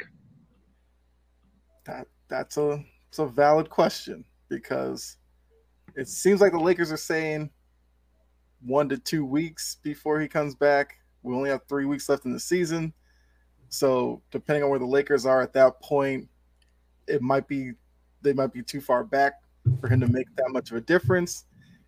[1.86, 5.18] That that's a it's a valid question because
[5.96, 7.50] it seems like the Lakers are saying
[8.66, 10.98] one to two weeks before he comes back.
[11.24, 12.94] We only have three weeks left in the season.
[13.70, 16.28] So depending on where the Lakers are at that point,
[17.08, 17.74] it might be
[18.22, 19.34] they might be too far back
[19.80, 21.46] for him to make that much of a difference.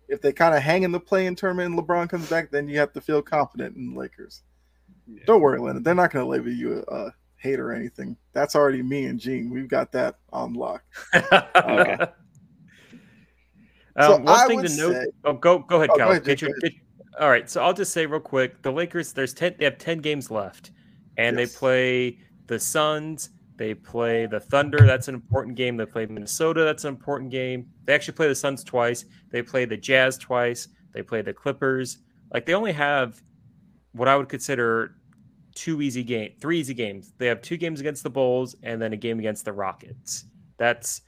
[0.08, 2.78] If they kind of hang in the play-in tournament and LeBron comes back, then you
[2.78, 4.42] have to feel confident in the Lakers.
[5.26, 5.84] Don't worry, Leonard.
[5.84, 8.16] They're not going to label you a, a hater or anything.
[8.32, 9.50] That's already me and Gene.
[9.50, 10.84] We've got that on lock.
[11.14, 11.96] okay.
[11.96, 12.12] So
[13.96, 14.92] Um, one I thing to note.
[14.92, 16.72] say- oh, go go ahead, Oh, go ahead, Get your, get,
[17.18, 17.48] all right.
[17.50, 19.12] So I'll just say real quick: the Lakers.
[19.12, 19.54] There's ten.
[19.58, 20.70] They have ten games left,
[21.16, 21.52] and Yes.
[21.52, 23.30] they play the Suns.
[23.56, 24.86] They play the Thunder.
[24.86, 25.76] That's an important game.
[25.76, 26.62] They play Minnesota.
[26.64, 27.66] That's an important game.
[27.84, 29.04] They actually play the Suns twice.
[29.30, 30.68] They play the Jazz twice.
[30.94, 31.98] They play the Clippers.
[32.32, 33.20] Like they only have
[33.92, 34.94] what I would consider
[35.54, 37.12] two easy game, three easy games.
[37.18, 40.24] They have two games against the Bulls and then a game against the Rockets.
[40.56, 41.02] That's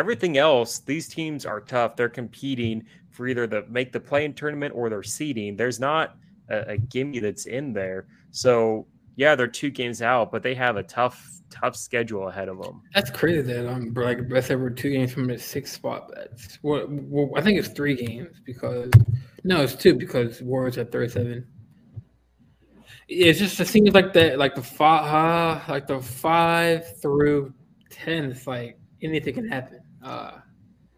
[0.00, 0.78] everything else.
[0.78, 1.94] These teams are tough.
[1.94, 5.56] They're competing for either the make the play-in tournament or their seeding.
[5.56, 6.16] There's not
[6.48, 8.06] a, a gimme that's in there.
[8.30, 8.86] So
[9.16, 12.80] yeah, they're two games out, but they have a tough, tough schedule ahead of them.
[12.94, 16.10] That's crazy that um like said we're two games from the sixth spot.
[16.14, 18.90] That's well, well, I think it's three games because
[19.44, 21.46] no, it's two because Warriors at thirty seven.
[23.08, 25.04] It's just it seems like that like the five
[25.68, 27.52] uh, like the five through
[27.90, 28.30] ten.
[28.30, 29.79] It's like anything can happen.
[30.02, 30.38] Uh,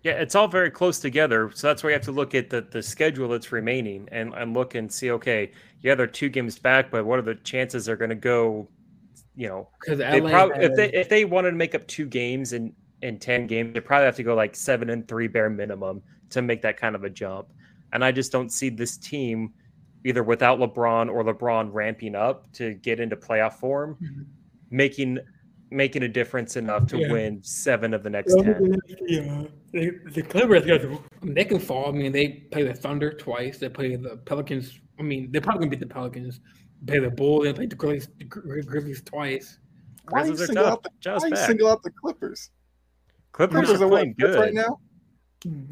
[0.03, 1.51] Yeah, it's all very close together.
[1.55, 4.53] So that's why you have to look at the, the schedule that's remaining and, and
[4.55, 7.97] look and see, okay, yeah, they're two games back, but what are the chances they're
[7.97, 8.69] going to go,
[9.37, 12.07] you know, because they LA probably, if they, if they wanted to make up two
[12.07, 15.51] games in, in 10 games, they probably have to go like seven and three bare
[15.51, 17.49] minimum to make that kind of a jump.
[17.93, 19.53] And I just don't see this team
[20.05, 24.27] either without LeBron or LeBron ramping up to get into playoff form, Mhm.
[24.71, 25.19] making
[25.73, 27.13] making a difference enough to Yeah.
[27.13, 29.49] win seven of the next Yeah, ten.
[29.73, 31.89] the, the Clippers, guys, I they can fall.
[31.89, 33.59] I mean, they play the Thunder twice.
[33.59, 34.79] They play the Pelicans.
[34.99, 36.41] I mean, they're probably gonna beat the Pelicans.
[36.87, 37.45] Play the Bulls.
[37.45, 39.59] They play the Grizzlies, the Grizzlies twice.
[40.09, 40.73] Why you Grizzlies are single tough.
[40.75, 41.47] out the, Jaws why you back.
[41.47, 42.51] single out the Clippers?
[43.33, 44.39] Clippers, Clippers are are what playing good.
[44.39, 44.79] right now.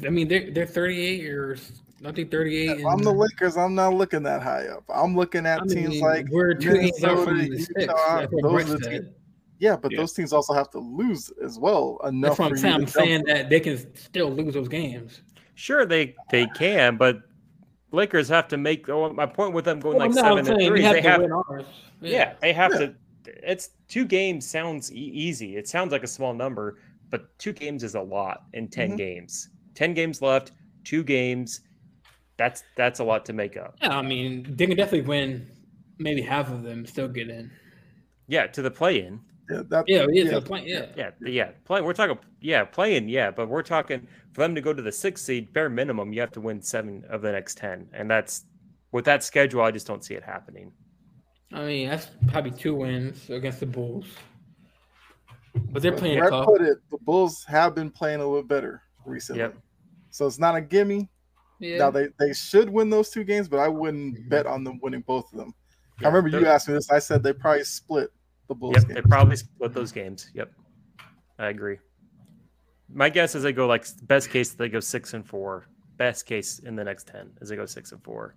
[0.05, 1.57] I mean, they're they're 38 or
[2.03, 2.79] I think 38.
[2.79, 3.55] If I'm the Lakers.
[3.57, 4.83] I'm not looking that high up.
[4.89, 7.79] I'm looking at I teams like we're two games out from Minnesota, the six.
[7.81, 9.05] Utah, those are the teams-
[9.61, 9.99] yeah, but Yeah.
[9.99, 12.73] those teams also have to lose as well enough That's what for I'm you saying.
[12.73, 15.21] I'm saying that they can still lose those games.
[15.55, 17.19] Sure, they they can, but
[17.91, 18.89] Lakers have to make.
[18.89, 20.95] Oh, my point with them going Well, like no, seven and saying we three, have
[20.95, 21.21] they to have.
[21.21, 21.65] win ours.
[22.01, 22.79] Yeah, they have Yeah.
[22.87, 22.95] to.
[23.47, 25.55] It's two games sounds e- easy.
[25.57, 26.79] It sounds like a small number,
[27.11, 28.97] but two games is a lot in 10 Mhm.
[28.97, 29.49] games.
[29.75, 31.61] Ten games left, two games.
[32.37, 33.75] That's that's a lot to make up.
[33.81, 35.45] Yeah, I mean, they can definitely win.
[35.99, 37.51] Maybe half of them still get in.
[38.27, 39.19] Yeah, to the play-in.
[39.51, 40.31] Yeah, that, Yeah, yeah, yeah.
[40.31, 40.39] yeah.
[40.39, 40.85] Point, yeah.
[40.95, 41.81] Yeah, yeah, play.
[41.81, 42.17] We're talking.
[42.39, 43.09] Yeah, playing.
[43.09, 45.51] Yeah, but we're talking for them to go to the sixth seed.
[45.53, 48.45] Bare minimum, you have to win seven of the next ten, and that's
[48.91, 49.61] with that schedule.
[49.61, 50.71] I just don't see it happening.
[51.53, 54.05] I mean, that's probably two wins against the Bulls.
[55.71, 56.45] But they're playing Brett tough.
[56.45, 59.41] put it, the Bulls have been playing a little better recently.
[59.41, 59.57] Yep.
[60.09, 61.09] So it's not a gimme.
[61.59, 61.77] Yeah.
[61.77, 65.01] Now they, they should win those two games, but I wouldn't bet on them winning
[65.01, 65.53] both of them.
[65.99, 66.89] Yeah, I remember you asked me this.
[66.89, 68.09] I said they probably split
[68.51, 68.95] the Bulls Yep, game.
[68.95, 70.29] they probably split those games.
[70.33, 70.51] Yep,
[71.39, 71.77] I agree.
[72.93, 75.67] My guess is they go like best case they go six and four.
[75.97, 78.35] Best case in the next ten is they go six and four.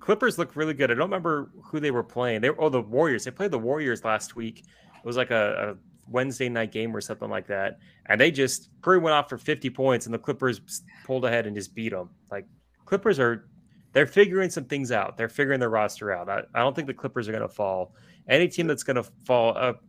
[0.00, 0.90] Clippers look really good.
[0.90, 2.40] I don't remember who they were playing.
[2.42, 3.24] They were, oh the Warriors.
[3.24, 4.58] They played the Warriors last week.
[4.60, 8.68] It was like a, a Wednesday night game or something like that, and they just
[8.82, 12.10] Curry went off for fifty points, and the Clippers pulled ahead and just beat them.
[12.30, 12.46] Like
[12.84, 13.48] Clippers are
[13.92, 15.16] they're figuring some things out.
[15.16, 16.28] They're figuring their roster out.
[16.28, 17.94] I, I don't think the Clippers are going to fall.
[18.30, 19.84] Any team that's going to fall up,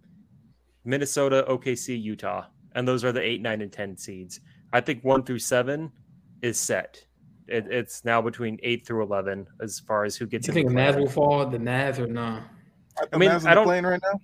[0.84, 2.46] Minnesota, OKC, Utah,
[2.76, 4.40] and those are the eight, nine, and ten seeds.
[4.74, 5.92] I think one through seven
[6.42, 7.06] is set.
[7.48, 10.48] It, it's now between eight through eleven as far as who gets.
[10.48, 11.46] you think the the Mavs will fall?
[11.46, 12.44] The Mavs or not?
[13.14, 14.20] I mean, Mavs in I the don't- playing right now.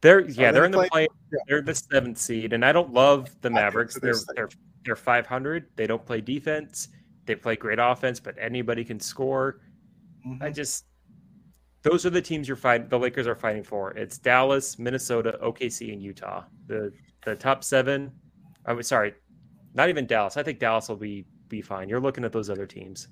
[0.00, 1.08] They're yeah, they they're in the play- play.
[1.32, 1.38] yeah.
[1.48, 3.98] They're the seventh seed, and I don't love the Mavericks.
[3.98, 4.48] They're they're they're
[4.84, 5.66] they're five hundred.
[5.74, 6.88] They don't play defense.
[7.26, 9.60] They play great offense, but anybody can score.
[10.26, 10.40] Mhm.
[10.42, 10.84] I just
[11.82, 12.88] those are the teams you're fighting.
[12.88, 13.92] The Lakers are fighting for.
[13.92, 16.44] It's Dallas, Minnesota, OKC, and Utah.
[16.66, 16.92] The
[17.24, 18.12] the top seven.
[18.66, 19.14] I'm sorry,
[19.74, 20.36] not even Dallas.
[20.36, 21.88] I think Dallas will be be fine.
[21.88, 23.08] You're looking at those other teams.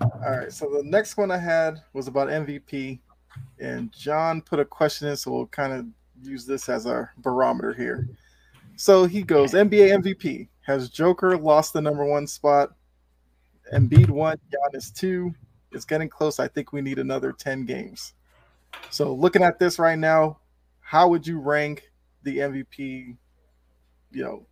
[0.00, 0.52] All right.
[0.52, 3.00] So the next one I had was about MVP,
[3.58, 5.86] and John put a question in, so we'll kind of
[6.22, 8.08] use this as our barometer here.
[8.76, 12.70] So he goes, NBA MVP has Joker lost the number one spot?
[13.74, 15.34] Embiid one, Giannis two.
[15.72, 16.38] It's getting close.
[16.38, 18.14] I think we need another ten games.
[18.90, 20.38] So looking at this right now,
[20.80, 21.90] how would you rank
[22.22, 23.16] the MVP?
[24.12, 24.46] You know,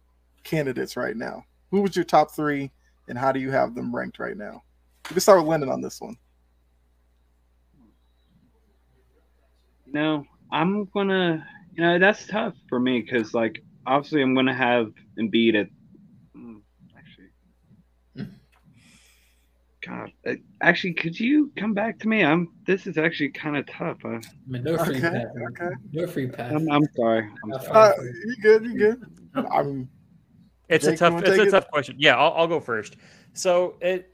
[0.44, 1.44] candidates right now.
[1.70, 2.70] Who was your top three,
[3.08, 4.62] and how do you have them ranked right now?
[5.08, 6.16] We can start with Lennon on this one.
[9.86, 11.46] No, I'm gonna.
[11.72, 15.68] You know, that's tough for me because, like, obviously, I'm gonna have Embiid at.
[16.36, 16.60] Mm,
[16.96, 18.26] Actually,
[19.86, 22.24] God, uh, actually, could you come back to me?
[22.24, 22.48] I'm.
[22.66, 23.98] This is actually kind of tough.
[24.04, 25.26] I, I mean, no free Okay, pass.
[25.50, 25.74] okay.
[25.92, 26.52] No free pass.
[26.52, 27.28] I'm, I'm sorry.
[27.44, 27.92] I'm That's sorry.
[27.98, 28.64] Uh, you good?
[28.64, 29.04] You good?
[29.52, 29.88] I'm
[30.68, 31.22] It's Jake, a tough.
[31.22, 31.50] It's a it?
[31.50, 31.94] tough question.
[31.98, 32.96] Yeah, I'll, I'll go first.
[33.34, 34.10] So it.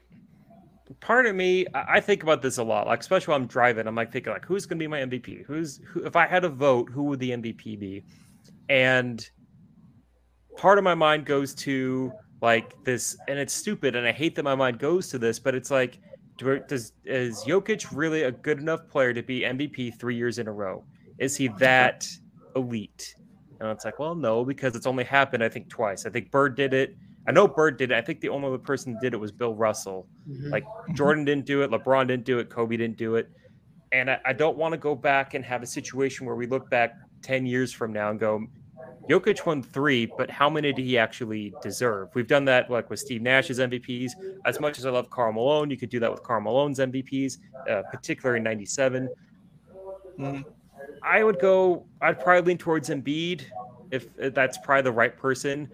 [0.99, 2.85] Part of me, I I think about this a lot.
[2.85, 5.45] Like, especially when I'm driving, I'm like thinking, like, who's going to be my MVP?
[5.45, 6.03] Who's who?
[6.05, 8.03] If I had a vote, who would the MVP be?
[8.69, 9.27] And
[10.57, 12.11] part of my mind goes to
[12.45, 15.55] like this, and it's stupid, and I hate that my mind goes to this, but
[15.55, 15.97] it's like,
[16.37, 20.47] do, does is Jokic really a good enough player to be MVP three years in
[20.47, 20.85] a row?
[21.17, 22.07] Is he that
[22.55, 23.15] elite?
[23.59, 26.05] And it's like, well, no, because it's only happened, I think, twice.
[26.05, 26.95] I think Bird did it.
[27.27, 27.95] I know Bird did it.
[27.95, 30.07] I think the only other person that did it was Bill Russell.
[30.29, 30.51] Mhm.
[30.51, 33.27] Like Jordan didn't do it, LeBron didn't do it, Kobe didn't do it.
[33.91, 36.69] And I, I don't want to go back and have a situation where we look
[36.69, 36.93] back
[37.23, 38.45] 10 years from now and go,
[39.09, 42.09] Jokic won three, but how many did he actually deserve?
[42.15, 44.11] We've done that like with Steve Nash's MVPs.
[44.45, 47.37] As much as I love Karl Malone, you could do that with Karl Malone's MVPs,
[47.69, 49.09] uh, particularly in 97.
[50.17, 50.45] Mhm.
[51.03, 53.43] I would go, I'd probably lean towards Embiid
[53.91, 55.69] if, if that's probably the right person.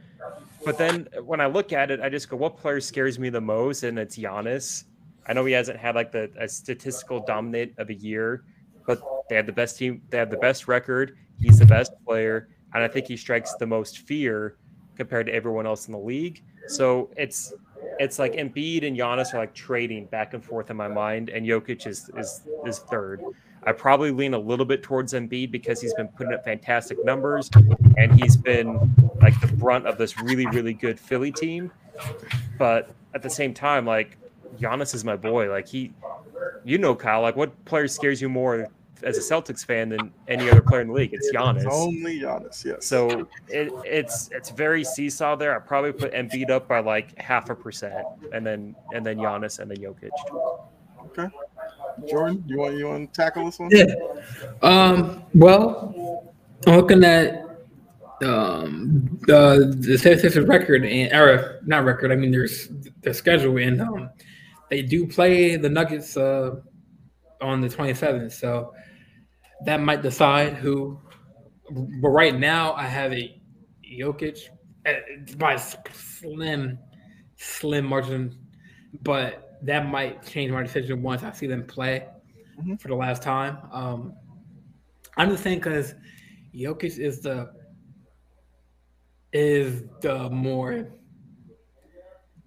[0.66, 3.42] But then when I look at it, I just go, what player scares me the
[3.42, 3.84] most?
[3.84, 4.86] And it's Giannis.
[5.26, 8.44] I know he hasn't had like the a statistical dominant of a year,
[8.86, 10.02] but they have the best team.
[10.10, 11.16] They have the best record.
[11.40, 14.56] He's the best player, and I think he strikes the most fear
[14.96, 16.44] compared to everyone else in the league.
[16.68, 17.54] So it's
[18.00, 21.46] it's like Embiid and Giannis are like trading back and forth in my mind, and
[21.46, 23.24] Jokic is is is third.
[23.64, 27.50] I probably lean a little bit towards Embiid because he's been putting up fantastic numbers
[27.98, 31.72] and he's been like the brunt of this really, really good Philly team.
[32.58, 34.18] But at the same time, like
[34.60, 35.52] Giannis is my boy.
[35.52, 35.94] Like he,
[36.64, 38.68] you know, Kyle, like what player scares you more
[39.04, 41.14] as a Celtics fan than any other player in the league?
[41.14, 41.66] It's Giannis.
[41.66, 42.86] It's only Giannis, yes.
[42.86, 45.56] So it, it's it's very seesaw there.
[45.56, 49.60] I probably put Embiid up by like half a percent, and then and then Giannis
[49.60, 50.10] and then Jokic.
[51.08, 51.28] Okay.
[52.10, 53.70] Jordan, you want you want to tackle this one?
[53.72, 53.94] Yeah.
[54.62, 55.24] Um.
[55.34, 56.34] Well,
[56.68, 57.46] I'm looking at
[58.24, 62.12] um the the 76ers record and or not record.
[62.12, 62.70] I mean, there's
[63.02, 64.10] their schedule and um
[64.70, 66.56] they do play the Nuggets uh
[67.42, 68.74] on the 27th, so
[69.66, 71.00] that might decide who.
[72.02, 73.42] But right now, I have a
[74.00, 74.40] Jokic
[74.86, 74.94] uh,
[75.38, 76.80] by slim,
[77.38, 78.38] slim margin,
[79.04, 82.08] but that might change my decision once I see them play
[82.60, 82.80] Mhm.
[82.82, 83.58] for the last time.
[83.72, 84.14] Um,
[85.18, 85.94] I'm just saying because
[86.54, 87.54] Jokic is the
[89.34, 90.92] is the more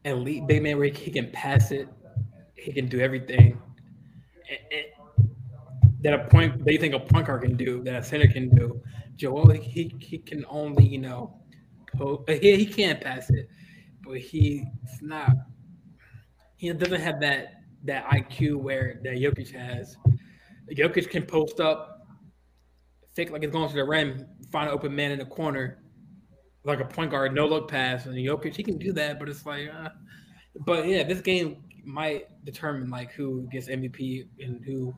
[0.04, 1.88] elite big man where he can pass it,
[2.54, 3.60] he can do everything.
[4.70, 4.84] And
[6.04, 8.80] that a point they think a point guard can do, that a center can do.
[9.16, 11.40] Joel, he he can only you know,
[11.96, 13.48] po- he he can pass it,
[14.06, 14.64] but he's
[15.00, 15.30] not.
[16.56, 17.54] He doesn't have that
[17.84, 19.96] that IQ where that Jokic has.
[20.70, 22.06] Jokic can post up,
[23.14, 25.82] fake like it's going to the rim, find an open man in the corner,
[26.64, 29.46] like a point guard, no look pass, and Jokic he can do that, but it's
[29.46, 29.88] like, uh,
[30.66, 34.94] but yeah, this game might determine like who gets MVP and who.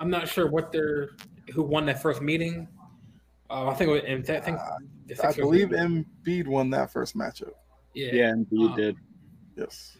[0.00, 1.10] I'm not sure what they're
[1.54, 2.66] who won that first meeting.
[3.50, 4.58] Uh, I think it was, I think
[5.06, 7.52] the I Sixers- believe Embiid won that first matchup.
[7.94, 8.96] Yeah, Yeah, and you Um, did.
[9.56, 9.98] Yes.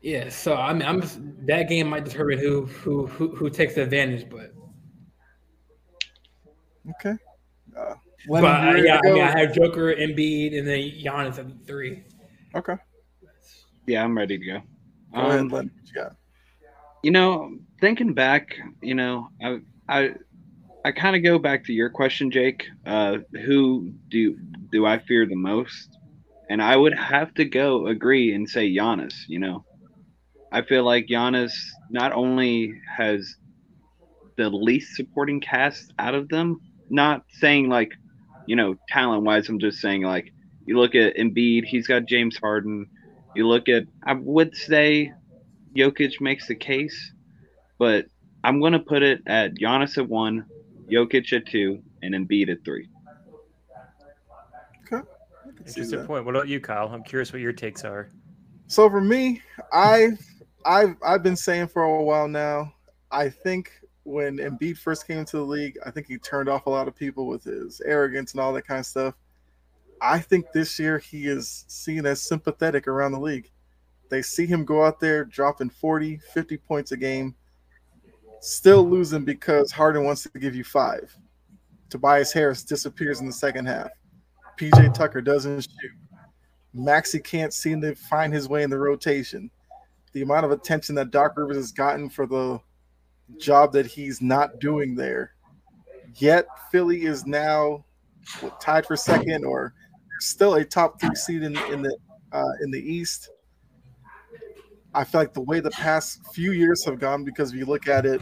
[0.00, 0.28] yeah.
[0.28, 3.82] So I mean, I'm just, that game might determine who who who, who takes the
[3.82, 4.52] advantage, but
[6.90, 7.16] Okay.
[7.76, 7.94] Uh,
[8.28, 9.22] but Lennon, you uh, yeah, I mean.
[9.22, 12.04] I have Joker, Embiid, and then Giannis at three.
[12.54, 12.76] okay.
[13.86, 14.62] Yeah, I'm ready to go.
[15.14, 15.70] Go ahead, Um, Lennon.
[15.74, 16.16] What you got?
[17.02, 20.10] you know, thinking back, you know, I I
[20.84, 22.64] I kind of go back to your question, Jake.
[22.86, 24.38] Uh, who do
[24.70, 25.98] do I fear the most?
[26.48, 29.14] And I would have to go agree and say Giannis.
[29.28, 29.64] You know,
[30.50, 31.52] I feel like Giannis
[31.90, 33.36] not only has
[34.36, 36.60] the least supporting cast out of them.
[36.88, 37.90] Not saying like,
[38.46, 39.48] you know, talent wise.
[39.48, 40.32] I'm just saying like,
[40.66, 42.86] you look at Embiid, he's got James Harden.
[43.34, 45.12] You look at, I would say,
[45.76, 47.12] Jokic makes the case,
[47.82, 48.06] but
[48.44, 50.46] I'm going to put it at Giannis at one,
[50.88, 52.88] Jokic at two, and Embiid at three.
[54.86, 55.04] Okay.
[55.04, 56.06] I can see Interesting that.
[56.06, 56.24] point.
[56.24, 56.86] What about you, Kyle?
[56.86, 58.08] I'm curious what your takes are.
[58.68, 59.42] So for me,
[59.72, 60.24] I've
[60.64, 62.72] I've I've been saying for a while now.
[63.10, 63.72] I think
[64.04, 66.94] when Embiid first came into the league, I think he turned off a lot of
[66.94, 69.14] people with his arrogance and all that kind of stuff.
[70.00, 73.50] I think this year he is seen as sympathetic around the league.
[74.08, 77.34] They see him go out there dropping 40, 50 points a game,
[78.42, 81.16] still losing because Harden wants to give you five.
[81.88, 83.88] Tobias Harris disappears in the second half.
[84.58, 85.92] PJ Tucker doesn't shoot.
[86.74, 89.50] Maxey can't seem to find his way in the rotation.
[90.12, 92.60] The amount of attention that Doc Rivers has gotten for the
[93.38, 95.34] job that he's not doing there.
[96.16, 97.84] Yet Philly is now
[98.40, 99.74] what, tied for second, or
[100.18, 101.96] still a top three seed in, in the
[102.32, 103.30] uh, in the East.
[104.94, 107.88] I feel like the way the past few years have gone, because if you look
[107.88, 108.20] at it,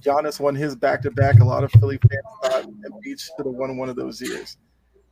[0.00, 1.40] Giannis won his back to back.
[1.40, 4.56] A lot of Philly fans thought Embiid should have won one of those years.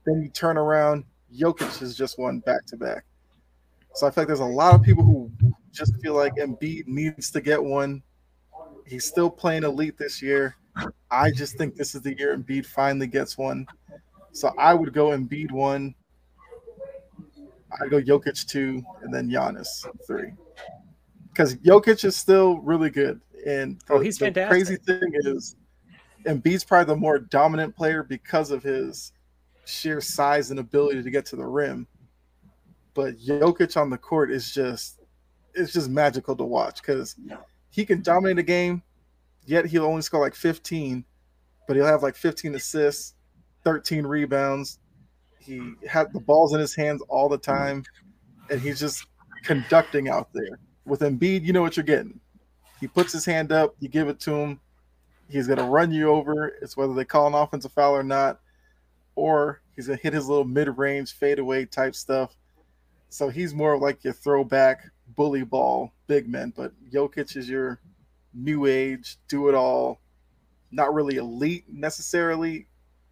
[0.04, 1.04] Then you turn around,
[1.36, 3.04] Jokic has just won back to back.
[3.94, 5.30] So I feel like there's a lot of people who
[5.72, 8.02] just feel like Embiid needs to get one.
[8.86, 10.54] He's still playing elite this year.
[11.10, 13.66] I just think this is the year Embiid finally gets one.
[14.32, 15.94] So I would go Embiid one.
[17.80, 19.66] I'd go Jokic two, and then Giannis
[20.06, 20.32] three.
[21.36, 23.20] Because Jokic is still really good.
[23.46, 24.50] And Oh, he's the fantastic.
[24.50, 25.56] crazy thing is
[26.24, 29.12] Embiid's probably the more dominant player because of his
[29.66, 31.86] sheer size and ability to get to the rim.
[32.94, 35.00] But Jokic on the court is just
[35.52, 37.16] it's just magical to watch because
[37.68, 38.82] he can dominate a game,
[39.44, 41.04] yet he'll only score like 15,
[41.66, 43.14] but he'll have like 15 assists,
[43.62, 44.78] 13 rebounds.
[45.38, 47.84] He had the balls in his hands all the time,
[48.50, 49.06] and he's just
[49.44, 50.58] conducting out there.
[50.86, 52.20] With Embiid, you know what you're getting.
[52.80, 54.60] He puts his hand up, you give it to him.
[55.28, 56.48] He's gonna run you over.
[56.62, 58.40] It's whether they call an offensive foul or not,
[59.16, 62.36] or he's gonna hit his little mid-range fadeaway type stuff.
[63.08, 67.80] So he's more like your throwback bully ball big man, but Jokic is your
[68.32, 70.00] new age, do it all,
[70.70, 72.68] not really elite necessarily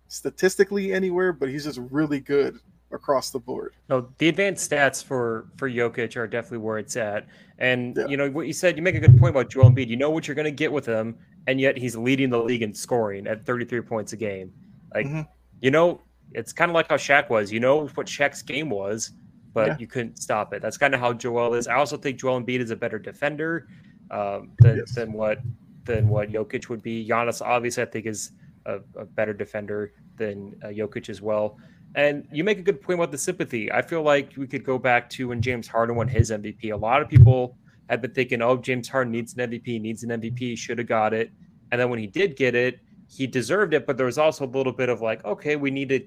[0.07, 2.59] statistically anywhere, but he's just really good
[2.95, 3.75] across the board.
[3.89, 7.27] No, the advanced stats for for Jokic are definitely where it's at.
[7.59, 8.07] And yeah.
[8.07, 9.89] you know what you said, you make a good point about Joel Embiid.
[9.89, 11.17] You know what you're going to get with him,
[11.47, 14.53] and yet he's leading the league in scoring at 33 points a game.
[14.95, 15.23] Like, mm-hmm.
[15.61, 16.01] you know,
[16.33, 17.53] it's kind of like how Shaq was.
[17.53, 19.13] You know what Shaq's game was,
[19.53, 19.77] but yeah.
[19.79, 20.63] you couldn't stop it.
[20.63, 21.69] That's kind of how Joel is.
[21.69, 23.69] I also think Joel Embiid is a better defender
[24.11, 24.95] um, than yes.
[24.95, 25.39] than what
[25.85, 27.07] than what Jokic would be.
[27.07, 28.33] Giannis, obviously, I think is
[28.67, 31.59] a, a better defender than uh, Jokic as well.
[31.95, 33.71] And you make a good point about the sympathy.
[33.71, 36.73] I feel like we could go back to when James Harden won his MVP.
[36.73, 37.57] A lot of people
[37.89, 41.15] had been thinking, "Oh, James Harden needs an MVP, needs an MVP, should have got
[41.15, 41.31] it."
[41.71, 43.87] And then when he did get it, he deserved it.
[43.87, 46.01] But there was also a little bit of like, "Okay, we need to,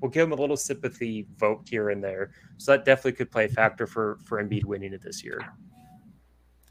[0.00, 3.46] we'll give him a little sympathy vote here and there." So that definitely could play
[3.46, 5.40] a factor for for Embiid winning it this year.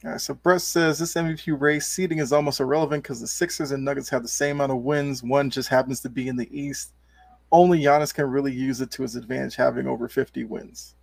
[0.06, 3.72] All right, so Brett says this MVP race seeding is almost irrelevant because the Sixers
[3.72, 5.24] and Nuggets have the same amount of wins.
[5.24, 6.94] One just happens to be in the East.
[7.54, 10.96] Only Giannis can really use it to his advantage, having over 50 wins.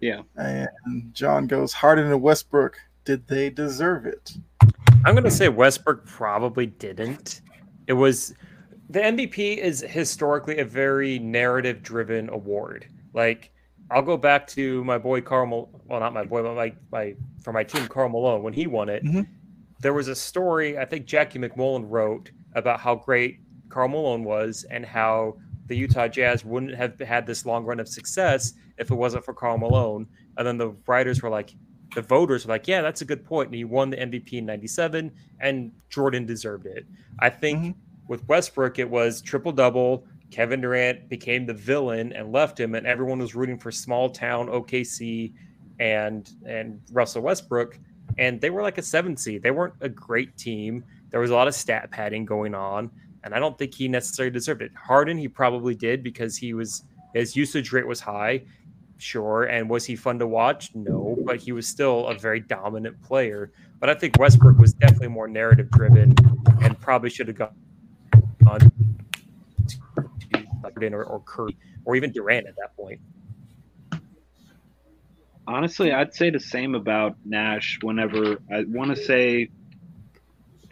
[0.00, 0.22] Yeah.
[0.36, 0.68] And
[1.14, 4.32] John goes, Harden and Westbrook, did they deserve it?
[5.04, 7.40] I'm going to say Westbrook probably didn't.
[7.86, 8.34] It was
[8.90, 12.86] the MVP is historically a very narrative driven award.
[13.14, 13.52] Like
[13.90, 15.70] I'll go back to my boy Karl.
[15.86, 18.88] Well, not my boy, but my my for my team Karl Malone when he won
[18.88, 19.04] it.
[19.04, 19.22] Mm-hmm.
[19.80, 24.64] There was a story I think Jackie MacMullan wrote about how great Karl Malone was
[24.70, 25.36] and how
[25.72, 29.32] the Utah Jazz wouldn't have had this long run of success if it wasn't for
[29.32, 30.06] Karl Malone.
[30.36, 31.54] And then the writers were like,
[31.94, 33.46] the voters were like, yeah, that's a good point.
[33.46, 36.84] And he won the MVP in 97, and Jordan deserved it.
[37.20, 37.80] I think mm-hmm.
[38.06, 42.86] with Westbrook, it was triple double, Kevin Durant became the villain and left him, and
[42.86, 45.32] everyone was rooting for small town OKC
[45.80, 47.78] and and Russell Westbrook,
[48.18, 49.42] and they were like a seven seed.
[49.42, 50.84] They weren't a great team.
[51.08, 52.90] There was a lot of stat padding going on,
[53.24, 54.72] and I don't think he necessarily deserved it.
[54.74, 56.84] Harden, he probably did because he was
[57.14, 58.42] his usage rate was high,
[58.98, 59.44] sure.
[59.44, 60.74] And was he fun to watch?
[60.74, 63.52] No, but he was still a very dominant player.
[63.80, 66.14] But I think Westbrook was definitely more narrative driven
[66.62, 67.54] and probably should have gone
[68.46, 68.72] on
[70.80, 73.00] or, or Curry or even Durant at that point.
[75.46, 77.78] Honestly, I'd say the same about Nash.
[77.82, 79.50] Whenever I want to say,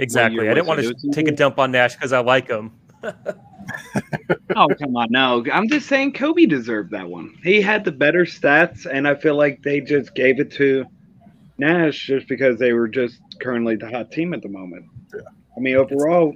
[0.01, 2.73] exactly, I didn't want to take a dump on Nash because I like him.
[3.05, 5.45] oh come on, no!
[5.53, 7.35] I'm just saying Kobe deserved that one.
[7.43, 10.85] He had the better stats, and I feel like they just gave it to
[11.59, 14.87] Nash just because they were just currently the hot team at the moment.
[15.15, 15.21] Yeah.
[15.57, 16.35] I mean, overall,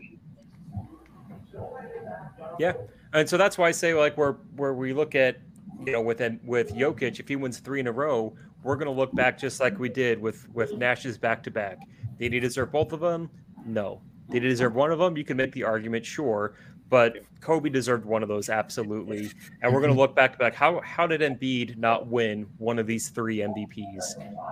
[2.59, 2.73] yeah,
[3.13, 5.39] and so that's why I say like where where we look at
[5.85, 8.93] you know with with Jokic, if he wins three in a row, we're going to
[8.93, 11.79] look back just like we did with with Nash's back to back.
[12.19, 13.31] Did he deserve both of them?
[13.65, 14.01] No.
[14.31, 15.17] Did he deserve one of them?
[15.17, 16.55] You can make the argument, sure,
[16.89, 19.31] but Kobe deserved one of those absolutely.
[19.63, 20.55] And we're going to look back back.
[20.55, 24.05] How how did Embiid not win one of these three MVPs?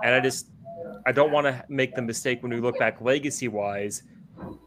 [0.03, 0.47] And I just
[1.05, 4.03] I don't want to make the mistake when we look back legacy wise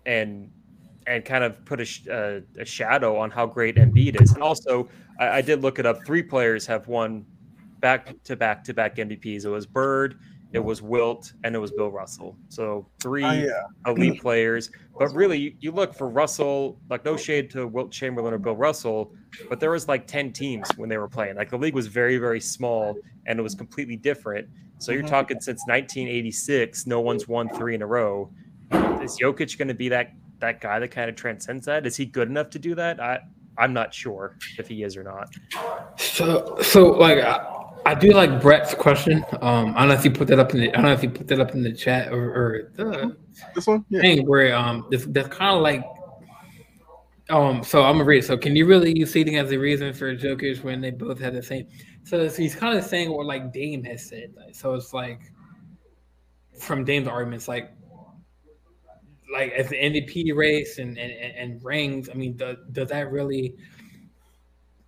[0.07, 0.51] and
[1.07, 4.33] and kind of put a, uh, a, shadow on how great Embiid is.
[4.33, 4.89] And also,
[5.21, 6.05] I, I, did look it up.
[6.05, 7.25] Three players have won
[7.79, 9.45] back to back to back MVPs.
[9.45, 10.19] It was Bird,
[10.57, 12.35] it was Wilt, and it was Bill Russell.
[12.49, 13.63] So three uh, yeah.
[13.87, 14.71] elite players.
[14.99, 18.57] But really, you, you, look for Russell, like no shade to Wilt Chamberlain or Bill
[18.57, 19.13] Russell,
[19.51, 21.37] but there was like 10 teams when they were playing.
[21.37, 22.97] Like the league was very, very small
[23.27, 24.49] and it was completely different.
[24.79, 25.11] So you're mm-hmm.
[25.11, 28.31] talking since 1986, no one's won three in a row.
[29.03, 31.85] Is Jokic going to be that that guy that kind of transcends that?
[31.85, 32.99] Is he good enough to do that?
[32.99, 33.21] I
[33.59, 35.35] I'm not sure if he is or not.
[35.99, 37.19] So so like
[37.87, 39.25] I, do like Brett's question.
[39.41, 41.03] Um, I don't know if you put that up in the I don't know if
[41.03, 43.17] you put that up in the chat or, or the
[43.55, 44.01] this one yeah.
[44.01, 45.85] thing where um this, that's kind of like
[47.31, 48.25] um so I'm gonna read.
[48.25, 51.35] So can you really use seating as a reason for jokers when they both had
[51.35, 51.69] the same?
[52.05, 54.35] So he's kind of saying what like Dame has said.
[54.37, 55.21] Like, so it's like
[56.59, 57.73] from Dame's arguments, like
[59.33, 63.55] like as the MVP race and and, and rings, I mean, does, does that really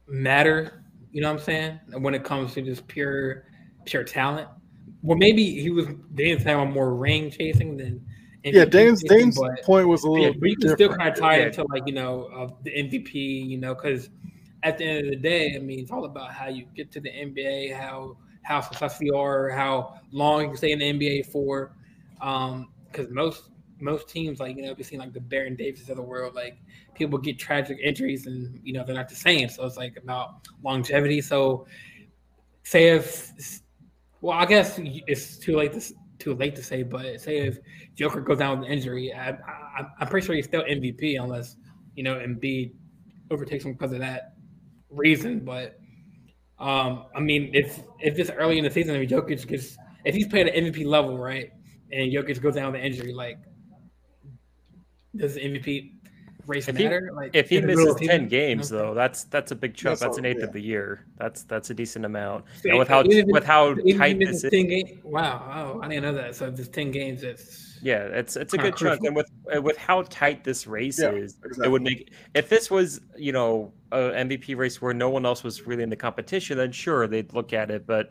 [0.07, 0.85] matter?
[1.13, 1.81] You know what I'm saying?
[1.99, 3.45] When it comes to just pure
[3.85, 4.49] pure talent.
[5.03, 8.05] Well, maybe he was Dame's having more ring chasing than
[8.45, 8.65] MVP yeah.
[8.65, 10.27] Dame's chasing, Dame's but, point was a little.
[10.27, 12.71] Yeah, but you can still kind of tie it to like you know of the
[12.71, 13.15] MVP.
[13.49, 14.11] You know, because
[14.63, 17.01] at the end of the day, I mean, it's all about how you get to
[17.01, 21.27] the NBA, how how successful you are, how long you can stay in the NBA
[21.27, 21.73] for.
[22.15, 25.97] Because um, most most teams, like you know, we've seen like the Baron Davis of
[25.97, 26.59] the world, like
[26.95, 29.49] people get tragic injuries and you know they're not the same.
[29.49, 31.21] So it's like about longevity.
[31.21, 31.67] So
[32.65, 33.33] say if
[34.21, 37.59] well, I guess it's too late to too late to say, but say if
[37.95, 41.57] Joker goes down with an injury, I, I, I'm pretty sure he's still MVP unless
[41.95, 42.73] you know Embiid
[43.31, 44.35] overtakes him because of that
[44.91, 45.41] reason.
[45.45, 45.79] But
[46.59, 50.27] um, I mean, if if this early in the season, if Jokic gets if he's
[50.27, 51.51] playing at MVP level, right,
[51.93, 53.39] and Jokic goes down with an injury, like
[55.17, 55.95] does the MVP
[56.47, 57.11] race If he- matter?
[57.15, 58.29] like If he in the middle misses ten season?
[58.29, 58.83] games, Okay.
[58.83, 59.99] though, that's that's a big chunk.
[59.99, 60.45] That's That's, all- an eighth yeah.
[60.45, 61.05] of the year.
[61.19, 62.45] That's that's a decent amount.
[62.63, 64.67] So And with how even if with how if tight he this misses is, 10
[64.69, 66.35] game- wow, oh, I didn't know that.
[66.35, 69.05] So if there's ten games, it's yeah, it's it's a kinda good chunk.
[69.05, 72.71] And with uh, with how tight this race Yeah, is, it would make if this
[72.71, 76.57] was you know a MVP race where no one else was really in the competition,
[76.59, 77.87] then sure they'd look at it.
[77.87, 78.11] But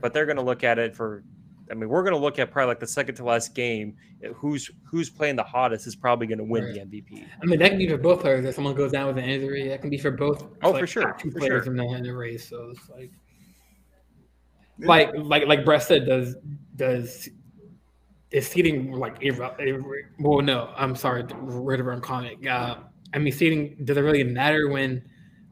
[0.00, 1.24] but they're going to look at it for.
[1.72, 3.96] I mean, we're going to look at probably like the second to last game.
[4.34, 7.24] Who's who's playing the hottest is probably going to win the MVP.
[7.42, 8.44] I mean, that can be for both players.
[8.44, 10.44] If someone goes down with an injury, that can be for both.
[10.62, 11.72] Oh, like, for sure, Two for players sure.
[11.72, 12.46] in the, in the race.
[12.46, 13.10] So it's like,
[14.78, 14.86] Yeah.
[14.86, 16.36] like, like, like Brett said, does
[16.76, 17.30] does
[18.30, 20.42] is seating like irre- irre- well?
[20.42, 22.46] No, I'm sorry, word of wrong comment.
[22.46, 22.76] Uh,
[23.14, 25.02] I mean, seating does it really matter when,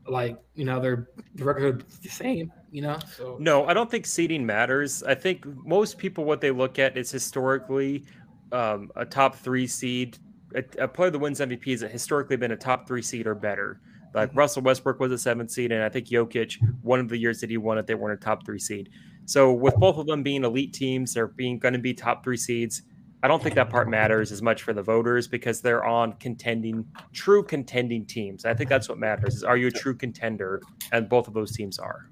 [0.06, 2.52] like, you know, their the record is the same?
[2.70, 5.02] You know, so No, I don't think seeding matters.
[5.02, 8.04] I think most people what they look at is historically
[8.52, 10.18] um, a top three seed.
[10.54, 13.80] A, a player that wins MVP has historically been a top three seed or better.
[14.14, 17.40] Like Russell Westbrook was a seventh seed, and I think Jokic, one of the years
[17.40, 18.90] that he won it, they weren't a top three seed.
[19.26, 22.36] So with both of them being elite teams, they're being going to be top three
[22.36, 22.82] seeds.
[23.22, 26.86] I don't think that part matters as much for the voters because they're on contending,
[27.12, 28.44] true contending teams.
[28.44, 30.60] I think that's what matters: is are you a true contender?
[30.90, 32.09] And both of those teams are.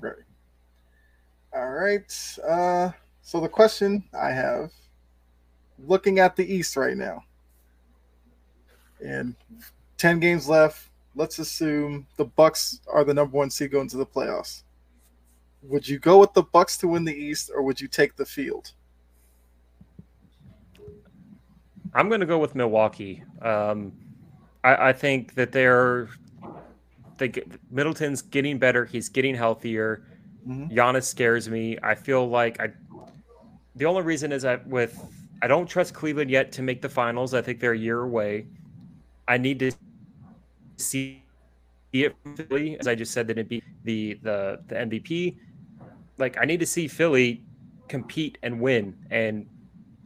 [0.00, 0.14] Right.
[1.54, 2.38] All right.
[2.46, 2.90] Uh,
[3.22, 4.70] so the question I have,
[5.86, 7.22] looking at the East right now,
[9.04, 9.34] and
[9.96, 10.88] ten games left.
[11.16, 14.62] Let's assume the Bucks are the number one seed going to the playoffs.
[15.62, 18.24] Would you go with the Bucks to win the East, or would you take the
[18.24, 18.72] field?
[21.92, 23.24] I'm going to go with Milwaukee.
[23.42, 23.92] Um,
[24.62, 26.08] I, I think that they're
[27.20, 27.32] they
[27.70, 28.84] Middleton's getting better.
[28.84, 30.02] He's getting healthier.
[30.48, 30.72] Mhm.
[30.72, 31.78] Giannis scares me.
[31.82, 32.72] I feel like I.
[33.76, 34.98] The only reason is that with
[35.42, 37.32] I don't trust Cleveland yet to make the finals.
[37.34, 38.46] I think they're a year away.
[39.28, 39.70] I need to
[40.76, 41.22] see
[41.92, 45.36] it from Philly, as I just said that it'd be the the the MVP.
[46.18, 47.42] Like I need to see Philly
[47.88, 49.46] compete and win and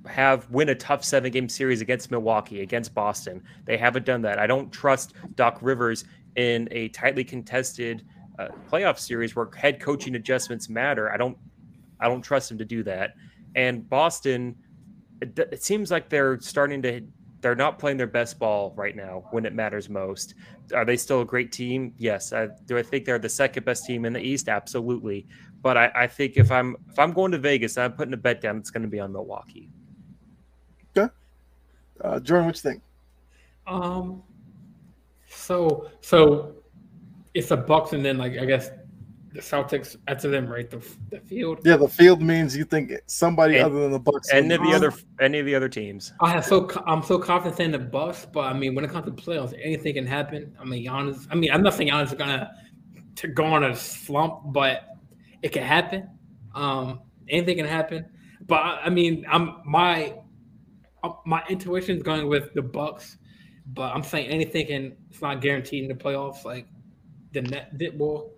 [0.07, 3.43] have win a tough seven game series against Milwaukee, against Boston.
[3.65, 4.39] They haven't done that.
[4.39, 6.05] I don't trust Doc Rivers
[6.37, 8.05] in a tightly contested
[8.39, 11.13] uh, playoff series where head coaching adjustments matter.
[11.13, 11.37] I don't
[12.01, 13.15] I don't trust him to do that.
[13.55, 14.57] And Boston,
[15.21, 17.03] it, it seems like they're starting to
[17.41, 20.35] they're not playing their best ball right now when it matters most.
[20.75, 21.93] Are they still a great team?
[21.99, 22.33] Yes.
[22.33, 24.49] I, do I think they're the second best team in the East?
[24.49, 25.27] Absolutely.
[25.61, 28.41] But I, I think if I'm if I'm going to Vegas, I'm putting a bet
[28.41, 28.57] down.
[28.57, 29.69] It's going to be on Milwaukee.
[30.97, 31.13] Okay.
[32.01, 32.83] Uh, Jordan, what you think?
[33.67, 34.23] Um.
[35.45, 36.55] So so,
[37.35, 38.71] it's the Bucks, and then like I guess
[39.33, 40.71] the Celtics after them, right?
[40.71, 40.79] The
[41.11, 41.61] the field.
[41.65, 44.33] Yeah, the field means you think somebody And- other than the Bucks.
[44.33, 46.13] Any of the other any of the other teams.
[46.21, 49.05] I have so I'm so confident in the Bucks, but I mean when it comes
[49.07, 50.57] to playoffs, anything can happen.
[50.61, 51.27] I mean Giannis.
[51.31, 52.51] I mean I'm not saying Giannis is gonna
[53.17, 54.85] to go on a slump, but
[55.43, 56.09] it can happen.
[56.55, 58.07] Um, anything can happen.
[58.47, 60.15] But I I mean I'm my
[61.03, 63.19] uh, my intuition is going with the Bucks,
[63.67, 64.97] but I'm saying anything can.
[65.11, 66.45] It's not guaranteed in the playoffs.
[66.45, 66.67] Like
[67.33, 68.31] the net, the, well,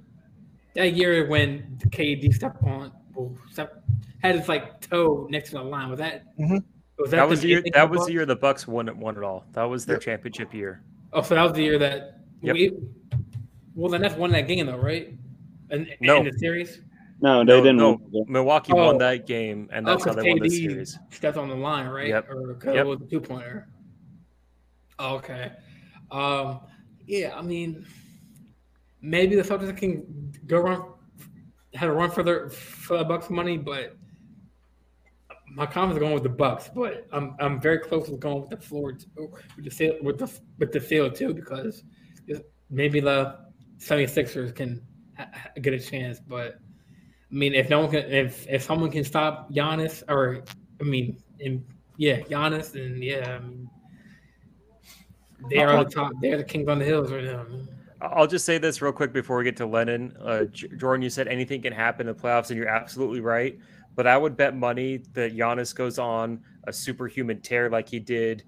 [0.74, 3.82] that year when KD stepped on, well, step,
[4.22, 5.88] had his like toe next to the line.
[5.90, 6.24] Was that?
[6.38, 6.62] Mhm.
[6.98, 7.62] Was That was the year.
[7.74, 8.96] That in was the year the Bucks won it.
[8.96, 9.44] Won it all.
[9.52, 10.02] That was their Yep.
[10.02, 10.82] championship year.
[11.12, 12.20] Oh, so that was the year that.
[12.42, 12.54] Yep.
[12.54, 12.72] We,
[13.74, 15.12] well, then that's won that game though, right?
[15.70, 16.18] In, No.
[16.18, 16.80] in the series.
[17.20, 17.76] No, they No, didn't.
[17.78, 18.24] no.
[18.28, 18.86] Milwaukee Oh.
[18.86, 20.98] won that game, and that's oh, how because they won the series.
[21.10, 22.08] stepped on the line, right?
[22.08, 22.30] Yep.
[22.30, 22.84] Or 'cause Yep.
[22.84, 23.68] it was a two pointer.
[24.98, 25.52] Okay.
[26.10, 26.60] Um.
[27.06, 27.36] Yeah.
[27.36, 27.86] I mean,
[29.00, 30.82] maybe the Celtics can go run,
[31.74, 33.96] had a run for their for the Bucks money, but
[35.48, 36.70] my confidence is going with the Bucks.
[36.74, 40.18] But I'm I'm very close with going with the floor too, with the field with
[40.18, 41.84] the with the field too because
[42.68, 43.38] maybe the
[43.78, 44.82] 76ers can
[45.60, 46.58] get a chance, but.
[47.28, 50.44] I mean, if no one can, if if someone can stop Giannis, or
[50.80, 51.20] I mean,
[51.96, 53.68] yeah, Giannis, and yeah, I mean,
[55.50, 56.12] they are the top.
[56.20, 57.44] They're the kings on the hills right now.
[57.44, 57.68] man.
[58.00, 60.14] I'll just say this real quick before we get to Lennon.
[60.20, 63.58] Uh, Jordan, you said anything can happen in the playoffs, and you're absolutely right.
[63.94, 68.44] But I would bet money that Giannis goes on a superhuman tear like he did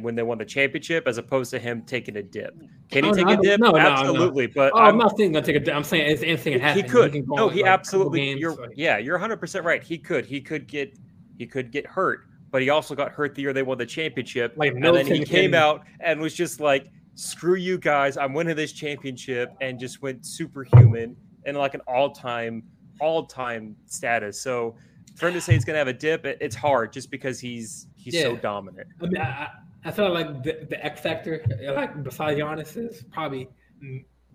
[0.00, 2.56] when they won the championship, as opposed to him taking a dip.
[2.90, 3.60] Can he Oh, take no, a dip?
[3.60, 3.86] no, no, no.
[3.86, 4.46] absolutely.
[4.48, 5.72] But Oh, I'm, not saying gonna take a.
[5.72, 6.82] I'm saying it's anything can happen.
[6.82, 7.12] he could.
[7.28, 8.20] go no, he like, absolutely.
[8.20, 9.82] games, you're like- yeah, you're 100 percent right.
[9.82, 10.24] He could.
[10.24, 10.98] He could get
[11.38, 12.26] he could get hurt,
[12.56, 14.54] but he also got hurt the year they won the championship.
[14.56, 18.16] Like and then he came out and was just like, "Screw you guys!
[18.16, 21.14] I'm winning this championship," and just went superhuman
[21.44, 22.62] and like an all-time,
[22.98, 24.40] all-time status.
[24.40, 24.74] So
[25.16, 27.88] for him to say he's gonna have a dip, it, it's hard just because he's
[27.94, 28.88] he's so dominant.
[29.02, 29.48] I mean, I,
[29.84, 33.50] I- feel like the, the X factor, like besides Giannis, is probably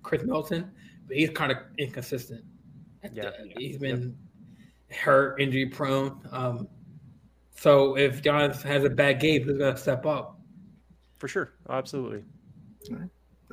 [0.03, 0.69] Khris Middleton,
[1.07, 2.43] but he's kind of inconsistent.
[3.13, 3.31] Yeah.
[3.57, 4.15] he's been
[4.91, 6.21] hurt, injury prone.
[6.31, 6.67] Um,
[7.61, 10.39] so if Giannis has a bad game, who's gonna step up?
[11.19, 12.23] For sure, absolutely.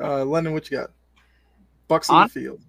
[0.00, 0.90] Uh, Lennon, what you got?
[1.88, 2.60] Bucks on On- the field.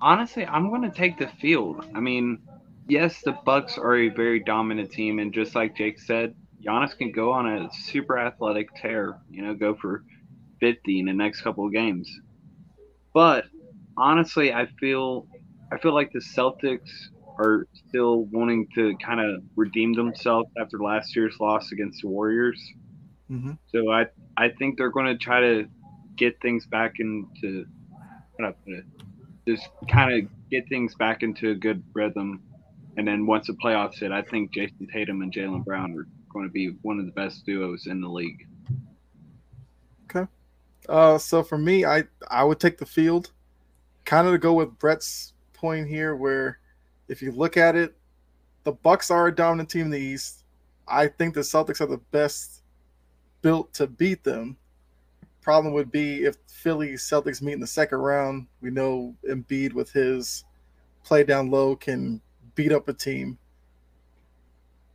[0.00, 1.86] Honestly, I'm going to take the field.
[1.94, 2.40] I mean,
[2.88, 7.12] yes, the Bucks are a very dominant team, and just like Jake said, Giannis can
[7.12, 9.18] go on a super athletic tear.
[9.30, 10.04] You know, go for
[10.60, 12.10] 50 in the next couple of games.
[13.14, 13.44] But
[13.96, 15.28] honestly, I feel
[15.72, 16.90] I feel like the Celtics
[17.38, 22.60] are still wanting to kind of redeem themselves after last year's loss against the Warriors.
[23.28, 24.06] hmm So I
[24.36, 25.68] I think they're going to try to
[26.16, 27.66] get things back into
[28.38, 28.84] how do I put it?
[29.46, 32.42] Just kind of get things back into a good rhythm,
[32.96, 36.46] and then once the playoffs hit, I think Jayson Tatum and Jaylen Brown are going
[36.46, 38.46] to be one of the best duos in the league.
[40.10, 40.30] Okay.
[40.88, 43.32] Uh, so for me, I I would take the field,
[44.04, 46.58] kind of to go with Brett's point here, where
[47.08, 47.96] if you look at it,
[48.64, 50.44] the Bucks are a dominant team in the East.
[50.88, 52.62] I think the Celtics are the best
[53.42, 54.56] built to beat them.
[55.40, 58.46] Problem would be if Philly Celtics meet in the second round.
[58.60, 60.44] We know Embiid with his
[61.04, 62.20] play down low can
[62.56, 63.38] beat up a team.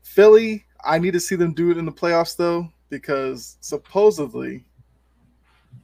[0.04, 4.66] Philly, I need to see them do it in the playoffs though, because supposedly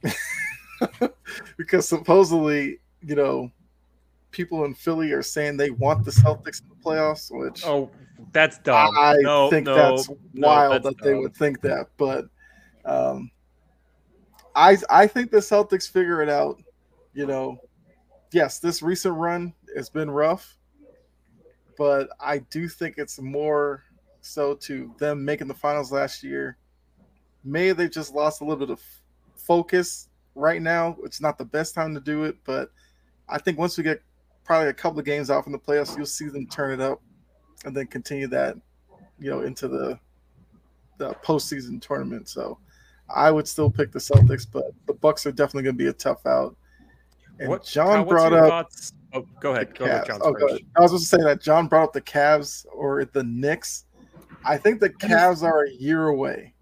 [1.56, 3.50] because supposedly, you know,
[4.38, 7.90] people in Philly are saying they want the Celtics in the playoffs, which Oh,
[8.32, 8.96] that's dumb.
[8.96, 11.88] I no, think no, that's no, wild that's that they would think that.
[11.96, 12.26] But
[12.84, 13.32] um,
[14.54, 16.62] I I think the Celtics figure it out.
[17.14, 17.58] You know,
[18.30, 20.56] yes, this recent run has been rough,
[21.76, 23.82] but I do think it's more
[24.20, 26.58] so to them making the finals last year.
[27.42, 28.80] May they just lost a little bit of
[29.34, 30.96] focus right now.
[31.02, 32.70] It's not the best time to do it, but
[33.28, 34.00] I think once we get
[34.48, 37.02] probably a couple of games off in the playoffs, you'll see them turn it up
[37.66, 38.56] and then continue that,
[39.20, 40.00] you know, into the
[40.96, 42.28] the postseason tournament.
[42.28, 42.58] So
[43.14, 45.92] I would still pick the Celtics, but the Bucks are definitely going to be a
[45.92, 46.56] tough out.
[47.38, 48.92] And What- John Kyle, brought up thoughts?
[49.12, 49.78] Oh, go ahead.
[49.78, 50.06] Go ahead.
[50.06, 50.58] John's Oh.
[50.76, 53.84] I was just saying that John brought up the Cavs or the Knicks.
[54.44, 56.54] I think the Cavs are a year away.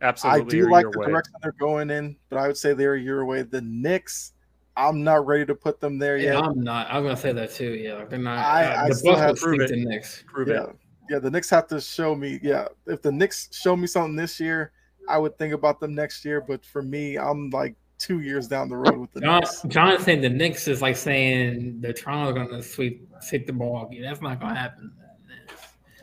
[0.00, 0.40] Absolutely.
[0.40, 3.20] I do like the direction they're going in, but I would say they're a year
[3.20, 3.42] away.
[3.42, 4.32] The Knicks,
[4.76, 6.44] I'm not ready to put them there Yeah, yet.
[6.44, 6.86] I'm not.
[6.90, 7.74] I'm gonna say that too.
[7.74, 8.38] Yeah, like they're not.
[8.38, 9.68] I- uh, I the still Bucks have- to Prove it.
[9.70, 10.24] the Knicks.
[10.26, 10.76] Prove yeah, it.
[11.10, 11.18] yeah.
[11.18, 12.40] The Knicks have to show me.
[12.42, 14.72] Yeah, if the Knicks show me something this year,
[15.08, 16.40] I would think about them next year.
[16.40, 19.62] But for me, I'm like two years down the road with the John, Knicks.
[19.68, 24.00] John saying the Knicks is like saying the Toronto's gonna sweep sweep the Milwaukee.
[24.00, 24.90] That's not gonna happen.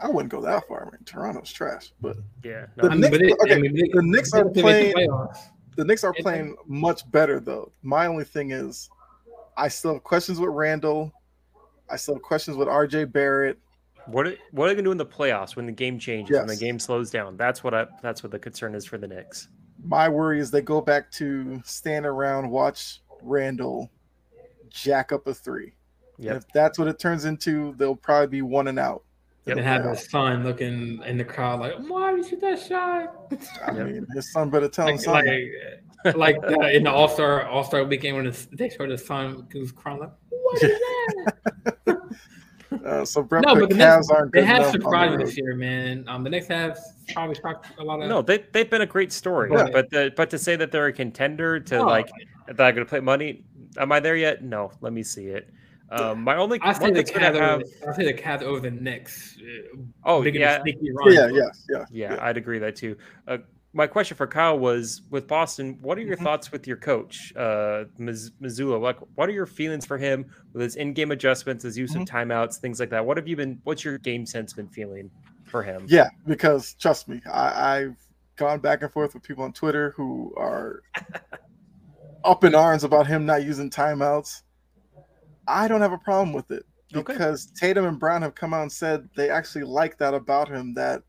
[0.01, 0.83] I wouldn't go that far.
[0.87, 2.67] I mean, Toronto's trash, but Yeah.
[2.77, 4.53] The I mean, Knicks- but it, okay, I mean, they- the Knicks are can make
[4.55, 5.37] the playing- playoffs.
[5.79, 7.71] The Knicks are It's- playing much better though.
[7.81, 8.89] My only thing is,
[9.55, 11.11] I still have questions with Randall.
[11.89, 13.05] I still have questions with R.J.
[13.05, 13.57] Barrett.
[14.07, 16.37] what are, what are they going to do in the playoffs when the game changes
[16.37, 17.37] when the game slows down?
[17.37, 19.47] That's what I that's what the concern is for the Knicks.
[19.83, 23.89] My worry is they go back to stand around, watch Randall
[24.69, 25.73] jack up a three.
[26.17, 29.03] And If that's what it turns into, they'll probably be one and out.
[29.49, 29.57] Yep.
[29.57, 29.89] And have Yeah.
[29.91, 33.13] his son looking in the crowd like, "Why did you shoot that shot?"
[33.65, 33.87] I Yep.
[33.87, 35.51] mean, his son better tell him Like, something.
[36.05, 39.05] like, like uh, in the All Star All Star weekend when it's, they showed his
[39.05, 41.97] son who's crying like, "What is that?"
[42.85, 45.11] Uh, so Brett, no, the but the Cavs Knicks, aren't they have enough the surprised
[45.17, 45.21] road.
[45.27, 46.05] this year, man.
[46.07, 46.77] Um, the Knicks have
[47.13, 48.07] probably shocked a lot of.
[48.07, 49.69] No, they they've been a great story, Yeah.
[49.73, 51.85] but the, but to say that they're a contender to No.
[51.87, 52.09] like
[52.47, 53.43] that I'm going to put money,
[53.77, 54.43] am I there yet?
[54.43, 55.49] No, let me see it.
[55.91, 57.19] Um, my only I say the Cavs.
[57.19, 59.37] have Over, I say the Cavs over the Knicks.
[59.41, 61.13] uh, oh yeah a sneaky run.
[61.13, 62.95] Yeah, yes, yeah, yeah I'd agree that too.
[63.27, 63.39] Uh,
[63.73, 65.77] my question for Kyle was with Boston.
[65.81, 66.23] What are your Mhm.
[66.23, 68.81] thoughts with your coach, uh, Miz- Mazzulla?
[68.81, 72.17] Like, what are your feelings for him with his in-game adjustments, his use of Mm-hmm.
[72.31, 73.05] timeouts, things like that?
[73.05, 73.59] What have you been?
[73.65, 75.11] What's your game sense been feeling
[75.45, 75.85] for him?
[75.87, 77.97] Yeah, because trust me, I, I've
[78.37, 80.81] gone back and forth with people on Twitter who are
[82.23, 84.41] up in arms about him not using timeouts.
[85.49, 86.63] I don't have a problem with it
[86.95, 87.13] Okay.
[87.13, 90.73] because Tatum and Brown have come out and said they actually like that about him.
[90.75, 91.03] That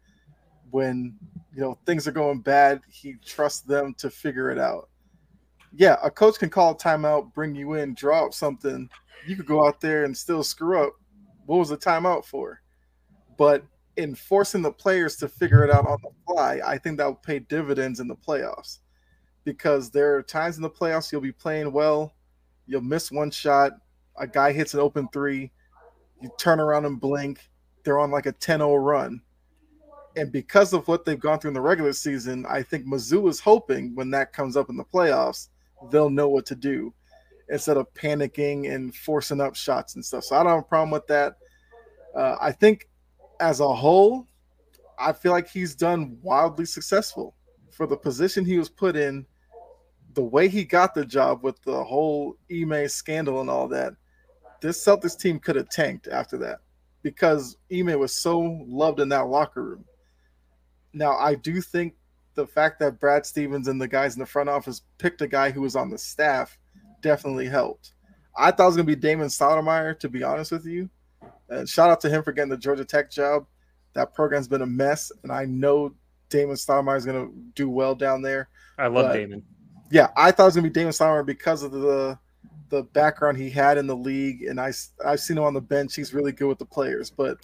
[0.70, 1.16] when
[1.54, 4.88] you know things are going bad, he trusts them to figure it out.
[5.72, 8.90] Yeah, a coach can call a timeout, bring you in, draw up something.
[9.26, 10.94] You could go out there and still screw up.
[11.46, 12.60] What was the timeout for?
[13.36, 13.64] But
[13.96, 17.14] in forcing the players to figure it out on the fly, I think that will
[17.14, 18.78] pay dividends in the playoffs.
[19.44, 22.14] Because there are times in the playoffs you'll be playing well,
[22.66, 23.72] you'll miss one shot,
[24.20, 25.50] a guy hits an open three,
[26.20, 27.50] you turn around and blink,
[27.82, 29.20] they're on like a 10-0 run.
[30.16, 33.40] And because of what they've gone through in the regular season, I think Mazzulla is
[33.40, 35.48] hoping when that comes up in the playoffs,
[35.90, 36.92] they'll know what to do
[37.48, 40.24] instead of panicking and forcing up shots and stuff.
[40.24, 41.36] So I don't have a problem with that.
[42.14, 42.88] Uh, I think
[43.40, 44.26] as a whole,
[44.98, 47.34] I feel like he's done wildly successful
[47.70, 49.26] for the position he was put in,
[50.14, 53.94] the way he got the job with the whole Ime scandal and all that.
[54.60, 56.58] This Celtics team could have tanked after that
[57.02, 59.84] because Ime was so loved in that locker room.
[60.92, 61.94] Now, I do think
[62.34, 65.50] the fact that Brad Stevens and the guys in the front office picked a guy
[65.50, 66.58] who was on the staff
[67.00, 67.92] definitely helped.
[68.36, 70.88] I thought it was going to be Damon Stoudamire, to be honest with you.
[71.48, 73.46] And shout out to him for getting the Georgia Tech job.
[73.94, 75.94] That program's been a mess, and I know
[76.28, 78.48] Damon Stoudamire is going to do well down there.
[78.78, 79.42] I love Damon.
[79.90, 82.18] Yeah, I thought it was going to be Damon Stoudamire because of the
[82.70, 84.72] the background he had in the league, and I
[85.04, 85.94] I've seen him on the bench.
[85.94, 87.38] He's really good with the players, but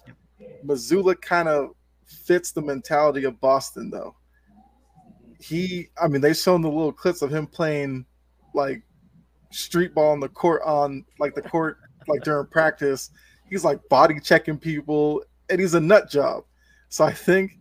[0.65, 1.71] Mazzulla kind of
[2.05, 4.15] fits the mentality of Boston, though.
[5.39, 8.05] He, I mean, they've shown the little clips of him playing
[8.53, 8.81] like
[9.51, 11.77] street ball on the court on like the court
[12.07, 13.11] like during practice.
[13.49, 16.43] He's like body checking people, and he's a nut job.
[16.89, 17.51] So I think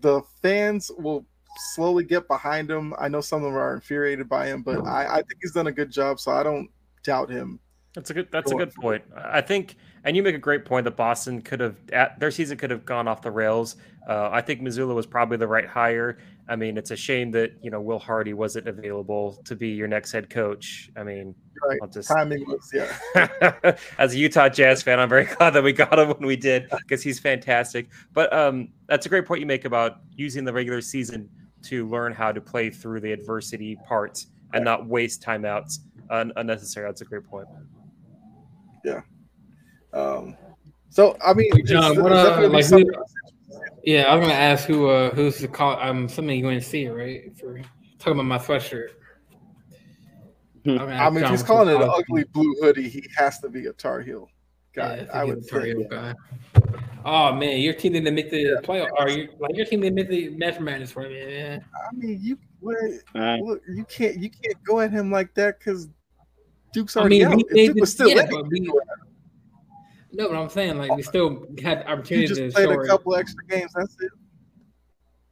[0.00, 2.94] the fans will slowly get behind him.
[2.98, 5.66] I know some of them are infuriated by him, but I, I think he's done
[5.66, 6.68] a good job, so I don't
[7.02, 7.60] doubt him.
[7.94, 8.28] That's a good.
[8.30, 9.02] That's a good point.
[9.16, 9.74] I think,
[10.04, 11.76] and you make a great point that Boston could have
[12.18, 13.76] their season could have gone off the rails.
[14.08, 16.18] Uh, I think Mazzulla was probably the right hire.
[16.50, 19.86] I mean, it's a shame that you know Will Hardy wasn't available to be your
[19.86, 20.90] next head coach.
[20.96, 21.32] I mean,
[21.64, 21.78] right.
[21.92, 22.08] Just...
[22.08, 23.76] timing was yeah.
[23.98, 26.68] As a Utah Jazz fan, I'm very glad that we got him when we did
[26.70, 27.88] because he's fantastic.
[28.12, 31.30] But um, that's a great point you make about using the regular season
[31.62, 35.78] to learn how to play through the adversity parts and not waste timeouts
[36.10, 36.88] un- unnecessary.
[36.88, 37.46] That's a great point.
[38.84, 39.02] Yeah.
[39.92, 40.36] Um,
[40.88, 42.84] so I mean, John, what, uh, like who,
[43.84, 45.76] yeah, I was gonna ask who uh who's the call.
[45.76, 47.36] I'm something UNC, right?
[47.38, 47.60] For
[47.98, 48.90] talking about my sweatshirt.
[50.64, 50.78] Hmm.
[50.78, 53.72] I mean, if he's calling it an ugly blue hoodie, he has to be a
[53.72, 54.28] Tar Heel
[54.74, 54.96] guy.
[54.96, 56.14] Yeah, I, I would Tar Heel guy.
[57.04, 58.88] Oh man, your team didn't make the playoff.
[58.98, 61.24] Are you like your team didn't make the March Madness for me?
[61.24, 61.64] Man.
[61.74, 65.88] I mean, you look, you can't you can't go at him like that because
[66.72, 67.54] Duke's already I mean, out.
[67.54, 68.70] Duke was still yeah, in we,
[70.12, 72.28] no, but I'm saying like we still had the opportunity.
[72.28, 73.20] You just played a couple it.
[73.20, 73.72] extra games.
[73.74, 74.10] That's it.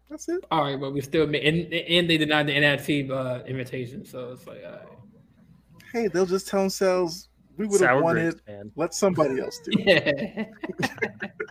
[0.09, 0.45] That's it.
[0.51, 4.47] All right, but we still and and they denied the NIT uh, invitation, so it's
[4.47, 4.63] like,
[5.93, 8.41] hey, they'll just tell themselves we would have won it.
[8.47, 8.71] Man.
[8.77, 10.49] Let somebody else do it.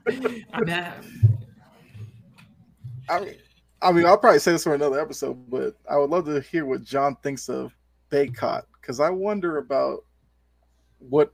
[0.54, 0.84] I mean,
[3.10, 3.36] I mean,
[3.82, 6.66] I mean, I'll probably say this for another episode, but I would love to hear
[6.66, 7.76] what John thinks of
[8.10, 10.06] Bacot because I wonder about
[11.00, 11.34] what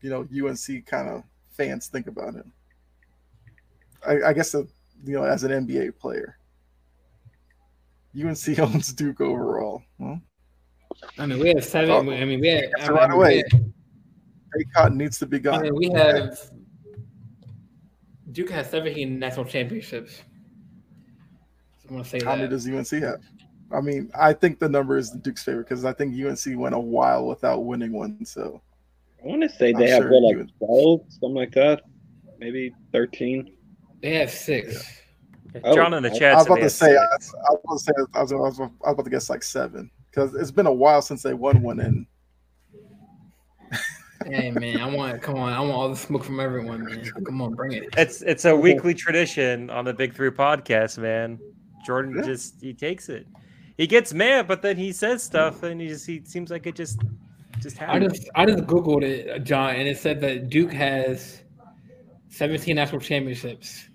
[0.00, 2.52] you know UNC kind of fans think about him.
[4.06, 4.62] I, I guess, a, uh,
[5.04, 6.38] you know, as an NBA player,
[8.16, 9.82] UNC owns Duke overall.
[9.98, 10.20] Well,
[11.18, 11.90] I mean, we have seven.
[11.90, 13.42] Oh, I mean, we have I mean, right away.
[14.56, 15.58] Bacot needs to be gone.
[15.58, 16.38] I mean, we have
[18.32, 20.22] Duke has 17 national championships.
[21.78, 23.20] So I'm gonna say How many does UNC have?
[23.72, 26.78] I mean, I think the number is Duke's favor because I think UNC went a
[26.78, 28.24] while without winning one.
[28.24, 28.60] So
[29.22, 31.82] I want to say they I'm have sure what, like 12, something like that,
[32.38, 33.52] maybe 13.
[34.00, 35.00] They have six.
[35.54, 35.60] Yeah.
[35.64, 36.34] Oh, John in the oh, chat.
[36.34, 36.96] I was about to say.
[36.96, 37.32] I, I, was
[37.64, 37.92] about to say.
[38.14, 40.72] I was, I was, I was about to guess like seven because it's been a
[40.72, 41.80] while since they won one.
[41.80, 42.06] And
[44.26, 47.04] hey man, I want come on, I want all the smoke from everyone, man.
[47.24, 47.88] Come on, bring it.
[47.96, 51.38] It's it's a weekly tradition on the Big Three podcast, man.
[51.86, 52.22] Jordan yeah.
[52.22, 53.26] just he takes it.
[53.76, 56.74] He gets mad, but then he says stuff, and he just he seems like it
[56.74, 57.00] just
[57.60, 61.42] just I just I just googled it, John, and it said that Duke has
[62.28, 63.88] 17 national championships.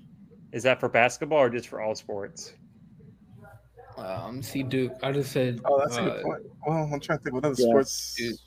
[0.52, 2.54] Is that for basketball or just for all sports?
[3.98, 4.94] Um, see Duke.
[5.02, 5.62] I just said.
[5.66, 6.42] Oh, that's uh, a good uh, point.
[6.68, 7.68] Well, I'm trying to think what other yeah.
[7.68, 8.16] sports.
[8.18, 8.38] Duke,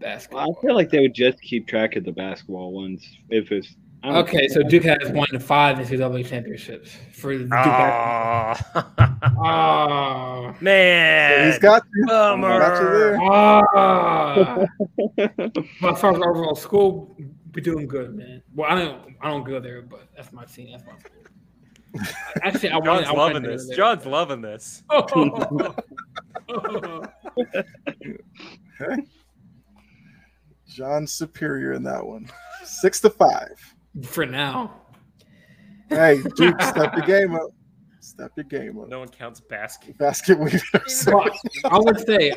[0.00, 0.56] basketball.
[0.56, 3.76] I feel like they would just keep track of the basketball ones if it's.
[4.04, 7.52] Okay, so Duke has won five NCAA championships for Duke.
[7.52, 8.54] Oh,
[9.44, 12.06] oh man, he's got you.
[12.06, 12.58] Bummer.
[12.60, 13.18] Got you there.
[13.20, 14.66] Oh.
[15.80, 17.16] but far as overall school,
[17.50, 18.40] be doing good, man.
[18.54, 20.70] Well, I don't, I don't go there, but that's my team.
[20.70, 22.14] That's my school.
[22.44, 23.68] Actually, I John's want, loving this.
[23.68, 24.82] John's loving this.
[26.50, 27.04] Oh.
[28.80, 29.02] okay.
[30.66, 32.30] John's superior in that one.
[32.64, 34.72] Six to five for now.
[35.90, 35.96] Oh.
[35.96, 37.48] Hey, Duke, step your game up.
[38.00, 38.88] Step your game up.
[38.88, 39.96] No one counts basket.
[39.98, 40.62] Basket weavers.
[41.06, 41.24] Well,
[41.64, 42.32] I would say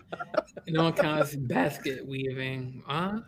[0.68, 2.82] no one counts basket weaving.
[2.86, 3.20] Huh?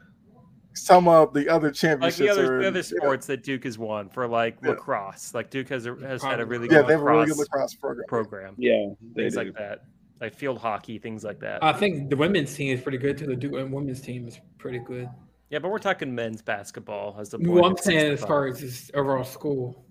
[0.75, 3.45] Some of the other Like championships the other, are the other you know, sports that
[3.45, 4.71] Duke has won for like Yeah.
[4.71, 5.33] lacrosse.
[5.35, 7.37] Like Duke has a, has had a really yeah, good they have a really lacrosse
[7.37, 8.07] good lacrosse program.
[8.09, 8.55] program.
[8.59, 9.39] Yeah, they Things do.
[9.45, 9.85] like that.
[10.21, 11.63] Like field hockey, things like that.
[11.63, 13.27] I think the women's team is pretty good too.
[13.27, 15.09] The Duke women's team is pretty good.
[15.55, 18.93] Yeah, but we're talking men's basketball as the Well, I'm saying as far as just
[18.93, 19.87] overall school.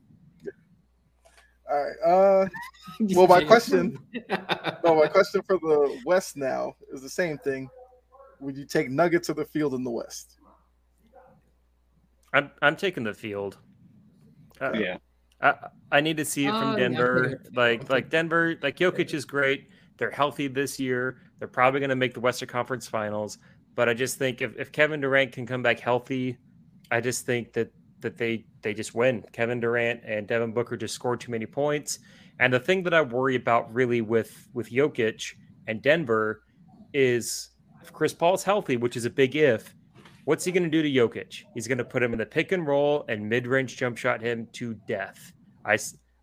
[1.71, 1.95] All right.
[2.05, 2.49] Uh,
[3.15, 3.97] Well, my question-
[4.83, 7.69] well, my question for the West now is the same thing.
[8.41, 10.37] Would you take Nuggets or the field in the West?
[12.33, 13.57] I'm I'm taking the field.
[14.59, 14.97] Uh, Yeah,
[15.39, 15.53] I,
[15.93, 17.39] I need to see it from yeah, Denver.
[17.47, 19.69] I'm like like Denver, like Jokic is great.
[19.97, 21.21] They're healthy this year.
[21.39, 23.37] They're probably going to make the Western Conference Finals.
[23.75, 26.37] But I just think if, if Kevin Durant can come back healthy,
[26.91, 27.71] I just think that
[28.01, 29.23] that they they just win.
[29.31, 31.99] Kevin Durant and Devin Booker just scored too many points.
[32.39, 35.33] And the thing that I worry about really with with Jokic
[35.67, 36.43] and Denver
[36.93, 37.49] is
[37.81, 39.73] if Chris Paul's healthy, which is a big if.
[40.25, 41.43] What's he going to do to Jokic?
[41.53, 44.21] He's going to put him in the pick and roll and mid range jump shot
[44.21, 45.33] him to death.
[45.65, 45.77] I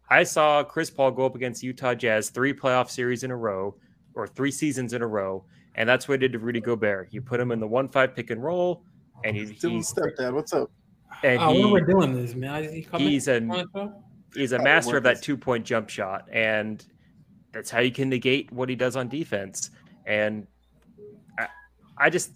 [0.09, 3.77] I saw Chris Paul go up against Utah Jazz three playoff series in a row
[4.15, 5.45] or three seasons in a row.
[5.77, 7.09] And that's what he did to Rudy Gobert.
[7.13, 8.83] You put him in the one five pick and roll,
[9.25, 10.71] and he, Dylan he's stepdad, what's up?
[11.23, 12.65] and Oh, when we're he, doing this, man.
[12.65, 14.03] Is he he's a on the show?
[14.35, 16.85] he's a master of that two point jump shot, and
[17.53, 19.71] that's how you can negate what he does on defense.
[20.07, 20.47] And
[21.39, 21.47] I,
[21.99, 22.33] I just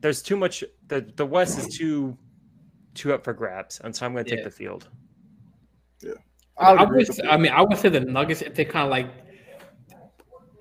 [0.00, 0.64] there's too much.
[0.88, 2.16] the The West is too
[2.94, 4.44] too up for grabs, and so I'm going to take Yeah.
[4.44, 4.88] the field.
[6.58, 8.90] I I, would, with I mean, I would say the Nuggets if they kind of
[8.90, 9.08] like.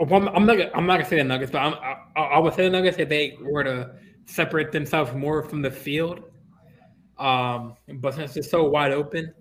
[0.07, 0.57] Well, I'm, I'm not.
[0.57, 1.73] gonna- I'm not gonna say the Nuggets, but I'm,
[2.15, 3.95] I, I would say the Nuggets if they were to
[4.25, 6.23] separate themselves more from the field.
[7.19, 9.33] Um, but since it's so wide open,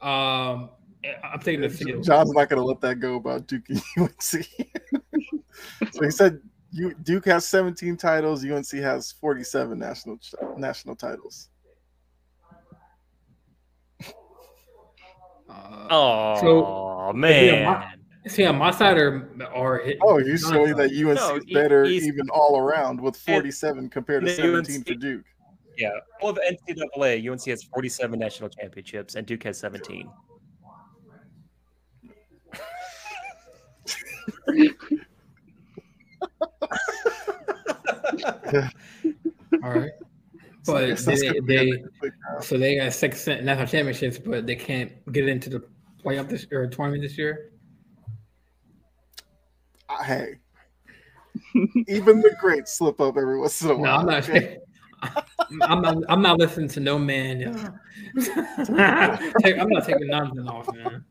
[0.00, 0.70] um,
[1.24, 2.04] I'm taking the field.
[2.04, 4.20] John's not going to let that go about Duke and UNC.
[5.92, 6.40] so he said
[6.70, 8.44] you, Duke has 17 titles.
[8.44, 10.18] UNC has 47 national
[10.56, 11.48] national titles.
[15.48, 17.93] Uh, Oh So, man,
[18.26, 21.84] see on my side or or it, Oh, you showing that UNC No, is better
[21.84, 25.24] he's- even all around with 47 compared to 17 UNC for Duke.
[25.76, 25.90] yeah.
[26.22, 30.08] All of NCAA, UNC has 47 national championships, and Duke has 17.
[39.62, 39.90] all right.
[40.66, 42.42] But Yes, they, that's gonna be they a quick round.
[42.42, 45.62] so they got six national championships, but they can't get into the
[46.02, 47.50] playoff this or tournament this year.
[49.98, 50.34] Uh, hey,
[51.88, 54.00] even the greats slip up every once in a No, while.
[54.00, 54.28] I'm not.
[54.28, 54.58] okay?
[55.62, 55.96] I'm not.
[56.08, 57.40] I'm not listening to no man.
[57.40, 57.52] yo.
[59.42, 61.04] Take- I'm not taking nothing off, man.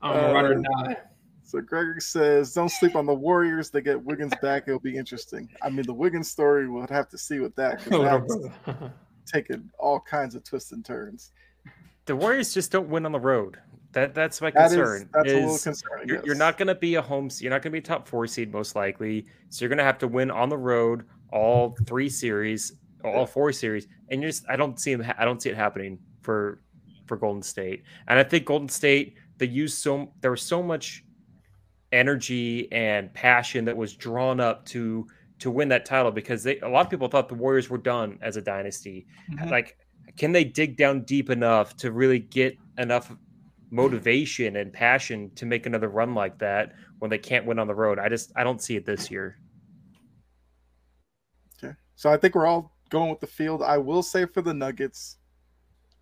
[0.00, 0.96] I'm a ride or die.
[1.42, 3.70] So Gregory says, "Don't sleep on the Warriors.
[3.70, 4.64] They get Wiggins back.
[4.68, 5.48] It'll be interesting.
[5.62, 6.68] I mean, the Wiggins story.
[6.68, 8.78] We'll have to see with that Oh, because that's
[9.26, 11.32] taking all kinds of twists and turns.
[12.06, 13.58] The Warriors just don't win on the road.
[13.92, 15.08] That that's my That is concern.
[15.12, 16.08] that's a little is concerning.
[16.08, 17.28] you're, you're not going to be a home.
[17.38, 19.26] You're not going to be a top four seed most likely.
[19.50, 22.72] So you're going to have to win on the road all three series,
[23.04, 24.44] all four series, and you're just.
[24.48, 26.62] I don't see I don't see it happening for
[27.06, 27.82] for Golden State.
[28.08, 31.04] And I think Golden State they used so there was so much
[31.92, 35.06] energy and passion that was drawn up to
[35.38, 38.18] to win that title because they a lot of people thought the Warriors were done
[38.22, 39.06] as a dynasty.
[39.30, 39.50] Mhm.
[39.50, 39.76] Like,
[40.16, 43.14] can they dig down deep enough to really get enough
[43.72, 47.74] motivation and passion to make another run like that when they can't win on the
[47.74, 47.98] road?
[47.98, 49.38] I just I don't see it this year.
[51.62, 51.74] Okay.
[51.96, 53.62] So I think we're all going with the field.
[53.62, 55.16] I will say for the Nuggets,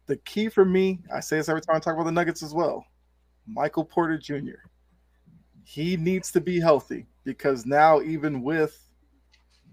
[0.06, 2.52] the key for me, I say this every time I talk about the Nuggets as
[2.52, 2.84] well.
[3.46, 4.60] Michael Porter Jr.
[5.64, 8.78] He needs to be healthy because now, even with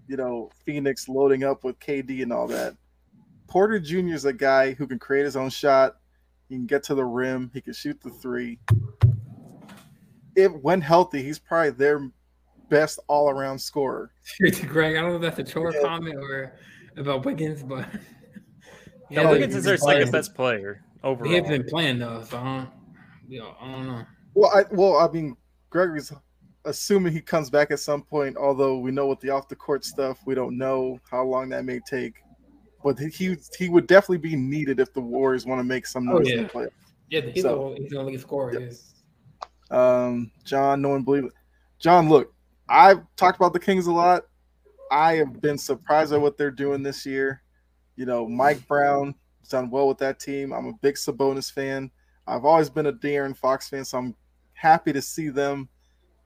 [0.06, 2.76] you know Phoenix loading up with KD and all that,
[3.48, 4.14] Porter Jr.
[4.14, 5.96] is a guy who can create his own shot.
[6.48, 7.50] He can get to the rim.
[7.52, 8.58] He can shoot the three.
[10.34, 12.10] If when healthy, he's probably their
[12.68, 14.12] best all-around scorer.
[14.66, 15.82] Greg, I don't know if that's a chore Yeah.
[15.82, 16.54] comment or
[16.96, 17.86] about Wiggins, but
[19.10, 20.00] Yeah, Yeah, Wiggins he's is their playing.
[20.00, 21.30] second best player overall.
[21.30, 22.68] He hasn't been playing though, so I don't,
[23.28, 24.02] you know, I don't know.
[24.34, 25.36] Well, I well, I mean,
[25.70, 26.12] Gregory's
[26.64, 28.36] assuming he comes back at some point.
[28.36, 31.64] Although we know with the off the court stuff, we don't know how long that
[31.64, 32.16] may take.
[32.82, 36.18] But he he would definitely be needed if the Warriors want to make some Oh,
[36.18, 36.70] noise in the playoffs.
[37.10, 38.60] Yeah, he's So- the he's the lead scorer.
[38.60, 38.94] Yes.
[39.70, 41.32] Um, John, no one believe it.
[41.78, 42.32] John, look,
[42.68, 44.24] I've talked about the Kings a lot.
[44.90, 47.42] I have been surprised at what they're doing this year.
[47.96, 50.52] You know, Mike Brown He's done well with that team.
[50.52, 51.90] I'm a big Sabonis fan.
[52.26, 54.14] I've always been a De'Aaron Fox fan, so I'm
[54.52, 55.68] happy to see them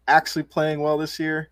[0.09, 1.51] actually playing well this year.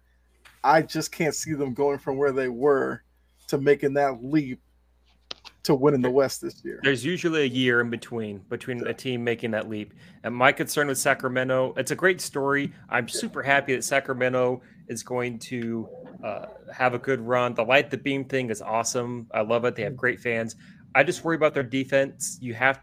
[0.64, 3.02] I just can't see them going from where they were
[3.48, 4.60] to making that leap
[5.62, 6.80] to winning the West this year.
[6.82, 9.94] There's usually a year in between between a team making that leap.
[10.24, 12.72] And my concern with Sacramento, it's a great story.
[12.88, 15.88] I'm super happy that Sacramento is going to
[16.24, 17.54] uh, have a good run.
[17.54, 19.26] The light the beam thing is awesome.
[19.32, 19.76] I love it.
[19.76, 20.56] They have great fans.
[20.94, 22.38] I just worry about their defense.
[22.40, 22.80] You have,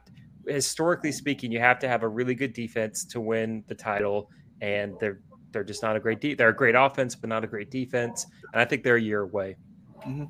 [0.47, 4.29] historically speaking, you have to have a really good defense to win the title,
[4.61, 5.19] and they're
[5.51, 6.21] they're just not a great.
[6.21, 8.27] De- they're a great offense, but not a great defense.
[8.53, 9.57] And I think they're a year away.
[10.05, 10.25] Mm-hmm.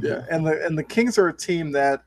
[0.00, 0.34] Yeah, mm-hmm.
[0.34, 2.02] and the and the Kings are a team that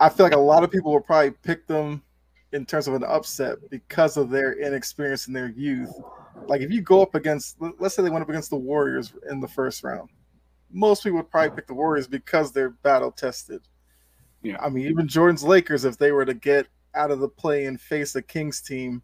[0.00, 2.02] I feel like a lot of people will probably pick them
[2.52, 5.92] in terms of an upset because of their inexperience and their youth.
[6.46, 9.40] Like if you go up against, let's say they went up against the Warriors in
[9.40, 10.08] the first round,
[10.70, 13.62] most people would probably pick the Warriors because they're battle tested.
[14.42, 17.66] Yeah, I mean even Jordan's Lakers, if they were to get out of the play
[17.66, 19.02] and face a Kings team,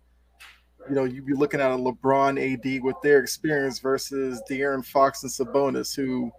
[0.89, 5.23] you know, you'd be looking at a LeBron AD with their experience versus De'Aaron Fox
[5.23, 6.31] and Sabonis, who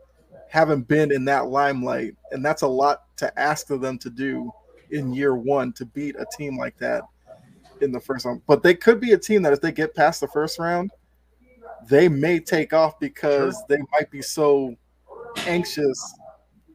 [0.49, 2.15] haven't been in that limelight.
[2.31, 4.51] And that's a lot to ask of them to do
[4.91, 7.03] in year one to beat a team like that
[7.81, 8.41] in the first round.
[8.47, 10.91] But they could be a team that if they get past the first round,
[11.87, 13.65] they may take off because sure.
[13.69, 14.75] they might be so
[15.45, 16.15] anxious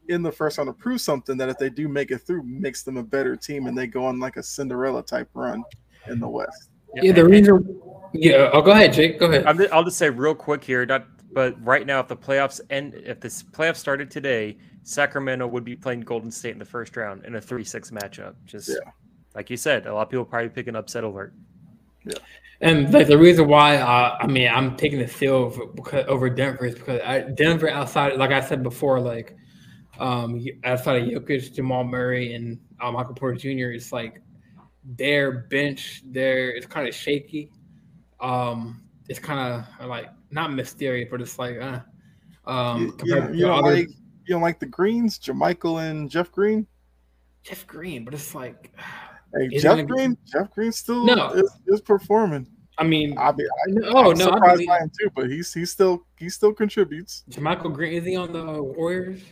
[0.09, 2.83] in the first round to prove something that if they do make it through, makes
[2.83, 5.65] them a better team and they go on like a Cinderella type run
[6.09, 6.71] in the West.
[6.95, 7.81] Yeah, yeah the reason.
[8.13, 9.21] Yeah, I'll go ahead, Jake.
[9.21, 9.47] Go ahead.
[9.47, 12.95] i will just say real quick here, not but right now, if the playoffs end,
[12.95, 17.25] if this playoffs started today, Sacramento would be playing Golden State in the first round
[17.25, 18.35] in a three-six matchup.
[18.47, 18.91] Just yeah.
[19.35, 21.35] like you said, a lot of people probably pick an upset alert.
[22.05, 22.15] Yeah.
[22.63, 25.65] And like the reason why, uh, I mean, I'm taking the seal over,
[26.09, 29.37] over Denver is because I, Denver outside, like I said before, like
[29.99, 34.21] um, outside of Jokic, Jamal Murray, and uh, Michael Porter Jr., it's like
[34.85, 37.51] their bench there is kind of shaky.
[38.21, 41.81] Um, it's kind of like not mysterious, but it's like uh,
[42.47, 46.67] um, you, you, you don't like you don't like the Greens, JaMychal and Jeff Green.
[47.43, 48.73] Jeff Green, but it's like
[49.37, 50.15] hey, Jeff Green.
[50.15, 50.21] Be...
[50.27, 51.31] Jeff Green still no.
[51.31, 52.47] is, is performing.
[52.79, 53.47] I mean, I mean,
[53.85, 57.25] I, oh I'm no, surprised by him too, but he's he still he still contributes.
[57.31, 59.23] JaMychal Green is he on the Warriors?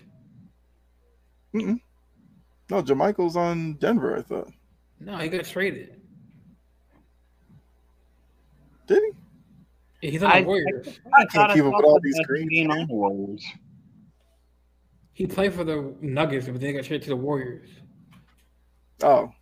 [1.54, 1.80] Mm-mm.
[2.70, 4.18] No, JaMychal's on Denver.
[4.18, 4.50] I thought.
[5.00, 6.00] No, he got traded.
[8.86, 9.10] Did he?
[10.00, 11.00] Yeah, he's on the I, Warriors.
[11.06, 12.70] I, I, I can't keep up with all these screens.
[12.70, 13.44] on the Warriors.
[15.12, 17.68] He played for the Nuggets, but then got traded to the Warriors.
[19.02, 19.32] Oh,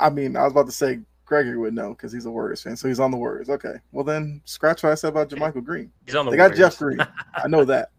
[0.00, 2.76] I mean, I was about to say Gregory would know because he's a Warriors fan,
[2.76, 3.50] so he's on the Warriors.
[3.50, 5.92] Okay, well then, scratch what I said about JaMychal Green.
[6.06, 6.30] He's on the.
[6.30, 6.58] They Warriors.
[6.58, 6.98] got Jeff Green.
[7.34, 7.90] I know that.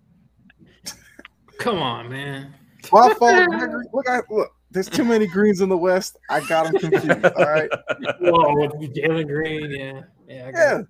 [1.60, 2.54] Come on, man.
[2.92, 3.86] My fault, Gregory.
[3.94, 4.52] Look, I, look.
[4.72, 6.18] There's too many greens in the West.
[6.30, 7.26] I got them confused.
[7.38, 7.70] All right.
[8.20, 10.52] Whoa, Jalen Green, yeah, yeah.
[10.54, 10.82] yeah.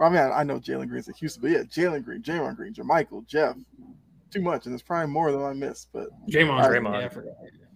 [0.00, 2.56] Well, I mean, I, I know Jalen Green's a Houston, but yeah, Jalen Green, Draymond
[2.56, 3.54] Green, JaMychal, Jeff,
[4.30, 5.90] too much, and there's probably more than I missed.
[5.92, 6.70] But Draymond, right,
[7.12, 7.26] Draymond,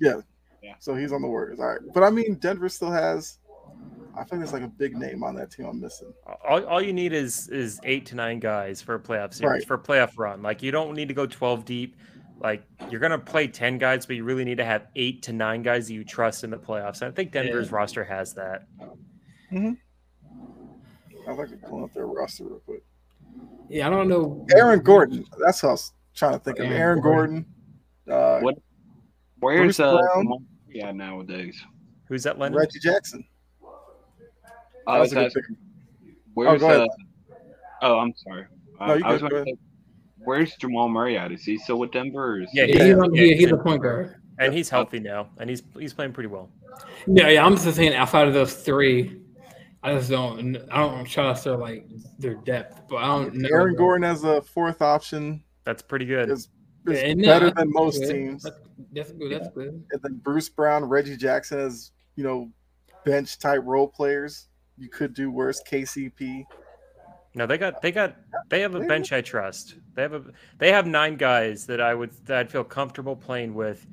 [0.01, 0.21] yeah,
[0.63, 1.61] yeah, So he's on the Warriors.
[1.61, 3.41] All right, but I mean, Denver still has.
[4.17, 6.15] I think there's like a big name on that team I'm missing.
[6.49, 9.67] All, all you need is is eight to nine guys for a playoff series right.
[9.67, 10.41] for a playoff run.
[10.41, 11.97] Like you don't need to go 12 deep.
[12.41, 15.63] Like you're gonna play 10 guys, but you really need to have eight to nine
[15.63, 17.03] guys that you trust in the playoffs.
[17.03, 17.77] And I think Denver's yeah.
[17.77, 18.67] roster has that.
[19.53, 19.73] Mm-hmm.
[21.29, 22.83] I'd like to pull up their roster real quick.
[23.69, 24.47] Yeah, I don't know.
[24.55, 25.25] Aaron Gordon.
[25.45, 26.67] That's what I was trying to think of.
[26.67, 27.47] Aaron Gordon.
[28.07, 28.39] Gordon.
[28.39, 28.59] Uh, what?
[29.41, 29.97] Where's uh?
[29.97, 31.61] Brown, yeah, nowadays.
[32.09, 32.39] Who's that?
[32.39, 32.59] Lennon?
[32.59, 33.25] Reggie Jackson.
[34.87, 35.57] I was asking,
[36.35, 36.87] where's oh, uh?
[37.81, 38.47] Oh, I'm sorry.
[38.79, 39.55] Uh, no, you I was go say,
[40.19, 41.33] where's Jamal Murray at?
[41.33, 42.43] Is he still with Denver?
[42.43, 45.95] is yeah, yeah, he's, he's a point guard, and he's healthy now, and he's he's
[45.95, 46.51] playing pretty well.
[47.07, 47.47] Yeah, yeah.
[47.47, 49.21] I'm just saying, outside of those three,
[49.85, 50.57] I just don't.
[50.73, 51.87] I don't trust their like
[52.19, 53.35] their depth, but I don't.
[53.35, 55.45] Know Aaron Gordon as a fourth option.
[55.65, 56.31] That's pretty good.
[56.31, 56.49] Is,
[56.87, 58.11] is yeah, uh, better than most good.
[58.11, 58.45] teams.
[58.45, 58.57] That's,
[58.93, 59.31] that's good.
[59.31, 59.85] That's good.
[59.91, 62.51] And then Bruce Brown, Reggie Jackson as you know
[63.05, 64.49] bench type role players.
[64.79, 65.63] You could do worse.
[65.63, 66.45] KCP.
[67.35, 68.17] No, they got they got
[68.49, 69.75] they have a bench I trust.
[69.95, 70.23] They have a
[70.59, 73.87] they have nine guys that I would that I'd feel comfortable playing with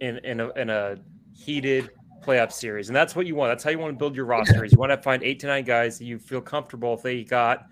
[0.00, 0.96] in in a in a
[1.34, 1.90] heated
[2.24, 3.50] playoff series, and that's what you want.
[3.50, 4.72] That's how you want to build your rosters.
[4.72, 7.66] You want to find eight to nine guys that you feel comfortable if they got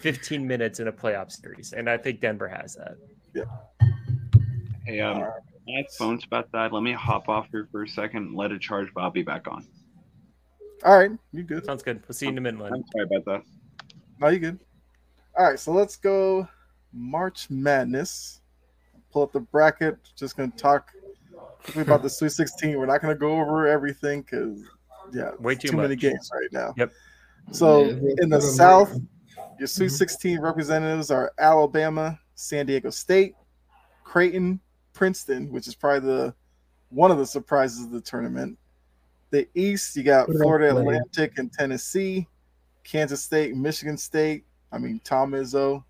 [0.00, 2.96] 15 minutes in a playoff series, and I think Denver has that.
[3.34, 3.44] Yeah.
[4.84, 5.18] Hey, um,
[5.66, 6.72] my phone's about that.
[6.72, 8.26] Let me hop off here for a second.
[8.26, 8.88] and Let it charge.
[8.94, 9.66] But I'll be back on.
[10.84, 11.64] All right, you good?
[11.64, 12.02] Sounds good.
[12.08, 12.60] We'll see you in a minute.
[12.62, 13.42] I'm sorry about that.
[14.20, 14.58] No, you good.
[15.38, 16.48] All right, so let's go
[16.92, 18.40] March Madness.
[19.12, 19.98] Pull up the bracket.
[20.16, 21.01] Just gonna talk quickly
[21.76, 22.76] about the Sweet 16.
[22.78, 24.62] We're not going to go over everything because,
[25.12, 26.74] yeah, Way too too many games right now.
[26.76, 26.92] Yep.
[27.50, 29.00] So Yeah, in the South, right.
[29.58, 29.98] your Sweet Mhm.
[29.98, 33.34] 16 representatives are Alabama, San Diego State,
[34.04, 34.60] Creighton,
[34.92, 36.34] Princeton, which is probably the
[36.90, 38.58] one of the surprises of the tournament.
[39.30, 40.78] The East, you got Florida Florida?
[40.80, 42.28] Atlantic and Tennessee,
[42.84, 44.44] Kansas State, Michigan State.
[44.70, 45.84] I mean, Tom Izzo.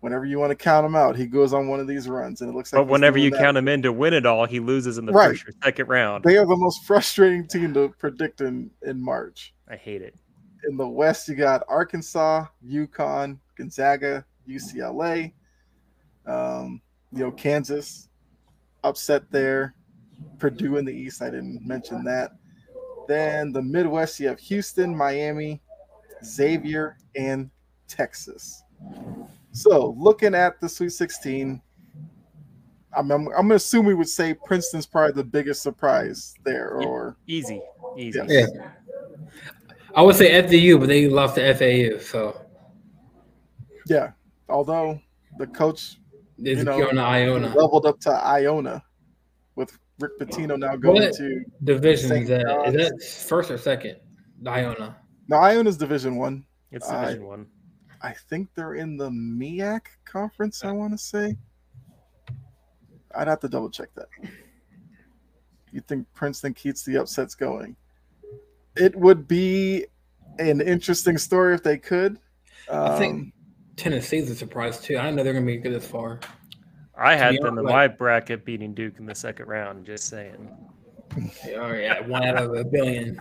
[0.00, 2.48] Whenever you want to count him out, he goes on one of these runs, and
[2.50, 2.78] it looks like.
[2.80, 3.40] But whenever you that.
[3.40, 5.30] count him in to win it all, he loses in the Right.
[5.30, 6.22] first or second round.
[6.24, 9.54] they are the most frustrating team to predict in in March.
[9.68, 10.14] I hate it.
[10.68, 15.32] in the West, you got Arkansas, UConn, Gonzaga, UCLA,
[16.26, 16.80] um,
[17.12, 18.08] you know, Kansas,
[18.84, 19.74] upset there.
[20.38, 22.32] Purdue in the East, I didn't mention that.
[23.06, 25.60] Then the Midwest, you have Houston, Miami,
[26.24, 27.50] Xavier, and
[27.86, 28.62] Texas.
[29.58, 31.60] So looking at the Sweet 16,
[32.96, 36.70] I'm, I'm, I'm going to assume we would say Princeton's probably the biggest surprise there,
[36.70, 37.60] or Easy,
[37.96, 38.20] easy.
[38.28, 38.50] Yes.
[38.54, 38.70] Yeah.
[39.96, 42.40] I would say FDU, but they lost to FAU, so
[43.86, 44.12] yeah.
[44.48, 45.00] Although
[45.38, 45.98] the coach is
[46.38, 48.82] You just know, Iona leveled up to Iona
[49.56, 51.14] with Rick Pitino now going What?
[51.14, 52.12] to division.
[52.12, 53.96] Is that, that first or second?
[54.46, 54.96] Iona.
[55.26, 56.44] no Iona's Division One.
[56.70, 57.46] It's I- Division One.
[58.02, 58.12] I.
[58.12, 60.64] think they're in the MIAC conference.
[60.64, 61.36] I want to say.
[63.16, 64.08] I'd have to double check that.
[65.72, 67.76] You think Princeton keeps the upsets going?
[68.76, 69.86] It would be
[70.38, 72.18] an interesting story if they could.
[72.68, 73.32] Um, I think
[73.76, 74.98] Tennessee's a surprise too.
[74.98, 76.20] I didn't know they're gonna be good this far.
[76.96, 79.86] I had be them in my bracket beating Duke in the second round.
[79.86, 80.48] Just saying.
[81.44, 83.20] They are yeah, one out of a billion.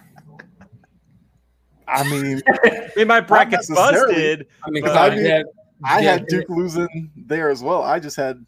[1.87, 4.47] I mean, I mean, my bracket's busted.
[4.63, 5.45] I mean, But 'cause I I mean, had,
[5.83, 7.81] I yeah, had Duke losing there as well.
[7.83, 8.45] I just had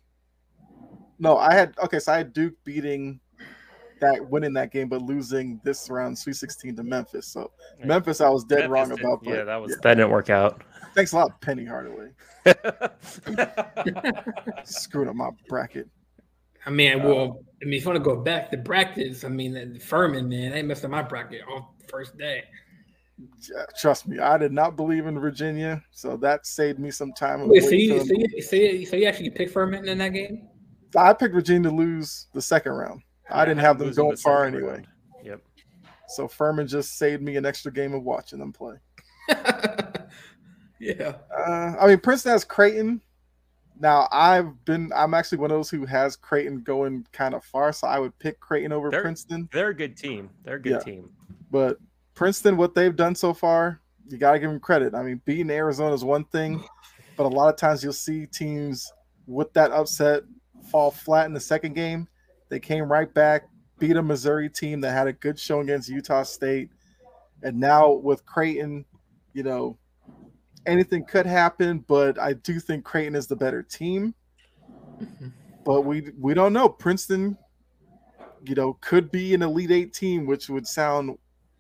[1.20, 1.38] no.
[1.38, 2.00] I had okay.
[2.00, 3.20] So I had Duke beating
[4.02, 7.28] that, winning that game, but losing this round, Sweet Sixteen to Memphis.
[7.28, 7.86] So Yeah.
[7.88, 9.24] Memphis, I was dead Memphis wrong did- about.
[9.24, 9.78] But yeah, that was yeah.
[9.84, 10.62] that didn't work out.
[10.96, 12.10] Thanks a lot, Penny Hardaway,
[14.64, 15.88] Screwed up my bracket.
[16.66, 19.30] I mean, uh, well, I mean, if you want to go back to brackets, I
[19.30, 22.44] mean, the Furman man, they messed up my bracket on first day.
[23.50, 27.48] Yeah, Trust me, I did not believe in Virginia, so that saved me some time.
[27.48, 30.48] Wait, so you, so you, so you, so you actually picked Furman in that game?
[30.96, 33.02] I picked Virginia to lose the second round.
[33.30, 34.74] I didn't have them going the far second anyway.
[34.74, 34.88] round.
[35.24, 35.42] Yep.
[36.08, 38.76] So Furman just saved me an extra game of watching them play.
[40.80, 41.14] yeah.
[41.38, 43.02] Uh, I mean, Princeton has Creighton.
[43.80, 47.72] Now, I've been, I'm actually one of those who has Creighton going kind of far,
[47.72, 49.48] so I would pick Creighton over They're- Princeton.
[49.54, 50.30] They're a good team.
[50.44, 50.80] They're a good Yeah.
[50.80, 51.10] team.
[51.52, 51.78] But
[52.20, 53.80] Princeton, what they've done so far,
[54.10, 54.94] you got to give them credit.
[54.94, 56.62] I mean, beating Arizona is one thing,
[57.16, 58.92] but a lot of times you'll see teams
[59.26, 60.24] with that upset
[60.70, 62.10] fall flat in the second game.
[62.50, 63.48] They came right back,
[63.78, 66.72] beat a Missouri team that had a good show against Utah State.
[67.42, 68.84] And now with Creighton,
[69.32, 69.78] you know,
[70.66, 74.14] anything could happen, but I do think Creighton is the better team.
[75.02, 75.30] Mm-hmm.
[75.64, 76.68] But we we don't know.
[76.68, 77.38] Princeton,
[78.44, 81.18] you know, could be an Elite Eight team, which would sound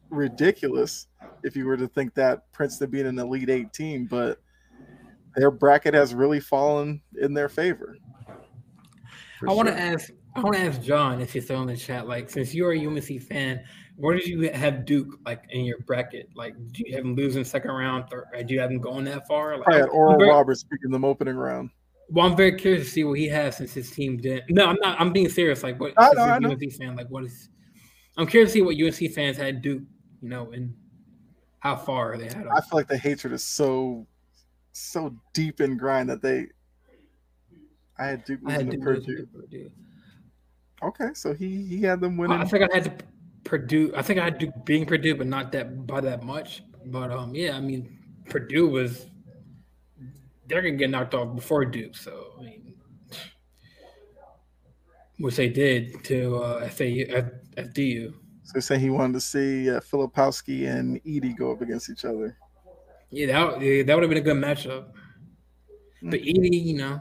[0.09, 1.07] ridiculous
[1.43, 4.39] if you were to think that Princeton being an Elite Eight team, but
[5.35, 7.97] their bracket has really fallen in their favor.
[9.47, 9.81] I want to sure.
[9.81, 10.11] ask.
[10.35, 12.07] I want to ask John if he's still in the chat.
[12.07, 13.63] Like, since you're a UNC fan,
[13.95, 16.29] where did you have Duke like in your bracket?
[16.35, 18.05] Like, do you have him losing second round?
[18.11, 19.57] Or uh, do you have him going that far?
[19.57, 21.71] Like, I had Oral very- Roberts speaking them opening round.
[22.11, 24.49] Well, I'm very curious to see what he has since his team didn't.
[24.49, 24.99] No, I'm not.
[24.99, 25.61] I'm being serious.
[25.63, 25.93] Like, what?
[25.97, 26.49] I know, I know.
[26.51, 26.95] UNC fan.
[26.95, 27.49] Like, what is?
[28.17, 29.83] I'm curious to see what UNC fans had Duke.
[30.21, 30.73] You know, and
[31.59, 32.47] how far they had.
[32.47, 34.07] I feel like the hatred is so
[34.71, 36.47] so deep in grind that they
[37.97, 38.81] I had Duke I had Duke.
[38.81, 39.27] Purdue.
[39.27, 39.71] Purdue.
[40.81, 42.39] Okay, so he he had them winning.
[42.39, 43.05] I think I had to
[43.43, 43.93] Purdue.
[43.95, 46.63] I think I had Duke being Purdue, but not that by that much.
[46.85, 49.07] But um, yeah, I mean, Purdue was
[50.47, 51.97] they're gonna get knocked off before Duke.
[51.97, 52.75] So I mean,
[55.17, 58.13] which they did to uh, FAU, F- FDU.
[58.53, 62.35] So saying he wanted to see uh, Filipowski and Edey go up against each other.
[63.11, 64.85] Yeah, that yeah, that would have been a good matchup.
[65.99, 66.09] Hmm.
[66.09, 66.99] But Edey, you know,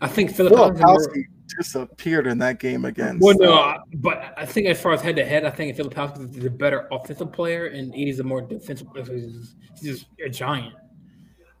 [0.00, 0.78] I think Filipowski.
[0.78, 1.24] Filipowski
[1.58, 3.22] disappeared in that game against.
[3.24, 6.30] Well, no, uh, but I think as far as head to head, I think Filipowski
[6.30, 8.92] is the better offensive player, and Edey's a more defensive.
[8.92, 9.04] player.
[9.04, 10.74] He's he's just a giant.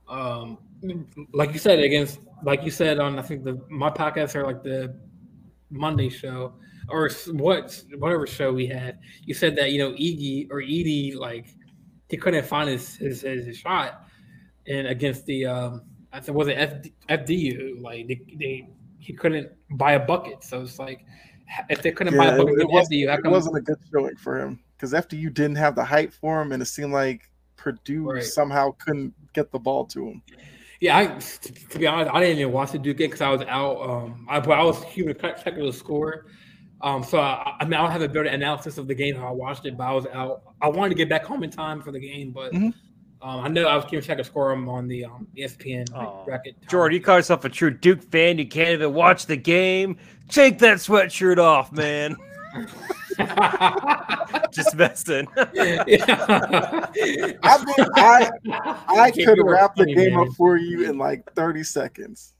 [0.08, 0.58] Um,
[1.32, 4.62] like you said against, like you said on I think the my podcast or like
[4.62, 4.96] the
[5.70, 6.54] Monday show
[6.88, 11.46] or what whatever show we had, you said that you know Iggy or Edey like
[12.08, 14.04] he couldn't find his his, his shot,
[14.66, 15.82] and against the um
[16.12, 20.62] I think was it FD, FDU like they, they he couldn't buy a bucket, so
[20.62, 21.04] it's like
[21.68, 24.38] if they couldn't buy a bucket, it, wasn't, FDU, it wasn't a good showing for
[24.38, 28.22] him because FDU didn't have the height for him, and it seemed like Purdue Right.
[28.22, 30.22] somehow couldn't get the ball to him.
[30.80, 33.40] Yeah, I, to, be honest, I didn't even watch the Duke game because I was
[33.42, 33.80] out.
[33.80, 36.26] Um, I, but I was human the score.
[36.84, 39.26] Um, so I, I mean, I don't have a better analysis of the game how
[39.28, 40.42] I watched it, but I was out.
[40.60, 42.74] I wanted to get back home in time for the game, but Mhm.
[43.22, 46.24] um, I know I was keeping track of score on the um, ESPN Aw.
[46.26, 46.56] bracket.
[46.68, 48.36] Jordan, you call yourself a true Duke fan.
[48.38, 49.96] You can't even watch the game.
[50.28, 52.16] Take that sweatshirt off, man.
[54.52, 55.26] Just messing.
[55.54, 55.84] yeah.
[57.42, 58.30] I mean, I
[58.88, 60.28] I could wrap the funny, game man.
[60.28, 62.34] up for you in like 30 seconds.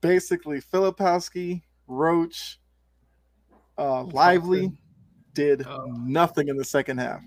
[0.00, 2.59] Basically, Filipowski, Roach,
[3.80, 4.70] uh, Lively
[5.34, 5.86] did Oh.
[6.04, 7.22] nothing in the second half.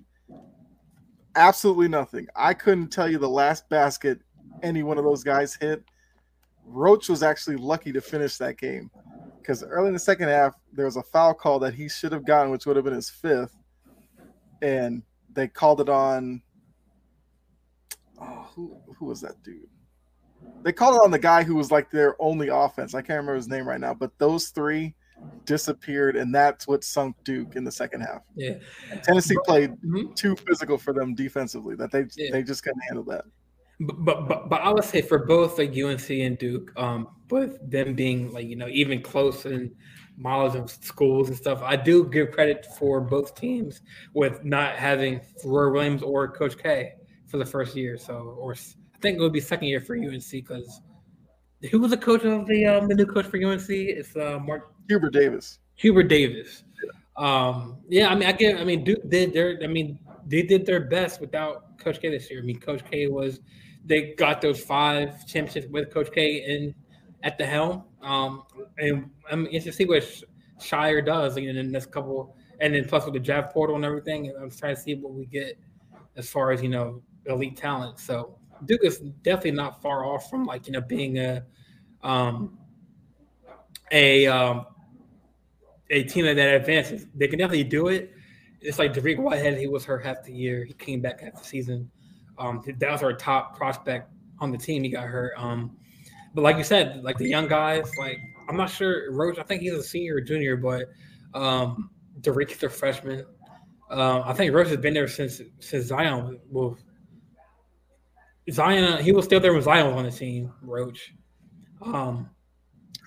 [1.36, 2.28] Absolutely nothing.
[2.36, 4.20] I couldn't tell you the last basket
[4.62, 5.84] any one of those guys hit.
[6.66, 8.92] Roach was actually lucky to finish that game
[9.40, 12.26] because early in the second half, there was a foul call that he should have
[12.26, 13.58] gotten, which would have been his fifth.
[14.62, 15.02] And
[15.34, 16.42] they called it on
[18.22, 19.68] oh, who who was that dude?
[20.62, 22.94] They called it on the guy who was like their only offense.
[22.94, 24.94] I can't remember his name right now, but those three
[25.46, 28.22] disappeared, and that's what sunk Duke in the second half.
[28.36, 28.56] yeah.
[29.04, 30.16] Tennessee played Mhm.
[30.16, 32.32] too physical for them defensively that they Yeah.
[32.32, 33.26] they just couldn't handle that.
[33.80, 37.96] But, but but I would say for both like UNC and Duke, um, with them
[37.96, 39.72] being like you know even close in
[40.16, 43.82] miles of schools and stuff, I do give credit for both teams
[44.14, 46.94] with not having Roy Williams or Coach K
[47.26, 47.98] for the first year.
[47.98, 50.82] So or I think it would be second year for UNC because
[51.72, 53.66] who was the coach of the um, the new coach for UNC?
[53.70, 55.60] It's uh, Mark Hubert Davis.
[55.76, 56.64] Hubert Davis.
[57.16, 58.60] Um, yeah, I mean, I get.
[58.60, 59.60] I mean, Duke did their.
[59.64, 62.42] I mean, they did their best without Coach K this year.
[62.42, 63.40] I mean, Coach K was.
[63.86, 66.74] They got those five championships with Coach K in
[67.24, 67.84] at the helm.
[68.02, 68.44] Um,
[68.78, 70.04] and I'm interested to see what
[70.60, 73.86] Scheyer does like, in the next couple, and then plus with the draft portal and
[73.86, 74.34] everything.
[74.40, 75.58] I'm trying to see what we get
[76.16, 78.00] as far as you know elite talent.
[78.00, 81.44] So Duke is definitely not far off from like you know being a
[82.02, 82.58] um,
[83.92, 84.66] a um,
[85.90, 87.08] a team that advances.
[87.16, 88.14] They can definitely do it.
[88.62, 90.64] It's like Dariq Whitehead, he was hurt half the year.
[90.64, 91.92] He came back half the season.
[92.38, 94.10] Um, that was our top prospect
[94.40, 94.84] on the team.
[94.84, 95.34] He got hurt.
[95.38, 95.78] Um,
[96.34, 98.20] but like you said, like the young guys, like
[98.50, 99.38] I'm not sure Roach.
[99.38, 100.90] I think he's a senior or junior, but
[101.34, 101.90] um,
[102.22, 103.26] Dariq is a freshman.
[103.90, 106.40] Um, I think Roach has been there since since Zion.
[106.50, 106.78] Well,
[108.52, 110.52] Zion, he was still there when Zion was on the team.
[110.62, 111.14] Roach.
[111.82, 112.30] Um,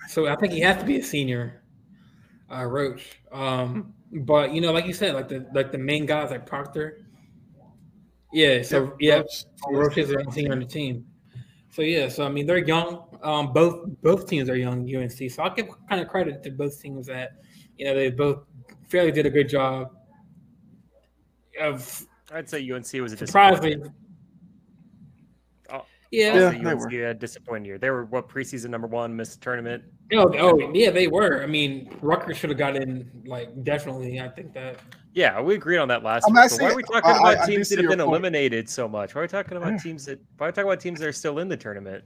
[0.07, 1.63] so I think he has to be a senior
[2.51, 3.19] uh, Roach.
[3.31, 7.01] Um, but you know, like you said, like the like the main guys like Proctor.
[8.33, 11.05] Yeah, so yeah, Roach- Roach is a senior on the team.
[11.69, 13.03] So yeah, so I mean they're young.
[13.21, 14.83] Um, both both teams are young.
[14.93, 17.31] UNC, so I'll give kind of credit to both teams that
[17.77, 18.43] you know they both
[18.89, 19.91] fairly did a good job
[21.59, 23.91] of I'd say UNC was a surprisingly.
[26.11, 26.11] Disappointment.
[26.11, 26.33] Yeah.
[26.71, 27.05] Yeah, Also, they were.
[27.07, 27.77] had a disappointing year.
[27.77, 29.83] They were what preseason number one, missed the tournament.
[30.13, 31.43] Oh, oh, yeah, they were.
[31.43, 33.09] I mean, Rutgers should have got in.
[33.25, 34.19] Like, definitely.
[34.21, 34.79] I think that.
[35.13, 36.41] Yeah, we agreed on that last I'm week.
[36.43, 37.99] not But why are we talking I- about I- I teams see that have been
[37.99, 38.09] point.
[38.09, 39.15] eliminated so much?
[39.15, 40.19] Why are we talking about teams that?
[40.37, 42.03] Why are we talking about teams that are still in the tournament?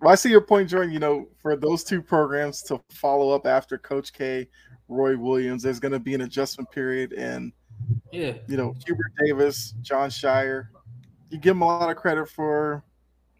[0.00, 0.92] Well, I see your point, Jordan.
[0.92, 4.48] You know, for those two programs to follow up after Coach K,
[4.88, 7.52] Roy Williams, there's going to be an adjustment period, and
[8.10, 8.32] Yeah.
[8.48, 10.68] you know, Hubert Davis, Jon Scheyer,
[11.30, 12.82] you give them a lot of credit for,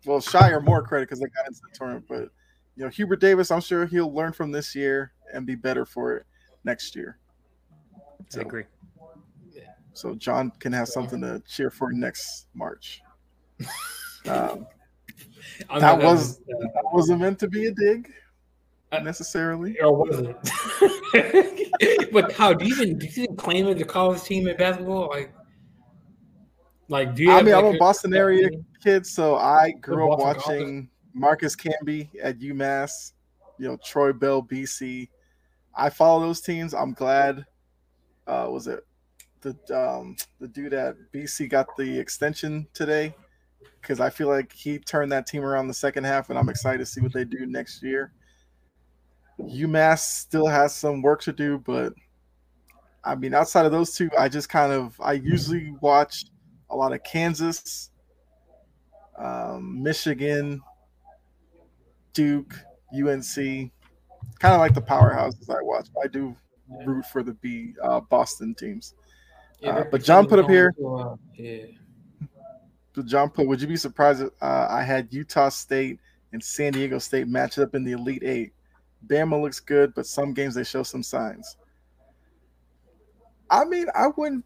[0.06, 2.28] well, Scheyer more credit because they got into the tournament, but
[2.76, 6.16] you know, Hubert Davis, I'm sure he'll learn from this year and be better for
[6.16, 6.26] it
[6.64, 7.18] next year.
[7.98, 8.64] I So, agree.
[9.92, 13.02] so John can have something to cheer for next March.
[14.24, 14.68] Um,
[15.68, 18.08] I that was that wasn't meant to be a dig
[18.92, 19.80] Uh, necessarily.
[19.80, 22.10] Or was it?
[22.12, 25.08] but how do you even do you even claim it a college team in basketball?
[25.08, 25.34] Like,
[26.92, 27.32] like do you?
[27.32, 28.50] I mean, like, I'm a Boston area
[28.84, 33.12] kid, so I grew up Boston watching Marcus Camby at UMass,
[33.58, 35.08] you know, Troy Bell, BC.
[35.74, 36.74] I follow those teams.
[36.74, 37.46] I'm glad.
[38.26, 38.80] Uh, was it
[39.40, 43.14] the um, the dude at BC got the extension today?
[43.80, 46.78] Because I feel like he turned that team around the second half, and I'm excited
[46.78, 48.12] to see what they do next year.
[49.40, 51.94] UMass still has some work to do, but
[53.02, 56.26] I mean, outside of those two, I just kind of I usually watch
[56.72, 57.90] a lot of Kansas,
[59.18, 60.60] um, Michigan,
[62.14, 62.54] Duke,
[62.94, 65.88] UNC, kind of like the powerhouses I watch.
[66.02, 66.34] I do
[66.86, 68.94] root for the B uh, Boston teams.
[69.60, 71.66] Yeah, Uh, but John put up here- uh, yeah.
[73.06, 75.98] John put, would you be surprised if uh, I had Utah State
[76.32, 78.52] and San Diego State match up in the Elite Eight?
[79.06, 81.56] Bama looks good, but some games they show some signs.
[83.50, 84.44] I mean, I wouldn't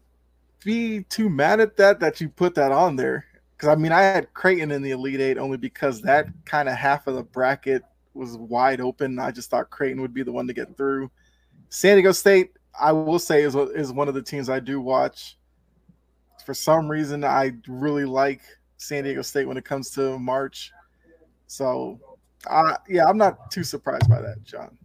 [0.63, 3.25] be too mad at that that you put that on there
[3.57, 6.75] because I mean, I had Creighton in the Elite Eight only because that kind of
[6.75, 9.19] half of the bracket was wide open.
[9.19, 11.09] I just thought Creighton would be the one to get through.
[11.69, 15.37] San Diego State, I will say, is is one of the teams I do watch.
[16.45, 18.41] For some reason, I really like
[18.77, 20.71] San Diego State when it comes to March.
[21.47, 21.99] So,
[22.47, 24.77] uh, yeah, I'm not too surprised by that, John.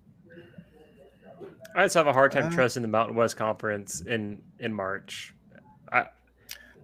[1.74, 5.35] I just have a hard time uh, trusting the Mountain West Conference in in March.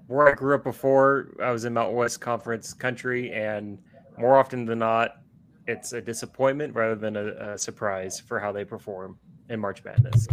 [0.08, 3.78] Where I grew up before, I was in Mountain West Conference country, and
[4.18, 5.18] more often than not,
[5.66, 9.18] it's a disappointment rather than a, a surprise for how they perform
[9.50, 10.26] in March Madness.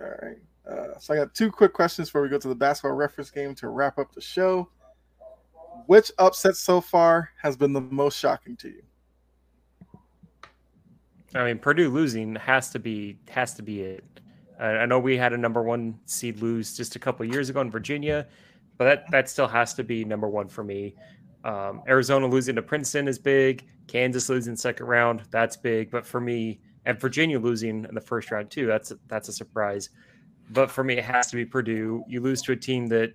[0.00, 0.36] All right.
[0.68, 3.54] Uh, so I got two quick questions before we go to the basketball reference game
[3.54, 4.68] to wrap up the show.
[5.86, 8.82] Which upset so far has been the most shocking to you?
[11.34, 14.20] I mean, Purdue losing has to be has to be it.
[14.58, 17.70] I know we had a number one seed lose just a couple years ago in
[17.70, 18.26] Virginia,
[18.78, 20.94] but that that still has to be number one for me.
[21.44, 23.66] Um, Arizona losing to Princeton is big.
[23.86, 25.90] Kansas losing second round, that's big.
[25.90, 29.90] But for me, and Virginia losing in the first round too, that's that's a surprise.
[30.50, 32.04] But for me, it has to be Purdue.
[32.06, 33.12] You lose to a team that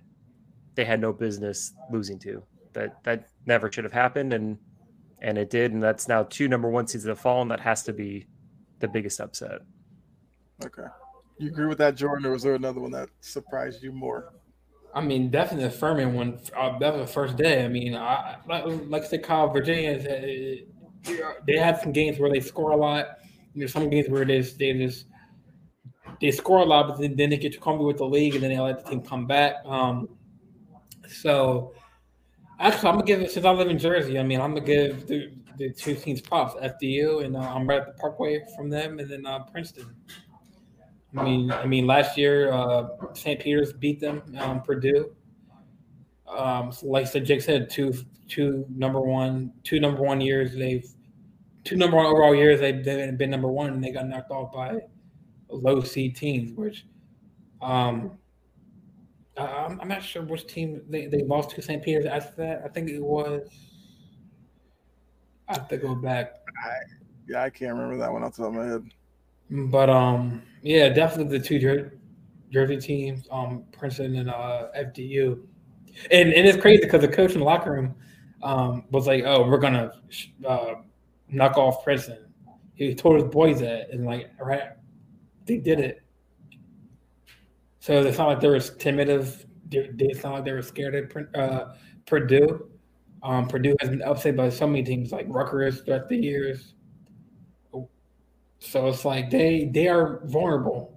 [0.74, 2.42] they had no business losing to.
[2.72, 4.58] That that never should have happened, and
[5.20, 5.72] and it did.
[5.72, 7.48] And that's now two number one seeds that have fallen.
[7.48, 8.26] That has to be
[8.78, 9.60] the biggest upset.
[10.64, 10.86] Okay.
[11.40, 14.34] You agree with that, Jordan, or was there another one that surprised you more?
[14.94, 16.38] I mean, definitely the Furman one.
[16.54, 17.64] Uh, that was the first day.
[17.64, 21.12] I mean, I, like I said, Kyle, Virginia, uh,
[21.46, 23.06] they have some games where they score a lot.
[23.54, 25.06] There's some games where they just, they just
[26.20, 28.42] they score a lot, but then, then they get too comfortable with the league, and
[28.42, 29.54] then they let the team come back.
[29.64, 30.10] Um,
[31.08, 31.72] so
[32.58, 34.18] actually, I'm gonna give it since I live in Jersey.
[34.18, 37.80] I mean, I'm gonna give the, the two teams props, FDU, and uh, I'm right
[37.80, 39.86] at the Parkway from them, and then uh, Princeton.
[41.16, 43.40] I mean, I mean, last year uh, St.
[43.40, 45.10] Peter's beat them, um, Purdue.
[46.28, 47.92] Um, so like said, Jake said, two
[48.28, 50.54] two number one, two number one years.
[50.54, 50.86] They've
[51.64, 52.60] two number one overall years.
[52.60, 54.78] They've, they've been number one, and they got knocked off by
[55.48, 56.52] low seed teams.
[56.56, 56.86] Which,
[57.60, 58.12] um,
[59.36, 61.82] I'm, I'm not sure which team they, they lost to St.
[61.82, 62.62] Peter's after that.
[62.64, 63.48] I think it was.
[65.48, 66.34] I have to go back.
[66.64, 66.70] I,
[67.28, 68.84] yeah, I can't remember that one off the top of my head.
[69.50, 71.98] But um, yeah, definitely the two Jer-
[72.50, 75.40] Jersey teams, um, Princeton and uh, FDU,
[76.10, 77.94] and and it's crazy because the coach in the locker room
[78.42, 79.92] um was like, "Oh, we're gonna
[80.46, 80.74] uh,
[81.28, 82.26] knock off Princeton."
[82.74, 84.70] He told his boys that, and like, right,
[85.46, 86.02] they did it.
[87.80, 89.44] So it's not like they were timid of.
[89.70, 91.74] It's not like they were scared of uh,
[92.06, 92.68] Purdue.
[93.22, 96.74] Um, Purdue has been upset by so many teams like Rutgers throughout the years.
[98.70, 100.96] So it's like they they are vulnerable.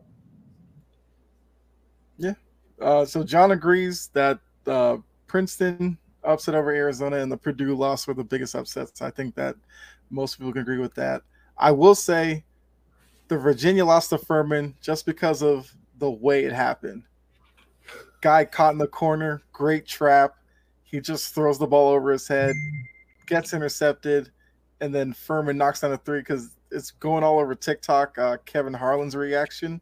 [2.18, 2.36] Yeah.
[2.80, 8.14] Uh, so John agrees that uh, Princeton upset over Arizona and the Purdue loss were
[8.14, 9.02] the biggest upsets.
[9.02, 9.56] I think that
[10.12, 11.24] most people can agree with that.
[11.58, 12.46] I will say
[13.28, 17.02] the Virginia lost to Furman just because of the way it happened.
[18.22, 20.36] Guy caught in the corner, great trap.
[20.84, 22.54] He just throws the ball over his head,
[23.26, 24.30] gets intercepted,
[24.80, 28.18] and then Furman knocks down a three because it's going all over TikTok.
[28.18, 29.80] Uh, Kevin Harlan's reaction.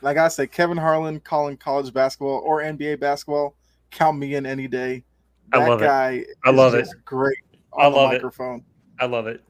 [0.00, 3.56] Like I say, Kevin Harlan calling college basketball or NBA basketball,
[3.90, 5.04] count me in any day.
[5.50, 6.28] That I love guy it.
[6.44, 6.86] I love it.
[7.04, 7.38] Great
[7.72, 8.58] on I love the microphone.
[8.58, 8.64] It.
[9.00, 9.42] I love it.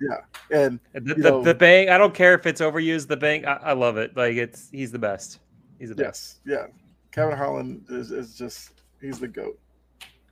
[0.00, 1.88] Yeah, and the, the, the, bang.
[1.88, 3.08] I don't care if it's overused.
[3.08, 3.44] The bang.
[3.44, 4.16] I, I, love it.
[4.16, 5.40] Like it's he's the best.
[5.80, 6.40] He's the best.
[6.46, 6.66] Yes, yeah.
[7.10, 9.58] Kevin Harlan is, is just he's the goat.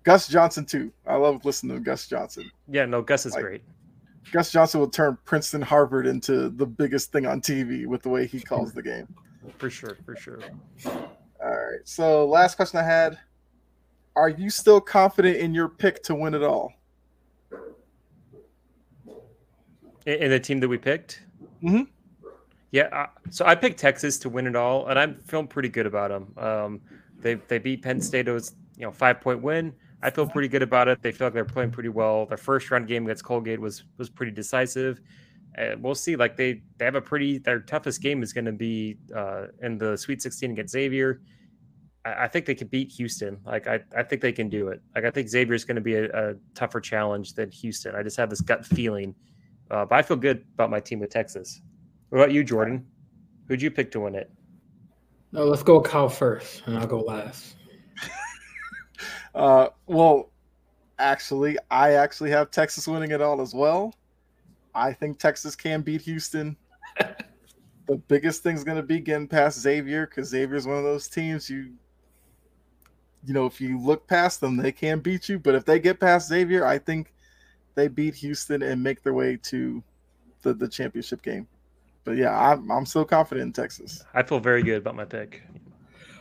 [0.05, 0.93] Gus Johnson too.
[1.05, 2.49] I love listening to Gus Johnson.
[2.69, 3.63] Yeah, no, Gus is like, great.
[4.33, 8.27] Gus Johnson will turn Princeton Harvard into the biggest thing on TV with the way
[8.27, 9.07] he calls the game.
[9.59, 10.41] For sure, for sure.
[10.85, 11.01] All
[11.41, 11.81] right.
[11.85, 13.19] So last question I had.
[14.17, 16.73] Are you still confident in your pick to win it all?
[20.07, 21.23] In the team that we picked?
[21.63, 21.83] Mm-hmm.
[22.71, 23.07] Yeah.
[23.31, 26.45] So I picked Texas to win it all, and I'm feeling pretty good about them.
[26.45, 26.81] Um,
[27.19, 28.29] they they beat Penn State.
[28.29, 29.73] It was you know five point win.
[30.03, 31.03] I feel pretty good about it.
[31.03, 32.27] They feel like they're playing pretty well.
[32.27, 35.01] Their first round game against Colgate was was pretty decisive.
[35.59, 36.17] Uh, we'll see.
[36.17, 39.79] Like they they have a pretty their toughest game is going to be uh, in
[39.79, 41.23] the Sweet 16 against Xavier.
[42.05, 43.39] I, I, think they can beat Houston.
[43.47, 44.83] Like I I think they can do it.
[44.95, 47.95] Like I think Xavier is going to be a, a, tougher challenge than Houston.
[47.95, 49.15] I just have this gut feeling.
[49.71, 51.61] Uh, but I feel good about my team with Texas.
[52.11, 52.87] What about you, Jordan?
[53.49, 54.31] Who'd you pick to win it?
[55.33, 57.56] No, let's go Kyle first, and I'll go last.
[59.37, 60.31] Uh, well,
[60.99, 63.95] actually, I actually have Texas winning it all as well.
[64.75, 66.57] I think Texas can beat Houston.
[67.87, 71.51] the biggest thing's going to be getting past Xavier because Xavier's one of those teams
[71.51, 71.73] you,
[73.27, 75.39] you know, if you look past them, they can't beat you.
[75.39, 77.13] But if they get past Xavier, I think
[77.75, 79.83] they beat Houston and make their way to
[80.41, 81.47] the, the championship game.
[82.05, 84.03] But yeah, I'm I'm so confident in Texas.
[84.15, 85.43] I feel very good about my pick.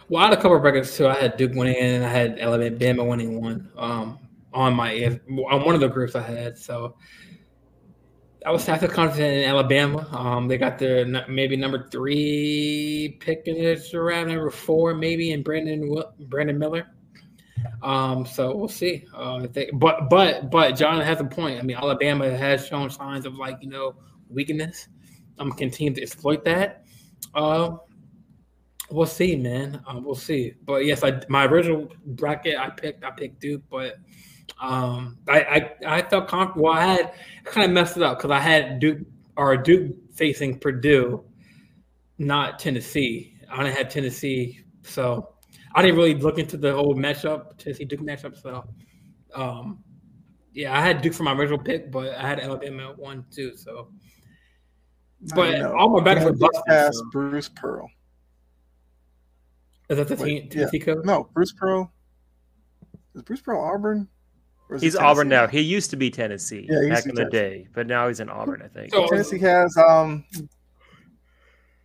[0.08, 1.08] Well, I had a couple of brackets too.
[1.08, 3.70] I had Duke winning, and I had Alabama winning one.
[3.78, 4.20] Um,
[4.56, 6.58] on my on one of the groups I had.
[6.58, 6.96] So
[8.46, 10.08] I was half confident in Alabama.
[10.12, 15.44] Um, they got their maybe number three pick in this around number four, maybe in
[15.44, 16.88] Brandon Brandon Miller.
[17.84, 19.06] Um, so we'll see.
[19.14, 21.60] Uh, they, but but but John has a point.
[21.60, 23.96] I mean, Alabama has shown signs of like you know
[24.30, 24.88] weakness.
[25.38, 26.86] I'm um, continue to exploit that.
[27.34, 27.78] Uh,
[28.90, 29.82] we'll see, man.
[29.88, 30.54] Uh, we'll see.
[30.66, 33.98] But yes, I my original bracket I picked I picked Duke, but
[34.62, 35.42] um, I,
[35.86, 36.66] I I felt comfortable.
[36.66, 37.14] Well, I had
[37.44, 39.00] kind of messed it up because I had Duke
[39.38, 41.24] or Duke facing Purdue,
[42.18, 43.38] not Tennessee.
[43.50, 45.36] I only had Tennessee, so
[45.74, 48.42] I didn't really look into the whole matchup, Tennessee Duke matchup.
[48.42, 48.64] So,
[49.34, 49.84] um,
[50.54, 53.58] yeah, I had Duke for my original pick, but I had Alabama at one too.
[53.58, 53.90] So,
[55.36, 56.64] but all my backs were busted.
[56.68, 57.10] Past so.
[57.12, 57.90] Bruce Pearl.
[59.90, 60.86] Is that the Wait, Tennessee yeah.
[60.86, 61.06] coach?
[61.06, 61.92] No, Bruce Pearl.
[63.14, 64.08] Is Bruce Pearl Auburn?
[64.80, 65.46] He's Auburn now.
[65.48, 68.64] He used to be Tennessee yeah, back in the day, but now he's in Auburn,
[68.64, 68.92] I think.
[68.92, 70.26] So Tennessee has um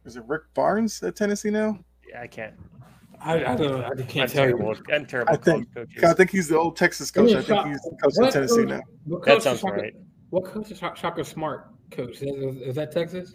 [0.04, 1.78] is it Rick Barnes at Tennessee now?
[2.08, 2.54] Yeah, I can't.
[3.20, 3.84] I, I don't.
[3.84, 4.94] I can't I'm tell terrible, you.
[4.94, 5.32] I'm terrible.
[5.32, 5.68] I think.
[6.02, 7.34] I think he's the old Texas coach.
[7.34, 8.80] I think he's the coach at Tennessee now.
[9.26, 9.92] That sounds right.
[10.30, 12.22] What coach is Shaka Smart coach?
[12.22, 13.34] Is, is that Texas?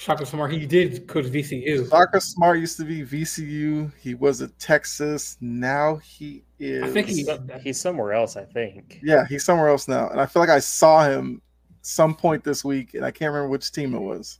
[0.00, 0.50] Shaka Smart.
[0.50, 1.90] He did coach VCU.
[1.90, 3.92] Shaka Smart used to be VCU.
[4.00, 5.36] He was at Texas.
[5.42, 6.82] Now he is.
[6.82, 7.28] I think he's,
[7.62, 8.34] he's somewhere else.
[8.34, 8.98] I think.
[9.02, 10.08] Yeah, he's somewhere else now.
[10.08, 11.42] And I feel like I saw him
[11.82, 14.38] some point this week, and I can't remember which team it was.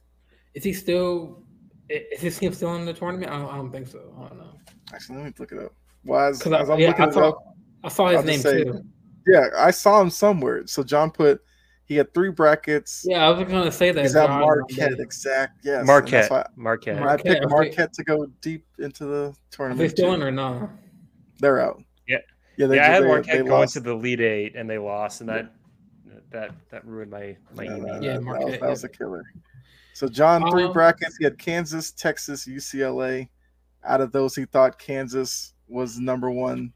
[0.55, 1.43] Is he still?
[1.91, 3.31] Is his team still in the tournament?
[3.31, 4.01] I don't, I don't think so.
[4.19, 4.55] I don't know.
[4.95, 5.75] Actually, let me look it up.
[6.07, 7.39] Well, as, as I, yeah, I saw, up,
[7.85, 8.83] I saw his name say, too.
[9.27, 10.67] Yeah, I saw him somewhere.
[10.67, 11.43] So John put
[11.91, 13.05] he had three brackets.
[13.05, 14.05] Yeah, I was going to say that.
[14.05, 14.31] Is that.
[14.31, 15.65] He's at Marquette, exact.
[15.65, 16.31] Yes, Marquette.
[16.55, 17.03] Marquette.
[17.03, 19.81] I picked Marquette to go deep into the tournament.
[19.81, 20.71] Are they still in or not?
[21.41, 21.83] They're out.
[22.07, 22.19] Yeah,
[22.57, 22.69] yeah.
[22.69, 25.21] They, yeah, I had they, Marquette they going to the lead eight, and they lost,
[25.21, 25.53] and that
[26.07, 26.13] yeah.
[26.31, 29.25] that that ruined my my yeah, that, yeah, Marquette, that was, that was a killer.
[29.95, 31.17] So John, three um, brackets.
[31.17, 33.29] He had Kansas, Texas, UCLA.
[33.83, 36.73] Out of those, he thought Kansas was number one,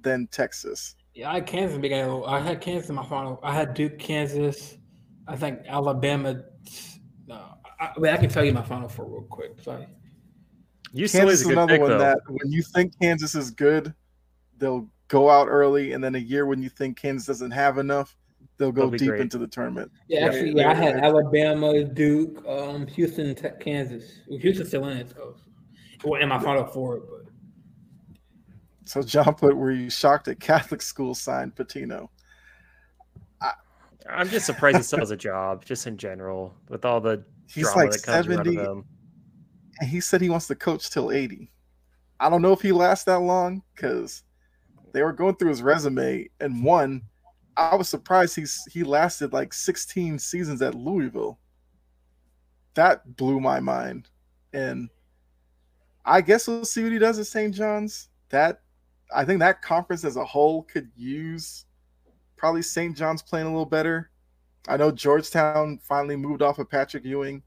[0.00, 0.96] then Texas.
[1.18, 1.90] Yeah, I had Kansas big.
[1.92, 3.40] I had Kansas in my final.
[3.42, 4.78] I had Duke, Kansas.
[5.26, 6.44] I think Alabama.
[7.26, 9.60] No, I, I, mean, I can tell you my final four real quick.
[9.60, 9.88] Sorry.
[10.94, 11.98] Kansas is another pick, one though.
[11.98, 13.92] that when you think Kansas is good,
[14.58, 18.16] they'll go out early, and then a year when you think Kansas doesn't have enough,
[18.56, 19.20] they'll go deep great.
[19.20, 19.90] into the tournament.
[20.06, 24.20] Yeah, actually, yeah, I had Alabama, Duke, um, Houston, Kansas.
[24.28, 25.34] Houston still in it, so
[26.04, 27.27] well, in my final four, but
[28.88, 32.08] so John put, "Were you shocked at Catholic school signed Pitino.
[33.42, 33.52] I,
[34.08, 37.64] am just surprised he still has a job, just in general, with all the he's
[37.64, 38.84] drama like that comes 70, around him.
[39.80, 41.52] And he said he wants to coach till 80.
[42.18, 44.22] I don't know if he lasts that long because
[44.92, 47.02] they were going through his resume, and one,
[47.58, 51.38] I was surprised he's he lasted like 16 seasons at Louisville.
[52.72, 54.08] That blew my mind,
[54.54, 54.88] and
[56.06, 57.54] I guess we'll see what he does at St.
[57.54, 58.08] John's.
[58.30, 58.62] That
[59.14, 61.64] I think that conference as a whole could use
[62.36, 62.96] probably St.
[62.96, 64.10] John's playing a little better.
[64.68, 67.42] I know Georgetown finally moved off of Patrick Ewing,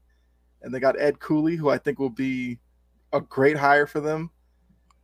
[0.62, 2.58] and they got Ed Cooley, who I think will be
[3.12, 4.30] a great hire for them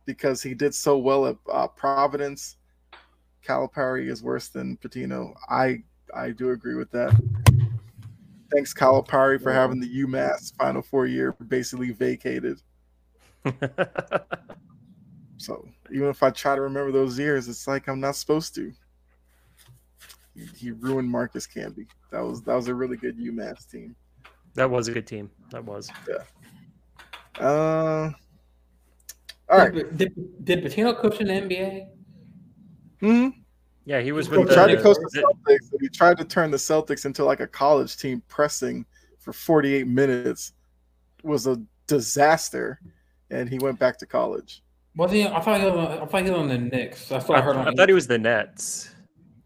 [0.05, 2.57] because he did so well at uh, Providence.
[3.45, 5.33] Calipari is worse than Pitino.
[5.49, 7.15] I I do agree with that.
[8.51, 12.61] Thanks Calipari for having the UMass Final Four year basically vacated.
[15.39, 18.71] so even if I try to remember those years, it's like I'm not supposed to.
[20.35, 21.87] He, he ruined Marcus Camby.
[22.11, 23.95] That was that was a really good UMass team.
[24.55, 25.31] That was a good team.
[25.51, 25.89] That was.
[26.07, 27.43] Yeah.
[27.43, 28.11] Uh.
[29.49, 29.73] All right.
[29.73, 31.87] Did, did, did Pitino coach in the NBA?
[32.99, 33.29] Hmm.
[33.85, 35.69] Yeah, he was he tried to coach the Celtics.
[35.79, 38.85] He tried to turn the Celtics into like a college team, pressing
[39.19, 40.51] for 48 minutes.
[41.23, 42.79] Was a disaster,
[43.31, 44.63] and he went back to college.
[44.95, 45.25] Was he?
[45.25, 45.75] I thought he was.
[45.75, 47.07] On, I thought he was on the Knicks.
[47.07, 47.55] That's what I, I heard.
[47.55, 48.89] I thought he was the Nets.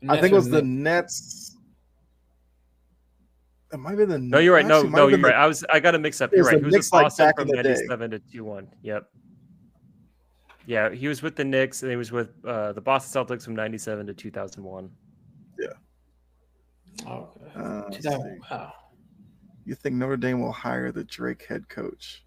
[0.01, 1.57] Nets I think it was the Nets.
[3.72, 4.19] It might be the.
[4.19, 4.65] No, you're right.
[4.65, 5.33] No, no, you're right.
[5.33, 5.63] I was.
[5.69, 6.31] I got a mix up.
[6.33, 6.57] You're right.
[6.57, 8.67] He was with Boston like from '97 to two one.
[8.81, 9.07] Yep.
[10.65, 13.55] Yeah, he was with the Knicks, and he was with uh, the Boston Celtics from
[13.55, 14.89] '97 to 2001.
[15.59, 15.67] Yeah.
[17.05, 18.09] Oh, okay.
[18.09, 18.17] Uh,
[18.49, 18.73] wow.
[19.65, 22.23] you think Notre Dame will hire the Drake head coach?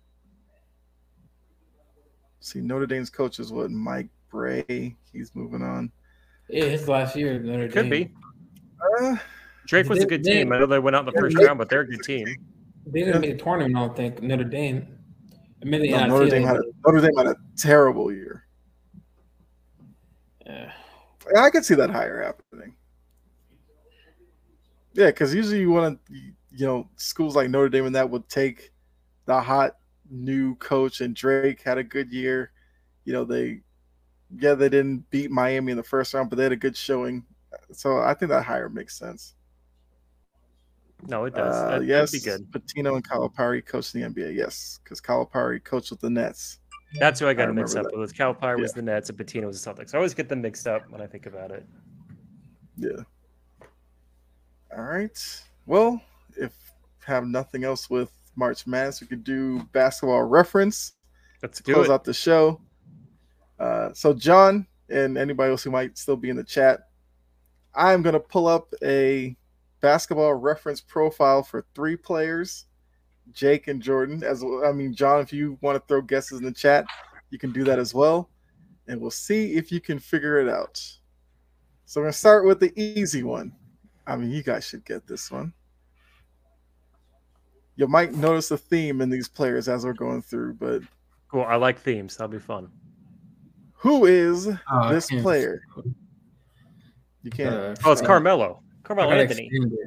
[2.47, 4.95] See, Notre Dame's coach is what Mike Brey.
[5.13, 5.91] He's moving on.
[6.49, 7.41] Yeah, his last year.
[7.41, 8.05] Notre Could Dame.
[8.05, 8.15] be.
[9.01, 9.17] Uh,
[9.67, 10.53] Drake was a good they- team.
[10.53, 12.05] I know they went out in the Yeah, first Drake- round, but they're a good
[12.05, 12.29] team.
[12.87, 13.77] They didn't make the tournament.
[13.77, 14.87] I don't think Notre Dame.
[15.61, 16.63] I mean, the no, Notre Dame they had a.
[16.87, 18.47] Notre Dame had a terrible year.
[20.47, 20.73] Yeah.
[21.35, 22.77] Yeah, I could see that hire happening.
[24.93, 26.15] Yeah, because usually you want to,
[26.53, 28.71] you know, schools like Notre Dame and that would take
[29.25, 29.79] the hot
[30.11, 32.53] new coach, and Drake had a good year.
[33.05, 33.61] You know, they,
[34.39, 37.25] yeah, they didn't beat Miami in the first round, but they had a good showing.
[37.73, 39.35] So I think that hire makes sense.
[41.07, 41.55] No, it does.
[41.55, 42.51] Uh, yes, be good.
[42.51, 44.35] Pitino and Calipari coached the NBA.
[44.35, 46.59] Yes, because Calipari coached with the Nets.
[46.99, 47.99] That's who I got I to mix up that.
[47.99, 48.15] with.
[48.15, 49.95] Calipari was the Nets and Pitino was the Celtics.
[49.95, 51.67] I always get them mixed up when I think about it.
[52.77, 53.03] Yeah.
[54.77, 55.43] All right.
[55.67, 56.01] Well,
[56.37, 56.53] if
[57.05, 60.93] have nothing else with March Madness, we could do basketball reference
[61.43, 61.93] Let's to do close it.
[61.93, 62.61] out the show.
[63.59, 66.89] Uh, so, John and anybody else who might still be in the chat,
[67.75, 69.37] I'm going to pull up a
[69.81, 72.67] basketball reference profile for three players,
[73.33, 74.23] Jake and Jordan.
[74.23, 76.85] As well, I mean, John, if you want to throw guesses in the chat,
[77.31, 78.31] you can do that as well,
[78.87, 80.77] and we'll see if you can figure it out.
[81.87, 83.53] So, we're going to start with the easy one.
[84.07, 85.53] I mean, you guys should get this one.
[87.77, 90.83] You might notice a theme in these players as we're going through, but
[91.29, 91.43] Cool.
[91.43, 92.17] I like themes.
[92.17, 92.71] That'll be fun.
[93.75, 95.61] who is Oh, this player?
[97.23, 97.55] You can't.
[97.55, 98.63] Uh, Oh, it's Uh, Carmelo.
[98.85, 99.47] Carmelo Anthony.
[99.53, 99.79] extended.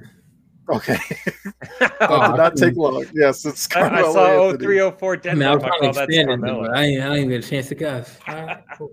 [0.69, 0.97] okay.
[2.01, 3.05] Oh, that did not take long.
[3.13, 4.65] Yes, it's I, I saw Anthony.
[4.65, 6.61] 0304 I mean, I was I'm like, trying oh, to that's it, Carmelo.
[6.67, 8.17] but I ain't, I ain't get a chance to guess.
[8.27, 8.89] All right, cool.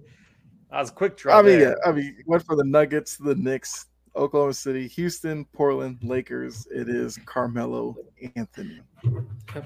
[0.71, 1.39] That was a quick draw.
[1.39, 1.77] I mean, there.
[1.85, 1.89] yeah.
[1.89, 3.87] I mean, went for the Nuggets, the Knicks,
[4.17, 6.67] Oklahoma City, Houston, Portland, Lakers.
[6.71, 7.97] It is Carmelo
[8.35, 8.81] Anthony.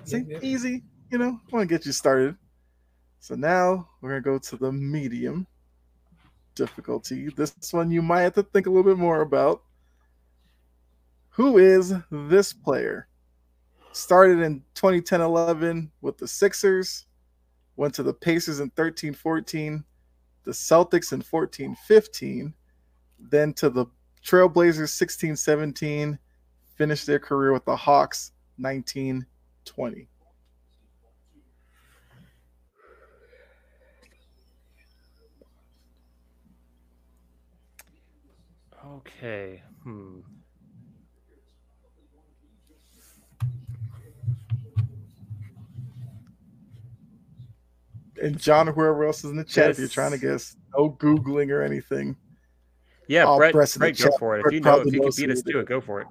[0.05, 0.83] See, easy.
[1.11, 2.37] You know, want to get you started.
[3.21, 5.47] So now we're gonna go to the medium
[6.55, 7.29] difficulty.
[7.29, 9.63] This one you might have to think a little bit more about.
[11.31, 13.09] Who is this player?
[13.93, 17.07] Started in 2010-11 with the Sixers,
[17.77, 19.83] went to the Pacers in 13-14,
[20.45, 22.53] the Celtics in 14-15,
[23.19, 23.87] then to the
[24.25, 26.19] Trailblazers 16-17,
[26.77, 29.27] finished their career with the Hawks 19-20.
[38.87, 39.63] Okay.
[39.83, 40.21] Hmm.
[48.21, 50.91] and John or whoever else is in the chat, if you're trying to guess, no
[50.91, 52.17] googling or anything.
[53.11, 54.19] Yeah, Oh, Brett, Brett's Brett, go chat.
[54.21, 54.47] for it.
[54.47, 56.07] If you know, if you can beat us it to it, go for it.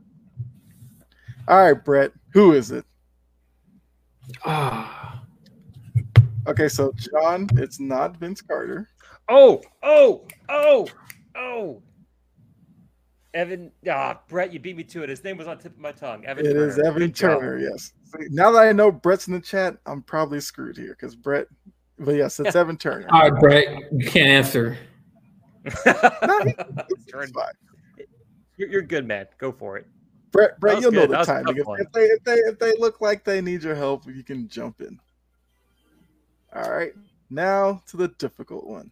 [1.48, 2.84] All right, Brett, who is it?
[4.46, 5.22] Ah,
[6.46, 8.90] Okay, so John, it's not Vince Carter.
[9.30, 10.88] Oh, oh, oh,
[11.38, 11.82] oh.
[13.34, 15.08] Evan, ah, Brett, you beat me to it.
[15.10, 16.26] His name was on the tip of my tongue.
[16.26, 16.68] Evan It Turner.
[16.68, 17.40] is Evan Good job.
[17.40, 17.60] Turner.
[17.60, 17.94] Yes.
[18.08, 21.48] See, Now that I know Brett's in the chat, I'm probably screwed here because Brett.
[21.98, 23.08] But yes, it's Evan Turner.
[23.10, 24.78] all right, Brett, you can't answer.
[25.66, 26.56] No, he-
[26.90, 27.54] It's Turn- fine.
[28.58, 29.28] you're, you're good, man.
[29.38, 29.88] Go for it.
[30.32, 31.58] Brett, Brett, you'll know the That timing.
[31.58, 34.48] If, if they if they if they look like they need your help, you can
[34.48, 35.00] jump in.
[36.56, 36.94] All right.
[37.32, 38.92] Now to the difficult one.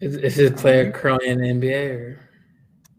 [0.00, 2.20] Is, is this player currently in the NBA or?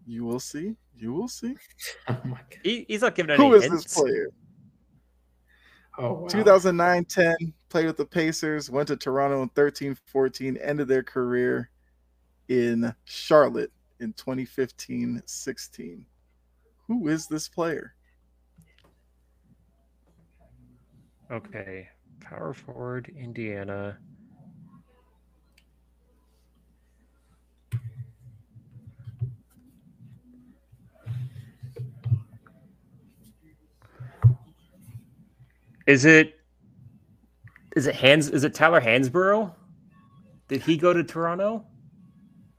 [0.05, 0.75] You will see.
[0.97, 1.55] You will see.
[2.09, 2.59] Oh my god!
[2.63, 3.83] He, he's not giving any Who is hints.
[3.83, 4.29] this player?
[5.97, 6.27] Oh wow.
[6.27, 7.35] 2009 10,
[7.69, 11.69] played with the Pacers, went to Toronto in 13 14, ended their career
[12.47, 16.05] in Charlotte in 2015 16.
[16.87, 17.93] Who is this player?
[21.31, 21.87] Okay.
[22.21, 23.97] Power forward, Indiana.
[35.85, 36.38] Is it
[37.79, 39.53] is it Hans is it Tyler Hansbrough?
[40.49, 41.65] Did he go to Toronto?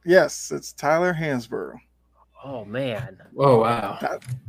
[0.06, 1.76] Yes, it's Tyler Hansbrough.
[2.42, 3.18] Oh man.
[3.36, 3.98] Oh wow.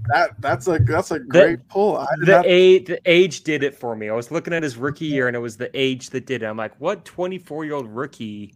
[0.07, 1.97] That that's a that's a great pull.
[1.97, 4.07] I The not, age, the age did it for me.
[4.07, 6.45] I was looking at his rookie year, and it was the age that did it.
[6.45, 8.55] I'm like, what 24 year old rookie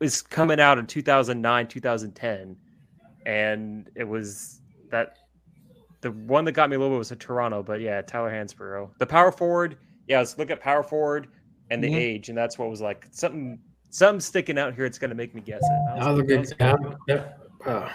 [0.00, 2.56] is coming out in 2009, 2010,
[3.26, 5.18] and it was that
[6.00, 8.88] the one that got me a little bit was a Toronto, but yeah, Tyler Hansbrough,
[8.98, 9.76] the power forward.
[10.10, 11.28] Yeah, let's look at power forward
[11.70, 11.94] and the Mhm.
[11.96, 14.84] age, and that's what was like something something sticking out here.
[14.84, 15.98] It's gonna make me guess it.
[16.00, 16.96] That was a good that job.
[17.06, 17.38] Yep.
[17.64, 17.90] Wow.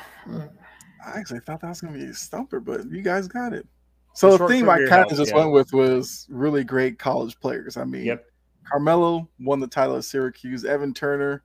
[1.06, 3.68] I actually thought that was gonna be a stumper, but you guys got it.
[4.14, 5.38] So The the theme I kind of just yeah.
[5.40, 7.76] went with was really great college players.
[7.76, 8.26] I mean, Yep.
[8.64, 10.64] Carmelo won the title at Syracuse.
[10.64, 11.44] Evan Turner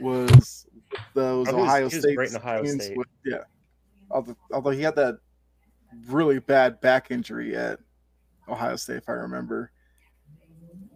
[0.00, 0.66] was
[1.14, 2.16] those Oh, Ohio he was State.
[2.16, 2.96] great in Ohio State.
[2.96, 3.42] with- yeah.
[4.10, 5.16] Although, although he had that
[6.06, 7.80] really bad back injury at
[8.48, 9.72] Ohio State, if I remember.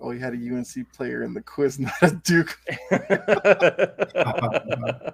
[0.00, 2.58] Oh, he had a UNC player in the quiz, not a Duke.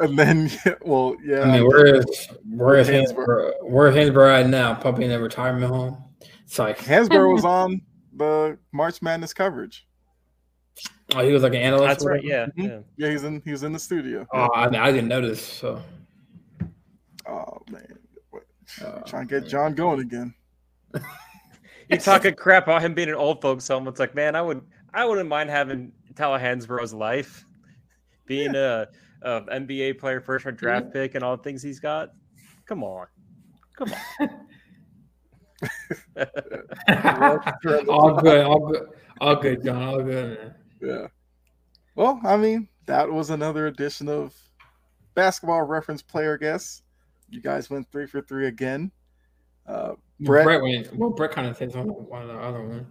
[0.00, 0.50] And then,
[0.82, 1.42] well, yeah.
[1.42, 2.04] I mean, where's
[2.50, 3.14] where's Hansbrough.
[3.14, 3.52] Hansbrough?
[3.62, 4.74] Where's Hansbrough right now?
[4.74, 6.02] Probably in a retirement home.
[6.44, 7.80] It's like, Hansbrough was on
[8.16, 9.86] the March Madness coverage.
[11.14, 11.86] oh, he was like an analyst.
[11.86, 12.24] That's right.
[12.24, 12.52] whatever?
[12.56, 12.64] Yeah.
[12.64, 12.84] Mhm.
[12.98, 13.06] yeah.
[13.06, 13.40] Yeah, he's in.
[13.44, 14.26] He was in the studio.
[14.34, 15.40] Oh, I, I didn't notice.
[15.40, 15.80] So
[17.28, 17.98] Oh man,
[18.30, 18.44] what,
[18.84, 20.34] uh, trying to get John going again.
[21.88, 23.86] You talking crap about him being an old folks home.
[23.88, 27.46] It's like, man, I would, I wouldn't mind having Tyler Hansbrough's life,
[28.26, 28.88] being a,
[29.22, 32.10] a NBA player, first round draft pick, and all the things he's got.
[32.66, 33.06] Come on,
[33.76, 34.30] come on.
[36.88, 38.16] all good, all
[38.70, 38.88] good,
[39.20, 40.38] all good, John, all good.
[40.38, 40.54] Man.
[40.80, 41.06] Yeah.
[41.94, 44.34] Well, I mean, that was another edition of
[45.14, 46.82] basketball reference player guess.
[47.30, 48.92] You guys went three for three again.
[49.68, 50.94] Uh, Brett- Brett, went.
[50.96, 52.86] Well, Brett kind of said on one of the other one.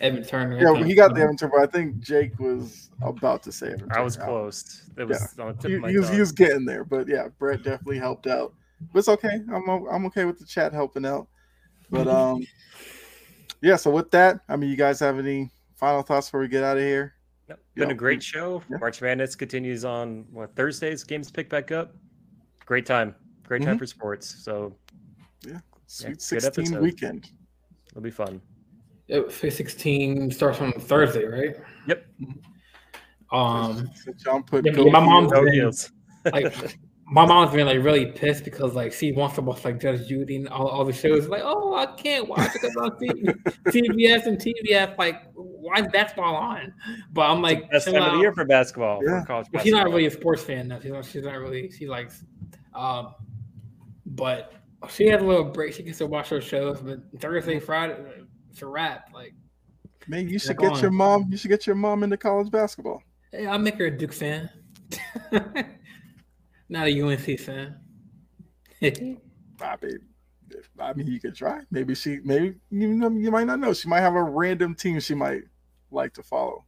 [0.00, 0.58] Evan Turner.
[0.58, 3.92] yeah, he got the Everton, but I think Jake was about to say Everton.
[3.92, 4.88] I was close.
[4.96, 7.06] It was on the tip He, of my he was, he was getting there, but
[7.06, 8.54] yeah, Brett definitely helped out.
[8.94, 9.40] But it's okay.
[9.52, 11.28] I'm o- I'm okay with the chat helping out.
[11.90, 12.46] But um,
[13.60, 13.76] yeah.
[13.76, 16.78] So with that, I mean, you guys have any final thoughts before we get out
[16.78, 17.12] of here?
[17.50, 17.60] Yep.
[17.74, 17.94] Been Yeah.
[17.94, 18.62] a great show.
[18.70, 18.78] Yeah.
[18.78, 21.04] March Madness continues on what Thursdays.
[21.04, 21.94] Games pick back up.
[22.64, 23.14] Great time.
[23.46, 23.80] Great time Mhm.
[23.80, 24.42] for sports.
[24.42, 24.74] So
[25.92, 26.82] Sweet good 16 episode.
[26.82, 27.30] weekend.
[27.90, 28.40] it'll be fun.
[29.08, 31.56] It, Sweet 16 starts on Thursday, right?
[31.88, 32.06] Yep.
[33.32, 35.32] Um, So John put Yeah, go my mom- Heels.
[35.32, 35.52] No Yeah.
[35.52, 35.92] deals.
[36.32, 36.78] like
[37.12, 40.36] my mom's been like really pissed because like she wants to watch like Judge Judy
[40.36, 41.26] and all, all the shows.
[41.28, 43.10] Like, oh, I can't watch it because on C-
[43.80, 44.96] CBS and TBS.
[44.96, 46.72] Like, why is basketball on?
[47.12, 49.00] But I'm like, Best chill time of the year for basketball.
[49.04, 49.22] Yeah.
[49.22, 50.78] For college But she's not really a sports fan though.
[50.78, 51.68] She's not, she's not really.
[51.72, 52.24] She likes,
[52.74, 53.14] um,
[54.06, 54.52] but
[54.88, 55.74] she has a little break.
[55.74, 56.80] She gets to watch her shows.
[56.80, 57.96] But Thursday, Friday,
[58.50, 59.10] it's a wrap.
[59.12, 59.34] Like,
[60.08, 61.26] Man, you should Back get your mom.
[61.30, 63.02] You should get your mom into college basketball.
[63.30, 64.50] hey, I'll make her a Duke fan.
[66.68, 67.76] not a UNC fan.
[68.82, 70.00] I mean,
[70.78, 71.60] I mean, you could try.
[71.70, 73.72] Maybe she, maybe you know, you might not know.
[73.74, 75.42] She might have a random team she might
[75.90, 76.64] like to follow.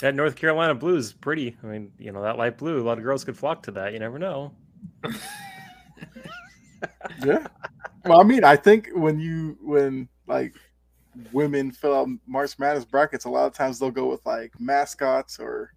[0.00, 1.56] That North Carolina blue is pretty.
[1.62, 3.92] I mean, you know, that light blue, a lot of girls could flock to that.
[3.92, 4.54] You never know.
[7.24, 7.46] Yeah.
[8.04, 10.54] well, I mean, I think when you when like
[11.32, 15.38] women fill out March Madness brackets, a lot of times they'll go with like mascots
[15.40, 15.72] or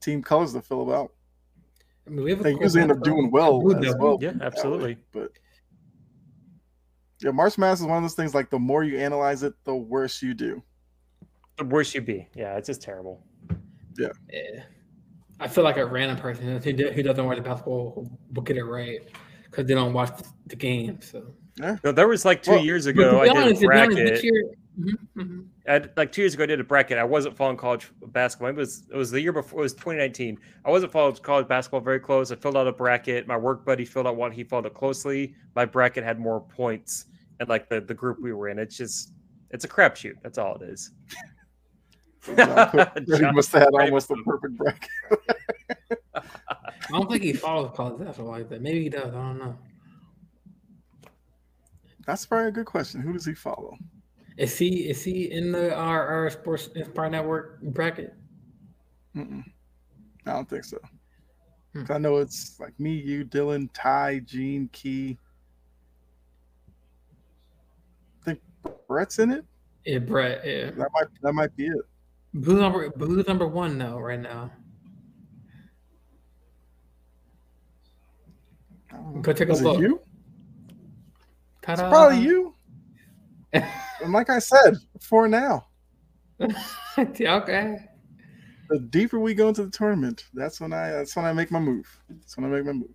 [0.00, 1.12] team colors to fill them out.
[2.06, 3.98] I mean, we have a They cool usually end up doing well as Devil.
[4.00, 4.18] well.
[4.20, 4.46] Yeah, that way.
[4.46, 4.96] absolutely.
[5.12, 5.32] But
[7.20, 8.34] yeah, March Madness is one of those things.
[8.34, 10.62] Like the more you analyze it, the worse you do.
[11.58, 12.26] The worst you be.
[12.34, 13.22] Yeah, it's just terrible.
[13.98, 14.08] Yeah.
[14.32, 14.60] Eh.
[15.38, 18.56] I feel like a random person who, do- who doesn't watch the basketball will get
[18.56, 19.00] it right
[19.50, 20.10] because they don't watch
[20.46, 21.00] the game.
[21.02, 23.20] So No, there was like two Well, years ago.
[23.20, 24.14] I be did honest, a to honest, bracket.
[24.14, 24.44] this year,
[24.78, 25.46] Mhm, mhm.
[25.68, 26.96] I, like two years ago, I did a bracket.
[26.96, 28.48] I wasn't following college basketball.
[28.50, 29.58] It was it was the year before.
[29.60, 30.38] It was 2019.
[30.64, 32.32] I wasn't following college basketball very close.
[32.32, 33.26] I filled out a bracket.
[33.26, 34.32] My work buddy filled out one.
[34.32, 35.34] He followed it closely.
[35.54, 37.06] My bracket had more points,
[37.40, 39.12] and like the the group we were in, it's just
[39.50, 40.14] it's a crapshoot.
[40.22, 40.92] That's all it is.
[42.22, 44.88] So John he must have had almost the perfect bracket.
[46.88, 48.62] I don't think he follows college basketball like that.
[48.62, 49.08] Maybe he does.
[49.08, 49.56] I don't know.
[52.06, 53.00] That's probably a good question.
[53.00, 53.76] Who does he follow?
[54.36, 58.14] Is he is he in the our, our Sports Inspire Network bracket?
[59.14, 59.44] Mm-mm.
[60.26, 60.78] I don't think so.
[61.74, 61.84] Hmm.
[61.90, 65.18] I know it's like me, you, Dylan, Ty, Gene, Key.
[68.22, 68.40] I think
[68.88, 69.44] Brett's in it.
[69.84, 70.44] Yeah, Brett.
[70.44, 71.82] Yeah, That might that might be it.
[72.34, 74.30] blue number blue number one though right now.
[74.30, 74.50] I don't know.
[79.22, 79.80] Go take a Is it look.
[79.80, 80.00] you?
[80.68, 81.88] It's Ta-da.
[81.88, 82.54] probably you.
[84.02, 85.66] And like I said, for now,
[86.98, 87.76] okay.
[88.70, 91.58] the deeper we go into the tournament, that's when I that's when I make my
[91.58, 91.86] move.
[92.08, 92.94] That's when I make my move.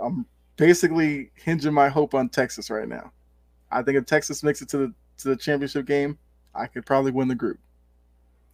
[0.00, 3.12] I'm basically hinging my hope on Texas right now.
[3.70, 6.18] I think if Texas makes it to the to the championship game,
[6.52, 7.60] I could probably win the group.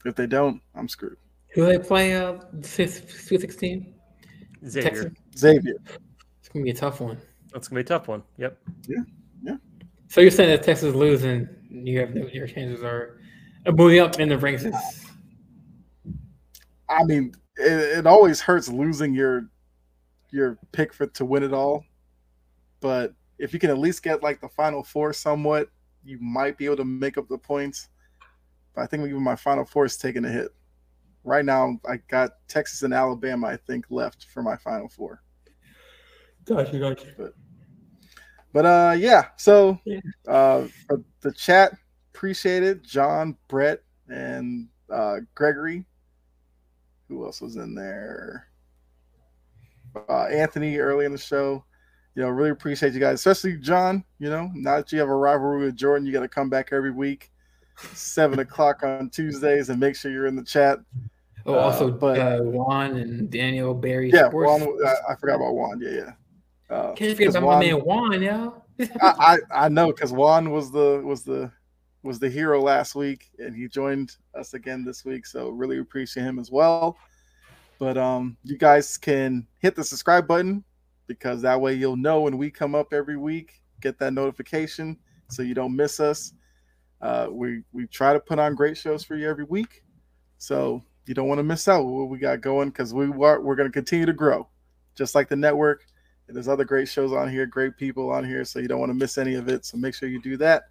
[0.05, 1.17] If they don't, I'm screwed.
[1.55, 2.15] Who they play?
[2.15, 3.95] Uh, Sweet Sixteen.
[4.69, 4.91] Xavier.
[4.91, 5.13] Texas.
[5.39, 5.77] Xavier.
[6.51, 7.17] It's gonna be a tough one.
[7.53, 8.25] That's gonna be a tough one.
[8.37, 8.59] Yep.
[8.89, 8.97] Yeah.
[9.45, 9.57] Yeah.
[10.09, 13.21] So you're saying that Texas losing, you have no, your chances are
[13.73, 14.65] moving up in the ranks.
[14.65, 15.07] is-
[16.89, 19.49] I mean, it, it always hurts losing your
[20.33, 21.85] your pick for to win it all,
[22.81, 25.69] but if you can at least get like the final four somewhat,
[26.05, 27.89] you might be able to make up the points.
[28.75, 30.49] But I think even my final four is taking a hit.
[31.23, 35.23] Right now, I got Texas and Alabama, I think, left for my final four.
[36.51, 37.07] Gotcha, gotcha.
[37.17, 37.35] But,
[38.53, 39.27] but uh, yeah.
[39.37, 40.01] So Yeah.
[40.27, 40.67] uh,
[41.21, 41.73] the chat,
[42.13, 42.83] appreciate it.
[42.83, 45.87] John, Brett, and uh, Gregory.
[47.09, 48.49] Who else was in there?
[50.09, 51.65] Uh, Anthony early in the show.
[52.17, 54.03] You know, really appreciate you guys, especially John.
[54.19, 56.71] You know, now that you have a rivalry with Jordan, you got to come back
[56.73, 57.31] every week,
[57.95, 60.81] seven o'clock on Tuesdays, and make sure you're in the chat.
[61.47, 64.11] Oh, Uh, also, but- uh, Juan and Daniel Barry.
[64.13, 64.63] Yeah, Sports.
[64.65, 65.81] Juan, I, I forgot about Juan.
[65.81, 66.13] Yeah, yeah.
[66.71, 68.63] Uh, Can't forget about Juan- my man Juan, yo.
[68.81, 71.51] I, I I know because Juan was the was the
[72.03, 75.27] was the hero last week, and he joined us again this week.
[75.27, 76.97] So really appreciate him as well.
[77.79, 80.65] But um, you guys can hit the subscribe button
[81.07, 83.61] because that way you'll know when we come up every week.
[83.81, 86.33] Get that notification so you don't miss us.
[87.01, 89.83] Uh, we we try to put on great shows for you every week,
[90.39, 93.57] so you don't want to miss out what we got going because we are we're
[93.57, 94.47] going to continue to grow,
[94.95, 95.87] just like the network.
[96.33, 98.95] There's other great shows on here, great people on here, so you don't want to
[98.95, 99.65] miss any of it.
[99.65, 100.65] So make sure you do that.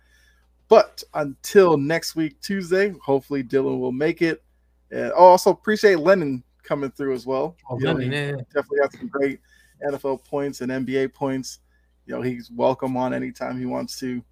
[0.67, 4.43] But until next week, Tuesday, hopefully Dylan will make it.
[4.91, 7.55] And oh, also appreciate Lennon coming through as well.
[7.69, 8.43] Oh, You know, Lennon, yeah.
[8.53, 9.39] definitely got some great
[9.87, 11.59] NFL points and NBA points.
[12.05, 14.23] You know, he's welcome on anytime he wants to.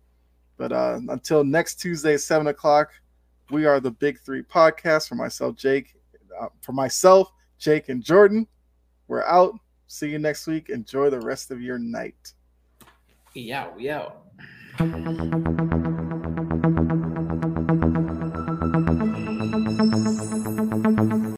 [0.58, 2.92] But uh, until next Tuesday, seven o'clock,
[3.52, 5.08] we are the Big Three podcast.
[5.08, 5.96] For myself, Jake,
[6.40, 8.48] uh, for myself, Jake, and Jordan.
[9.08, 9.58] We're out.
[9.88, 10.70] See you next week.
[10.70, 12.34] Enjoy the rest of your night.
[13.34, 14.10] Yeah, yeah.